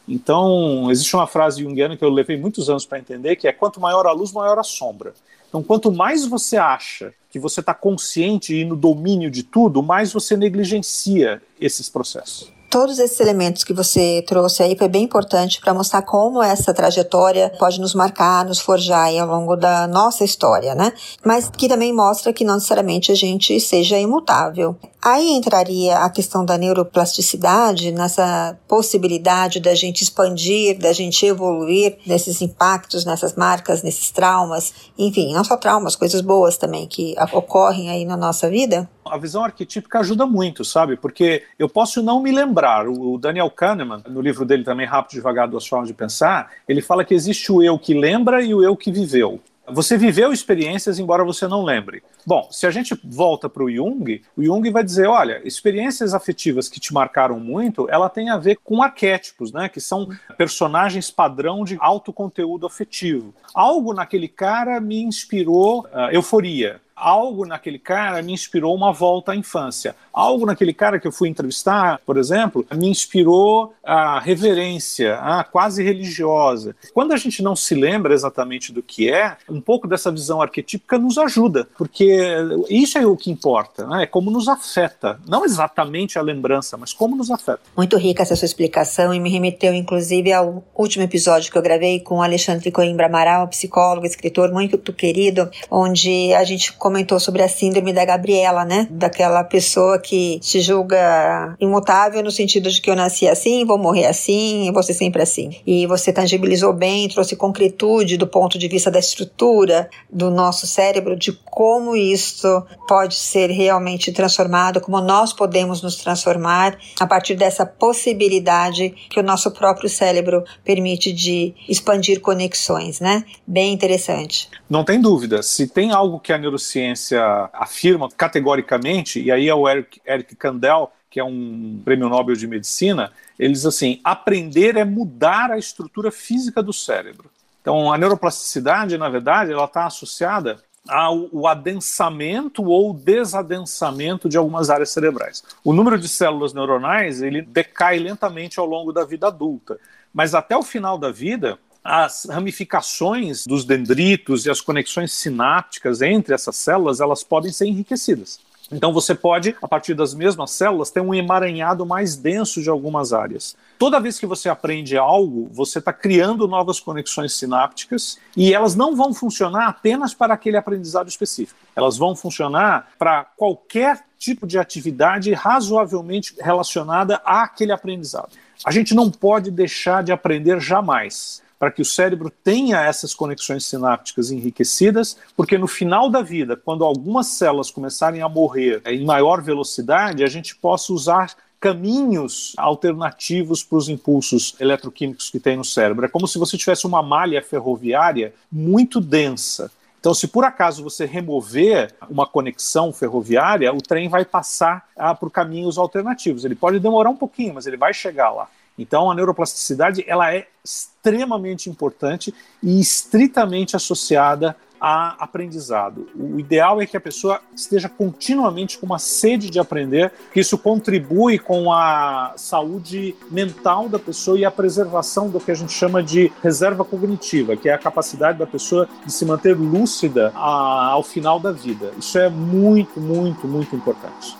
Então, 0.06 0.88
existe 0.90 1.14
uma 1.16 1.26
frase 1.26 1.62
junguiana 1.62 1.96
que 1.96 2.04
eu 2.04 2.10
levei 2.10 2.36
muitos 2.36 2.70
anos 2.70 2.84
para 2.86 2.98
entender, 2.98 3.36
que 3.36 3.48
é 3.48 3.52
quanto 3.52 3.80
maior 3.80 4.06
a 4.06 4.12
luz, 4.12 4.32
maior 4.32 4.58
a 4.58 4.62
sombra. 4.62 5.14
Então, 5.52 5.62
quanto 5.62 5.92
mais 5.92 6.24
você 6.24 6.56
acha 6.56 7.12
que 7.28 7.38
você 7.38 7.60
está 7.60 7.74
consciente 7.74 8.54
e 8.54 8.64
no 8.64 8.74
domínio 8.74 9.30
de 9.30 9.42
tudo, 9.42 9.82
mais 9.82 10.10
você 10.10 10.34
negligencia 10.34 11.42
esses 11.60 11.90
processos 11.90 12.50
todos 12.72 12.98
esses 12.98 13.20
elementos 13.20 13.64
que 13.64 13.74
você 13.74 14.24
trouxe 14.26 14.62
aí 14.62 14.74
foi 14.74 14.88
bem 14.88 15.02
importante 15.02 15.60
para 15.60 15.74
mostrar 15.74 16.00
como 16.00 16.42
essa 16.42 16.72
trajetória 16.72 17.52
pode 17.58 17.78
nos 17.78 17.94
marcar, 17.94 18.46
nos 18.46 18.60
forjar 18.60 19.10
ao 19.14 19.28
longo 19.28 19.56
da 19.56 19.86
nossa 19.86 20.24
história, 20.24 20.74
né? 20.74 20.90
Mas 21.22 21.50
que 21.50 21.68
também 21.68 21.92
mostra 21.92 22.32
que 22.32 22.46
não 22.46 22.54
necessariamente 22.54 23.12
a 23.12 23.14
gente 23.14 23.60
seja 23.60 23.98
imutável. 23.98 24.74
Aí 25.04 25.32
entraria 25.32 25.98
a 25.98 26.08
questão 26.08 26.46
da 26.46 26.56
neuroplasticidade, 26.56 27.92
nessa 27.92 28.56
possibilidade 28.66 29.60
da 29.60 29.74
gente 29.74 30.02
expandir, 30.02 30.78
da 30.78 30.94
gente 30.94 31.26
evoluir 31.26 31.98
nesses 32.06 32.40
impactos, 32.40 33.04
nessas 33.04 33.34
marcas, 33.34 33.82
nesses 33.82 34.10
traumas, 34.10 34.72
enfim, 34.96 35.34
não 35.34 35.44
só 35.44 35.58
traumas, 35.58 35.94
coisas 35.94 36.22
boas 36.22 36.56
também 36.56 36.86
que 36.86 37.14
ocorrem 37.32 37.90
aí 37.90 38.06
na 38.06 38.16
nossa 38.16 38.48
vida. 38.48 38.88
A 39.04 39.18
visão 39.18 39.44
arquetípica 39.44 40.00
ajuda 40.00 40.26
muito, 40.26 40.64
sabe? 40.64 40.96
Porque 40.96 41.42
eu 41.58 41.68
posso 41.68 42.02
não 42.02 42.22
me 42.22 42.30
lembrar. 42.30 42.88
O 42.88 43.18
Daniel 43.18 43.50
Kahneman, 43.50 44.02
no 44.08 44.20
livro 44.20 44.44
dele 44.44 44.64
também, 44.64 44.86
Rápido 44.86 45.16
Devagar, 45.16 45.48
Duas 45.48 45.66
Formas 45.66 45.88
de 45.88 45.94
Pensar, 45.94 46.50
ele 46.68 46.80
fala 46.80 47.04
que 47.04 47.14
existe 47.14 47.50
o 47.50 47.62
eu 47.62 47.78
que 47.78 47.94
lembra 47.94 48.42
e 48.42 48.54
o 48.54 48.62
eu 48.62 48.76
que 48.76 48.92
viveu. 48.92 49.40
Você 49.68 49.96
viveu 49.96 50.32
experiências, 50.32 50.98
embora 50.98 51.24
você 51.24 51.46
não 51.46 51.62
lembre. 51.62 52.02
Bom, 52.26 52.48
se 52.50 52.66
a 52.66 52.70
gente 52.70 52.98
volta 53.04 53.48
para 53.48 53.62
o 53.62 53.70
Jung, 53.70 54.20
o 54.36 54.42
Jung 54.42 54.68
vai 54.70 54.82
dizer, 54.82 55.06
olha, 55.06 55.40
experiências 55.44 56.14
afetivas 56.14 56.68
que 56.68 56.80
te 56.80 56.92
marcaram 56.92 57.38
muito, 57.38 57.88
ela 57.88 58.08
tem 58.08 58.28
a 58.28 58.36
ver 58.36 58.58
com 58.62 58.82
arquétipos, 58.82 59.52
né, 59.52 59.68
que 59.68 59.80
são 59.80 60.08
personagens 60.36 61.10
padrão 61.10 61.64
de 61.64 61.76
alto 61.80 62.12
conteúdo 62.12 62.66
afetivo. 62.66 63.32
Algo 63.54 63.94
naquele 63.94 64.26
cara 64.26 64.80
me 64.80 65.00
inspirou 65.02 65.82
uh, 65.86 66.10
euforia 66.10 66.80
algo 67.02 67.44
naquele 67.44 67.78
cara 67.78 68.22
me 68.22 68.32
inspirou 68.32 68.74
uma 68.74 68.92
volta 68.92 69.32
à 69.32 69.36
infância. 69.36 69.96
Algo 70.12 70.46
naquele 70.46 70.72
cara 70.72 71.00
que 71.00 71.06
eu 71.06 71.12
fui 71.12 71.28
entrevistar, 71.28 72.00
por 72.04 72.16
exemplo, 72.16 72.64
me 72.74 72.88
inspirou 72.88 73.74
a 73.82 74.20
reverência, 74.20 75.16
a 75.16 75.42
quase 75.42 75.82
religiosa. 75.82 76.76
Quando 76.92 77.12
a 77.12 77.16
gente 77.16 77.42
não 77.42 77.56
se 77.56 77.74
lembra 77.74 78.14
exatamente 78.14 78.72
do 78.72 78.82
que 78.82 79.10
é, 79.10 79.36
um 79.48 79.60
pouco 79.60 79.88
dessa 79.88 80.12
visão 80.12 80.40
arquetípica 80.40 80.98
nos 80.98 81.18
ajuda, 81.18 81.66
porque 81.76 82.36
isso 82.68 82.98
é 82.98 83.06
o 83.06 83.16
que 83.16 83.30
importa, 83.30 83.86
né? 83.86 84.04
é 84.04 84.06
como 84.06 84.30
nos 84.30 84.48
afeta. 84.48 85.18
Não 85.26 85.44
exatamente 85.44 86.18
a 86.18 86.22
lembrança, 86.22 86.76
mas 86.76 86.92
como 86.92 87.16
nos 87.16 87.30
afeta. 87.30 87.60
Muito 87.76 87.96
rica 87.96 88.22
essa 88.22 88.36
sua 88.36 88.46
explicação 88.46 89.12
e 89.12 89.18
me 89.18 89.30
remeteu, 89.30 89.74
inclusive, 89.74 90.32
ao 90.32 90.62
último 90.76 91.04
episódio 91.04 91.50
que 91.50 91.58
eu 91.58 91.62
gravei 91.62 92.00
com 92.00 92.22
Alexandre 92.22 92.70
Coimbra 92.70 93.06
Amaral, 93.06 93.48
psicólogo, 93.48 94.06
escritor 94.06 94.52
muito 94.52 94.78
querido, 94.92 95.50
onde 95.70 96.32
a 96.34 96.44
gente 96.44 96.72
comentou 96.92 97.18
sobre 97.18 97.42
a 97.42 97.48
síndrome 97.48 97.90
da 97.90 98.04
Gabriela, 98.04 98.66
né? 98.66 98.86
Daquela 98.90 99.42
pessoa 99.42 99.98
que 99.98 100.38
se 100.42 100.60
julga 100.60 101.56
imutável 101.58 102.22
no 102.22 102.30
sentido 102.30 102.70
de 102.70 102.82
que 102.82 102.90
eu 102.90 102.94
nasci 102.94 103.26
assim, 103.26 103.64
vou 103.64 103.78
morrer 103.78 104.04
assim, 104.04 104.70
vou 104.74 104.82
ser 104.82 104.92
sempre 104.92 105.22
assim. 105.22 105.56
E 105.66 105.86
você 105.86 106.12
tangibilizou 106.12 106.74
bem, 106.74 107.08
trouxe 107.08 107.34
concretude 107.34 108.18
do 108.18 108.26
ponto 108.26 108.58
de 108.58 108.68
vista 108.68 108.90
da 108.90 108.98
estrutura 108.98 109.88
do 110.12 110.30
nosso 110.30 110.66
cérebro, 110.66 111.16
de 111.16 111.32
como 111.32 111.96
isso 111.96 112.62
pode 112.86 113.14
ser 113.14 113.48
realmente 113.50 114.12
transformado, 114.12 114.78
como 114.78 115.00
nós 115.00 115.32
podemos 115.32 115.80
nos 115.80 115.96
transformar 115.96 116.76
a 117.00 117.06
partir 117.06 117.36
dessa 117.36 117.64
possibilidade 117.64 118.90
que 119.08 119.18
o 119.18 119.22
nosso 119.22 119.50
próprio 119.50 119.88
cérebro 119.88 120.44
permite 120.62 121.10
de 121.10 121.54
expandir 121.66 122.20
conexões, 122.20 123.00
né? 123.00 123.24
Bem 123.46 123.72
interessante. 123.72 124.50
Não 124.68 124.84
tem 124.84 125.00
dúvida. 125.00 125.42
Se 125.42 125.66
tem 125.66 125.90
algo 125.90 126.20
que 126.20 126.34
a 126.34 126.38
neurociência 126.38 126.81
ciência 126.82 127.50
afirma 127.52 128.08
categoricamente, 128.10 129.20
e 129.20 129.30
aí 129.30 129.48
é 129.48 129.54
o 129.54 129.68
Eric, 129.68 130.00
Eric 130.04 130.34
Kandel, 130.36 130.90
que 131.08 131.20
é 131.20 131.24
um 131.24 131.80
prêmio 131.84 132.08
Nobel 132.08 132.34
de 132.34 132.46
Medicina, 132.46 133.12
ele 133.38 133.52
diz 133.52 133.64
assim: 133.64 134.00
aprender 134.02 134.76
é 134.76 134.84
mudar 134.84 135.50
a 135.50 135.58
estrutura 135.58 136.10
física 136.10 136.62
do 136.62 136.72
cérebro. 136.72 137.30
Então, 137.60 137.92
a 137.92 137.98
neuroplasticidade, 137.98 138.98
na 138.98 139.08
verdade, 139.08 139.52
ela 139.52 139.66
está 139.66 139.86
associada 139.86 140.58
ao 140.88 141.46
adensamento 141.46 142.64
ou 142.64 142.92
desadensamento 142.92 144.28
de 144.28 144.36
algumas 144.36 144.68
áreas 144.68 144.90
cerebrais. 144.90 145.44
O 145.62 145.72
número 145.72 145.96
de 145.96 146.08
células 146.08 146.52
neuronais 146.52 147.22
ele 147.22 147.40
decai 147.40 148.00
lentamente 148.00 148.58
ao 148.58 148.66
longo 148.66 148.92
da 148.92 149.04
vida 149.04 149.28
adulta, 149.28 149.78
mas 150.12 150.34
até 150.34 150.56
o 150.56 150.62
final 150.62 150.98
da 150.98 151.12
vida 151.12 151.56
as 151.84 152.26
ramificações 152.30 153.46
dos 153.46 153.64
dendritos 153.64 154.46
e 154.46 154.50
as 154.50 154.60
conexões 154.60 155.12
sinápticas 155.12 156.00
entre 156.02 156.34
essas 156.34 156.56
células, 156.56 157.00
elas 157.00 157.24
podem 157.24 157.50
ser 157.50 157.66
enriquecidas. 157.66 158.38
Então 158.72 158.90
você 158.90 159.14
pode, 159.14 159.54
a 159.60 159.68
partir 159.68 159.92
das 159.92 160.14
mesmas 160.14 160.50
células, 160.52 160.90
ter 160.90 161.00
um 161.00 161.12
emaranhado 161.12 161.84
mais 161.84 162.16
denso 162.16 162.62
de 162.62 162.70
algumas 162.70 163.12
áreas. 163.12 163.54
Toda 163.78 164.00
vez 164.00 164.18
que 164.18 164.24
você 164.24 164.48
aprende 164.48 164.96
algo, 164.96 165.50
você 165.52 165.78
está 165.78 165.92
criando 165.92 166.48
novas 166.48 166.80
conexões 166.80 167.34
sinápticas 167.34 168.18
e 168.34 168.54
elas 168.54 168.74
não 168.74 168.96
vão 168.96 169.12
funcionar 169.12 169.68
apenas 169.68 170.14
para 170.14 170.32
aquele 170.32 170.56
aprendizado 170.56 171.08
específico. 171.08 171.60
Elas 171.76 171.98
vão 171.98 172.16
funcionar 172.16 172.88
para 172.98 173.24
qualquer 173.36 174.04
tipo 174.18 174.46
de 174.46 174.58
atividade 174.58 175.32
razoavelmente 175.34 176.34
relacionada 176.40 177.20
àquele 177.26 177.72
aprendizado. 177.72 178.30
A 178.64 178.70
gente 178.70 178.94
não 178.94 179.10
pode 179.10 179.50
deixar 179.50 180.02
de 180.02 180.12
aprender 180.12 180.60
jamais 180.60 181.42
para 181.62 181.70
que 181.70 181.80
o 181.80 181.84
cérebro 181.84 182.28
tenha 182.28 182.80
essas 182.80 183.14
conexões 183.14 183.64
sinápticas 183.64 184.32
enriquecidas, 184.32 185.16
porque 185.36 185.56
no 185.56 185.68
final 185.68 186.10
da 186.10 186.20
vida, 186.20 186.56
quando 186.56 186.84
algumas 186.84 187.28
células 187.28 187.70
começarem 187.70 188.20
a 188.20 188.28
morrer 188.28 188.82
em 188.84 189.04
maior 189.04 189.40
velocidade, 189.40 190.24
a 190.24 190.26
gente 190.26 190.56
possa 190.56 190.92
usar 190.92 191.36
caminhos 191.60 192.52
alternativos 192.56 193.62
para 193.62 193.78
os 193.78 193.88
impulsos 193.88 194.56
eletroquímicos 194.58 195.30
que 195.30 195.38
tem 195.38 195.56
no 195.56 195.64
cérebro. 195.64 196.04
É 196.04 196.08
como 196.08 196.26
se 196.26 196.36
você 196.36 196.58
tivesse 196.58 196.84
uma 196.84 197.00
malha 197.00 197.40
ferroviária 197.40 198.34
muito 198.50 199.00
densa. 199.00 199.70
Então, 200.00 200.12
se 200.12 200.26
por 200.26 200.42
acaso 200.42 200.82
você 200.82 201.06
remover 201.06 201.94
uma 202.10 202.26
conexão 202.26 202.92
ferroviária, 202.92 203.72
o 203.72 203.80
trem 203.80 204.08
vai 204.08 204.24
passar 204.24 204.88
ah, 204.96 205.14
por 205.14 205.30
caminhos 205.30 205.78
alternativos. 205.78 206.44
Ele 206.44 206.56
pode 206.56 206.80
demorar 206.80 207.10
um 207.10 207.16
pouquinho, 207.16 207.54
mas 207.54 207.68
ele 207.68 207.76
vai 207.76 207.94
chegar 207.94 208.30
lá. 208.32 208.48
Então, 208.78 209.10
a 209.10 209.14
neuroplasticidade 209.14 210.04
ela 210.06 210.34
é 210.34 210.46
extremamente 210.64 211.68
importante 211.68 212.34
e 212.62 212.80
estritamente 212.80 213.76
associada 213.76 214.56
a 214.82 215.14
aprendizado. 215.22 216.08
O 216.12 216.40
ideal 216.40 216.82
é 216.82 216.86
que 216.86 216.96
a 216.96 217.00
pessoa 217.00 217.40
esteja 217.54 217.88
continuamente 217.88 218.78
com 218.78 218.86
uma 218.86 218.98
sede 218.98 219.48
de 219.48 219.60
aprender, 219.60 220.12
que 220.32 220.40
isso 220.40 220.58
contribui 220.58 221.38
com 221.38 221.72
a 221.72 222.32
saúde 222.36 223.14
mental 223.30 223.88
da 223.88 224.00
pessoa 224.00 224.36
e 224.36 224.44
a 224.44 224.50
preservação 224.50 225.30
do 225.30 225.38
que 225.38 225.52
a 225.52 225.54
gente 225.54 225.72
chama 225.72 226.02
de 226.02 226.32
reserva 226.42 226.84
cognitiva, 226.84 227.56
que 227.56 227.68
é 227.68 227.72
a 227.72 227.78
capacidade 227.78 228.38
da 228.38 228.46
pessoa 228.46 228.88
de 229.06 229.12
se 229.12 229.24
manter 229.24 229.56
lúcida 229.56 230.32
ao 230.34 231.04
final 231.04 231.38
da 231.38 231.52
vida. 231.52 231.92
Isso 231.96 232.18
é 232.18 232.28
muito, 232.28 232.98
muito, 232.98 233.46
muito 233.46 233.76
importante. 233.76 234.36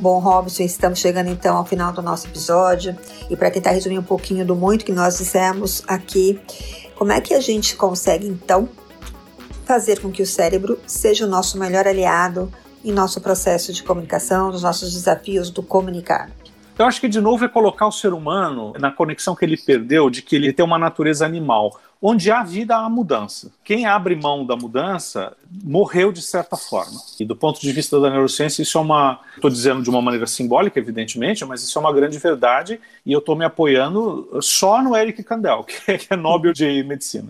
Bom, 0.00 0.18
Robson, 0.18 0.62
estamos 0.62 0.98
chegando 0.98 1.28
então 1.28 1.58
ao 1.58 1.66
final 1.66 1.92
do 1.92 2.00
nosso 2.00 2.26
episódio 2.26 2.96
e 3.28 3.36
para 3.36 3.50
tentar 3.50 3.72
resumir 3.72 3.98
um 3.98 4.02
pouquinho 4.02 4.46
do 4.46 4.56
muito 4.56 4.82
que 4.82 4.92
nós 4.92 5.18
dissemos 5.18 5.84
aqui, 5.86 6.40
como 6.96 7.12
é 7.12 7.20
que 7.20 7.34
a 7.34 7.40
gente 7.40 7.76
consegue 7.76 8.26
então 8.26 8.66
fazer 9.66 10.00
com 10.00 10.10
que 10.10 10.22
o 10.22 10.26
cérebro 10.26 10.78
seja 10.86 11.26
o 11.26 11.28
nosso 11.28 11.58
melhor 11.58 11.86
aliado 11.86 12.50
em 12.82 12.92
nosso 12.92 13.20
processo 13.20 13.74
de 13.74 13.82
comunicação, 13.82 14.50
nos 14.50 14.62
nossos 14.62 14.90
desafios 14.94 15.50
do 15.50 15.62
comunicar? 15.62 16.30
Eu 16.78 16.86
acho 16.86 16.98
que, 16.98 17.08
de 17.08 17.20
novo, 17.20 17.44
é 17.44 17.48
colocar 17.48 17.86
o 17.86 17.92
ser 17.92 18.14
humano 18.14 18.72
na 18.78 18.90
conexão 18.90 19.36
que 19.36 19.44
ele 19.44 19.58
perdeu 19.58 20.08
de 20.08 20.22
que 20.22 20.34
ele 20.34 20.50
tem 20.50 20.64
uma 20.64 20.78
natureza 20.78 21.26
animal. 21.26 21.78
Onde 22.02 22.30
há 22.30 22.42
vida 22.42 22.76
há 22.76 22.88
mudança. 22.88 23.52
Quem 23.62 23.84
abre 23.84 24.16
mão 24.16 24.46
da 24.46 24.56
mudança 24.56 25.36
morreu 25.50 26.10
de 26.10 26.22
certa 26.22 26.56
forma. 26.56 26.98
E 27.18 27.24
do 27.24 27.36
ponto 27.36 27.60
de 27.60 27.70
vista 27.72 28.00
da 28.00 28.10
neurociência, 28.10 28.62
isso 28.62 28.78
é 28.78 28.80
uma. 28.80 29.20
Estou 29.34 29.50
dizendo 29.50 29.82
de 29.82 29.90
uma 29.90 30.00
maneira 30.00 30.26
simbólica, 30.26 30.78
evidentemente, 30.78 31.44
mas 31.44 31.62
isso 31.62 31.78
é 31.78 31.80
uma 31.80 31.92
grande 31.92 32.18
verdade 32.18 32.80
e 33.04 33.12
eu 33.12 33.18
estou 33.18 33.36
me 33.36 33.44
apoiando 33.44 34.38
só 34.40 34.82
no 34.82 34.96
Eric 34.96 35.22
Kandel, 35.22 35.64
que 35.64 36.06
é 36.08 36.16
Nobel 36.16 36.52
de 36.52 36.82
Medicina. 36.84 37.28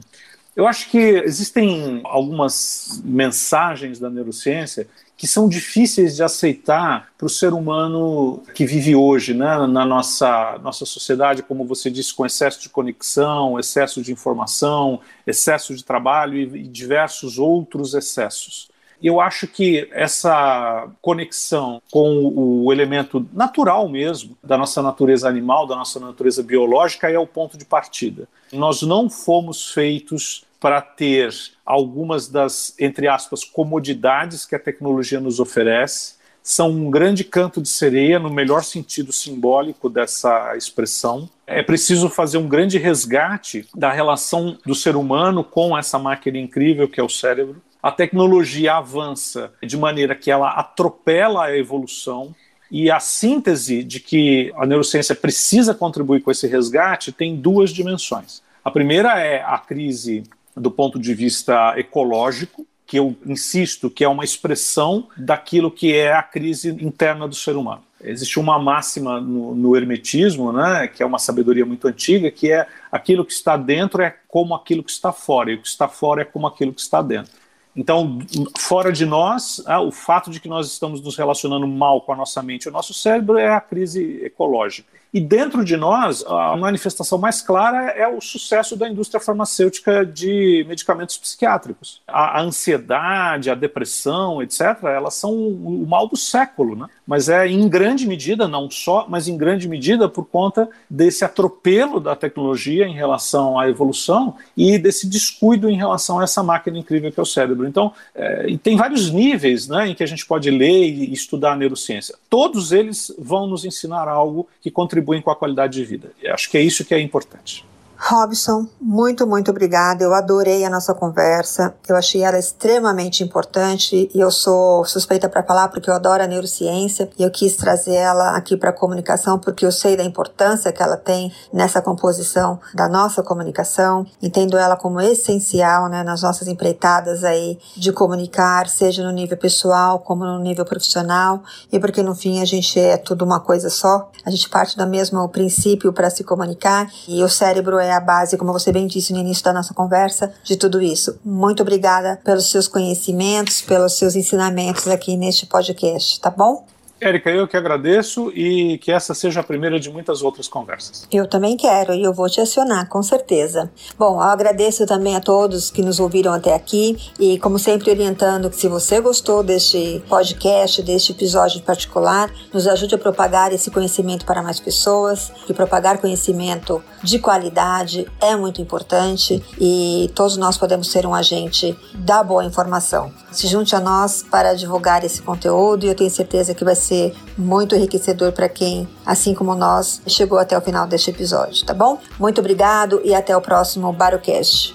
Eu 0.54 0.66
acho 0.66 0.90
que 0.90 0.98
existem 0.98 2.00
algumas 2.04 3.00
mensagens 3.04 3.98
da 3.98 4.11
neurociência 4.11 4.87
que 5.20 5.26
são 5.26 5.50
difíceis 5.50 6.16
de 6.16 6.22
aceitar 6.22 7.11
para 7.18 7.26
o 7.26 7.28
ser 7.28 7.52
humano 7.52 8.42
que 8.54 8.64
vive 8.64 8.96
hoje, 8.96 9.35
né, 9.35 9.66
na 9.66 9.85
nossa, 9.85 10.59
nossa 10.62 10.87
sociedade, 10.87 11.42
como 11.42 11.66
você 11.66 11.90
disse, 11.90 12.14
com 12.14 12.24
excesso 12.24 12.59
de 12.59 12.70
conexão, 12.70 13.59
excesso 13.59 14.00
de 14.00 14.12
informação, 14.12 14.98
excesso 15.26 15.76
de 15.76 15.85
trabalho 15.85 16.38
e, 16.38 16.61
e 16.61 16.66
diversos 16.66 17.38
outros 17.38 17.92
excessos. 17.92 18.70
Eu 19.02 19.20
acho 19.20 19.46
que 19.46 19.90
essa 19.92 20.88
conexão 21.02 21.83
com 21.90 22.33
o 22.64 22.72
elemento 22.72 23.28
natural 23.30 23.90
mesmo, 23.90 24.38
da 24.42 24.56
nossa 24.56 24.80
natureza 24.80 25.28
animal, 25.28 25.66
da 25.66 25.76
nossa 25.76 26.00
natureza 26.00 26.42
biológica, 26.42 27.11
é 27.11 27.18
o 27.18 27.26
ponto 27.26 27.59
de 27.59 27.66
partida. 27.66 28.26
Nós 28.50 28.80
não 28.80 29.11
fomos 29.11 29.70
feitos 29.70 30.47
para 30.61 30.80
ter 30.82 31.32
algumas 31.64 32.28
das, 32.28 32.74
entre 32.78 33.08
aspas, 33.08 33.42
comodidades 33.42 34.44
que 34.44 34.54
a 34.54 34.58
tecnologia 34.58 35.18
nos 35.18 35.40
oferece. 35.40 36.20
São 36.42 36.70
um 36.70 36.90
grande 36.90 37.24
canto 37.24 37.61
de 37.61 37.68
sereia, 37.68 38.18
no 38.18 38.30
melhor 38.30 38.62
sentido 38.62 39.12
simbólico 39.12 39.88
dessa 39.88 40.54
expressão. 40.56 41.28
É 41.46 41.62
preciso 41.62 42.08
fazer 42.08 42.38
um 42.38 42.48
grande 42.48 42.78
resgate 42.78 43.66
da 43.74 43.90
relação 43.90 44.58
do 44.64 44.74
ser 44.74 44.96
humano 44.96 45.42
com 45.42 45.76
essa 45.76 45.98
máquina 45.98 46.38
incrível 46.38 46.88
que 46.88 47.00
é 47.00 47.02
o 47.02 47.08
cérebro. 47.08 47.61
A 47.82 47.90
tecnologia 47.90 48.74
avança 48.74 49.52
de 49.62 49.76
maneira 49.76 50.14
que 50.14 50.30
ela 50.30 50.50
atropela 50.50 51.46
a 51.46 51.56
evolução, 51.56 52.34
e 52.70 52.88
a 52.90 53.00
síntese 53.00 53.82
de 53.82 53.98
que 53.98 54.52
a 54.56 54.64
neurociência 54.64 55.14
precisa 55.14 55.74
contribuir 55.74 56.20
com 56.20 56.30
esse 56.30 56.46
resgate 56.46 57.11
tem 57.11 57.34
duas 57.34 57.70
dimensões. 57.70 58.42
A 58.64 58.70
primeira 58.70 59.18
é 59.18 59.42
a 59.42 59.58
crise 59.58 60.22
do 60.57 60.70
ponto 60.70 60.98
de 60.98 61.14
vista 61.14 61.74
ecológico, 61.78 62.66
que 62.86 62.98
eu 62.98 63.16
insisto 63.24 63.88
que 63.88 64.03
é 64.03 64.09
uma 64.09 64.24
expressão 64.24 65.09
daquilo 65.16 65.70
que 65.70 65.94
é 65.94 66.12
a 66.12 66.22
crise 66.22 66.70
interna 66.70 67.28
do 67.28 67.34
ser 67.34 67.57
humano. 67.57 67.82
Existe 68.03 68.40
uma 68.40 68.59
máxima 68.59 69.20
no, 69.20 69.55
no, 69.55 69.76
hermetismo, 69.76 70.53
né, 70.53 70.88
que 70.88 71.03
é 71.03 71.07
uma 71.07 71.18
sabedoria 71.18 71.66
muito 71.66 71.86
antiga, 71.86 72.30
que 72.30 72.51
é 72.51 72.66
aquilo 72.90 73.24
que 73.24 73.32
está 73.32 73.57
dentro 73.57 74.03
é 74.03 74.16
como 74.26 74.55
aquilo 74.55 74.82
que 74.82 74.90
está 74.90 75.12
fora, 75.12 75.53
e 75.53 75.55
o 75.55 75.62
que 75.62 75.68
está 75.68 75.86
fora 75.86 76.22
é 76.22 76.24
como 76.24 76.46
aquilo 76.46 76.72
que 76.72 76.80
está 76.80 77.01
dentro. 77.03 77.32
Então, 77.76 78.18
fora 78.59 78.90
de 78.90 79.07
nós, 79.07 79.62
ah, 79.66 79.80
o 79.80 79.92
fato 79.92 80.30
de 80.30 80.40
que 80.40 80.48
nós 80.48 80.66
estamos 80.66 81.01
nos 81.01 81.16
relacionando 81.16 81.68
mal 81.68 82.01
com 82.01 82.12
a 82.12 82.16
nossa 82.16 82.42
mente 82.42 82.64
e 82.64 82.68
o 82.68 82.72
nosso 82.72 82.92
cérebro 82.92 83.38
é 83.38 83.48
a 83.48 83.61
crise 83.61 84.20
ecológica. 84.24 84.88
E 85.12 85.20
dentro 85.20 85.64
de 85.64 85.76
nós, 85.76 86.24
a 86.24 86.56
manifestação 86.56 87.18
mais 87.18 87.42
clara 87.42 87.90
é 87.90 88.06
o 88.06 88.20
sucesso 88.20 88.76
da 88.76 88.88
indústria 88.88 89.20
farmacêutica 89.20 90.06
de 90.06 90.64
medicamentos 90.68 91.18
psiquiátricos. 91.18 92.00
A, 92.06 92.40
ansiedade, 92.40 93.50
a 93.50 93.56
depressão, 93.56 94.40
etc., 94.40 94.84
elas 94.84 95.14
são 95.14 95.32
o, 95.32 95.82
o 95.82 95.86
mal 95.86 96.06
do 96.06 96.16
século, 96.16 96.76
né? 96.76 96.86
Mas 97.04 97.28
é 97.28 97.48
em 97.48 97.68
grande 97.68 98.06
medida, 98.06 98.46
não 98.46 98.70
só, 98.70 99.06
mas 99.08 99.26
em 99.26 99.36
grande 99.36 99.68
medida 99.68 100.08
por 100.08 100.26
conta 100.26 100.68
desse 100.88 101.24
atropelo 101.24 101.98
da 101.98 102.14
tecnologia 102.14 102.86
em 102.86 102.94
relação 102.94 103.58
à 103.58 103.68
evolução 103.68 104.36
e 104.56 104.78
desse 104.78 105.08
descuido 105.08 105.68
em 105.68 105.76
relação 105.76 106.20
a 106.20 106.24
essa 106.24 106.40
máquina 106.40 106.78
incrível 106.78 107.11
que 107.11 107.18
é 107.18 107.22
o 107.22 107.26
cérebro. 107.26 107.66
Então, 107.66 107.92
é, 108.14 108.56
tem 108.62 108.76
vários 108.76 109.11
níveis 109.11 109.66
né, 109.66 109.88
em 109.88 109.94
que 109.94 110.04
a 110.04 110.06
gente 110.06 110.24
pode 110.24 110.50
ler 110.52 110.84
e 110.84 111.12
estudar 111.12 111.52
a 111.52 111.56
neurociência. 111.56 112.14
Todos 112.28 112.70
eles 112.70 113.12
vão 113.18 113.48
nos 113.48 113.64
ensinar 113.64 114.06
algo 114.06 114.48
que 114.61 114.70
contribui 114.70 114.99
contribuem 115.01 115.22
com 115.22 115.30
a 115.30 115.36
qualidade 115.36 115.74
de 115.74 115.84
vida. 115.84 116.12
E 116.22 116.28
acho 116.28 116.51
que 116.51 116.59
é 116.59 116.61
isso 116.61 116.84
que 116.84 116.94
é 116.94 117.01
importante. 117.01 117.64
Robson, 118.03 118.66
muito, 118.80 119.26
muito 119.26 119.51
obrigada. 119.51 120.03
Eu 120.03 120.14
adorei 120.14 120.64
a 120.64 120.70
nossa 120.70 120.94
conversa. 120.94 121.74
Eu 121.86 121.94
achei 121.94 122.22
ela 122.22 122.38
extremamente 122.38 123.22
importante 123.22 124.11
e 124.14 124.18
eu 124.18 124.30
sou 124.30 124.86
suspeita 124.86 125.28
para 125.28 125.42
falar 125.42 125.68
porque 125.68 125.90
eu 125.90 125.94
adoro 125.94 126.22
a 126.22 126.26
neurociência 126.26 127.11
e 127.18 127.22
eu 127.22 127.30
quis 127.30 127.57
trazer 127.57 127.94
ela 127.94 128.36
aqui 128.36 128.57
para 128.57 128.70
a 128.70 128.72
comunicação 128.72 129.38
porque 129.38 129.66
eu 129.66 129.70
sei 129.70 129.98
da 129.98 130.03
importância 130.03 130.72
que 130.72 130.82
ela 130.82 130.96
tem 130.96 131.30
nessa 131.53 131.82
composição 131.82 132.59
da 132.74 132.88
nossa 132.88 133.22
comunicação. 133.22 134.07
Entendo 134.22 134.57
ela 134.57 134.76
como 134.76 134.98
essencial, 134.98 135.88
né, 135.90 136.03
nas 136.03 136.22
nossas 136.22 136.48
empreitadas 136.48 137.22
aí 137.22 137.59
de 137.76 137.92
comunicar, 137.92 138.66
seja 138.66 139.05
no 139.05 139.12
nível 139.12 139.36
pessoal 139.36 139.98
como 139.98 140.24
no 140.24 140.38
nível 140.38 140.64
profissional 140.64 141.42
e 141.70 141.78
porque 141.78 142.03
no 142.03 142.14
fim 142.14 142.40
a 142.40 142.46
gente 142.46 142.80
é 142.80 142.96
tudo 142.96 143.26
uma 143.26 143.40
coisa 143.40 143.68
só. 143.68 144.11
A 144.24 144.30
gente 144.30 144.48
parte 144.48 144.74
do 144.74 144.86
mesmo 144.86 145.28
princípio 145.28 145.92
para 145.92 146.09
se 146.09 146.24
comunicar 146.24 146.90
e 147.07 147.22
o 147.22 147.28
cérebro 147.28 147.78
é 147.78 147.89
é 147.91 147.95
a 147.95 148.01
base, 148.01 148.36
como 148.36 148.53
você 148.53 148.72
bem 148.72 148.86
disse 148.86 149.12
no 149.12 149.18
início 149.18 149.45
da 149.45 149.53
nossa 149.53 149.74
conversa, 149.74 150.32
de 150.43 150.57
tudo 150.57 150.80
isso. 150.80 151.18
Muito 151.24 151.62
obrigada 151.62 152.20
pelos 152.24 152.51
seus 152.51 152.66
conhecimentos, 152.66 153.61
pelos 153.61 153.99
seus 153.99 154.16
ensinamentos 154.16 154.88
aqui 154.88 155.16
neste 155.16 155.47
podcast, 155.47 156.20
tá 156.20 156.30
bom? 156.30 156.64
Érica, 157.01 157.30
eu 157.30 157.48
que 157.48 157.57
agradeço 157.57 158.30
e 158.34 158.78
que 158.78 158.92
essa 158.92 159.14
seja 159.14 159.40
a 159.40 159.42
primeira 159.42 159.80
de 159.80 159.90
muitas 159.90 160.22
outras 160.22 160.46
conversas. 160.46 161.07
Eu 161.11 161.26
também 161.26 161.57
quero 161.57 161.94
e 161.94 162.03
eu 162.03 162.12
vou 162.12 162.28
te 162.28 162.40
acionar, 162.40 162.88
com 162.88 163.03
certeza. 163.03 163.70
Bom, 163.98 164.16
eu 164.16 164.20
agradeço 164.20 164.84
também 164.86 165.16
a 165.16 165.20
todos 165.20 165.70
que 165.70 165.82
nos 165.82 165.98
ouviram 165.98 166.32
até 166.32 166.55
aqui 166.55 166.98
e, 167.18 167.38
como 167.38 167.59
sempre, 167.59 167.90
orientando 167.90 168.51
que 168.51 168.57
se 168.57 168.68
você 168.68 169.01
gostou 169.01 169.42
deste 169.42 170.03
podcast, 170.09 170.82
deste 170.82 171.12
episódio 171.12 171.59
em 171.59 171.62
particular, 171.62 172.30
nos 172.53 172.66
ajude 172.66 172.94
a 172.94 172.98
propagar 172.98 173.53
esse 173.53 173.70
conhecimento 173.70 174.26
para 174.26 174.42
mais 174.42 174.61
pessoas, 174.61 175.32
e 175.48 175.55
propagar 175.55 175.98
conhecimento 175.98 176.82
de 177.03 177.18
qualidade 177.18 178.07
é 178.20 178.36
muito 178.36 178.61
importante 178.61 179.42
e 179.59 180.11
todos 180.14 180.36
nós 180.36 180.59
podemos 180.59 180.90
ser 180.90 181.07
um 181.07 181.14
agente 181.14 181.76
da 181.94 182.22
boa 182.22 182.44
informação. 182.44 183.11
Se 183.32 183.46
junte 183.46 183.74
a 183.74 183.80
nós 183.80 184.22
para 184.22 184.55
divulgar 184.55 185.05
esse 185.05 185.22
conteúdo 185.22 185.84
e 185.84 185.88
eu 185.88 185.94
tenho 185.94 186.11
certeza 186.11 186.55
que 186.55 186.64
vai 186.64 186.74
ser 186.74 186.89
ser 186.91 187.14
muito 187.38 187.76
enriquecedor 187.76 188.32
para 188.32 188.49
quem, 188.49 188.88
assim 189.07 189.32
como 189.32 189.55
nós, 189.55 190.03
chegou 190.09 190.38
até 190.38 190.59
o 190.59 190.61
final 190.61 190.88
deste 190.88 191.11
episódio, 191.11 191.64
tá 191.64 191.72
bom? 191.72 191.99
Muito 192.18 192.41
obrigado 192.41 193.01
e 193.05 193.14
até 193.14 193.36
o 193.36 193.41
próximo 193.41 193.93
Barocast. 193.93 194.74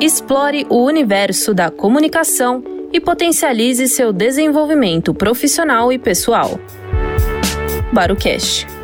Explore 0.00 0.66
o 0.70 0.84
universo 0.84 1.52
da 1.52 1.70
comunicação 1.70 2.62
e 2.92 3.00
potencialize 3.00 3.88
seu 3.88 4.12
desenvolvimento 4.12 5.12
profissional 5.12 5.92
e 5.92 5.98
pessoal. 5.98 6.58
Barocast 7.92 8.75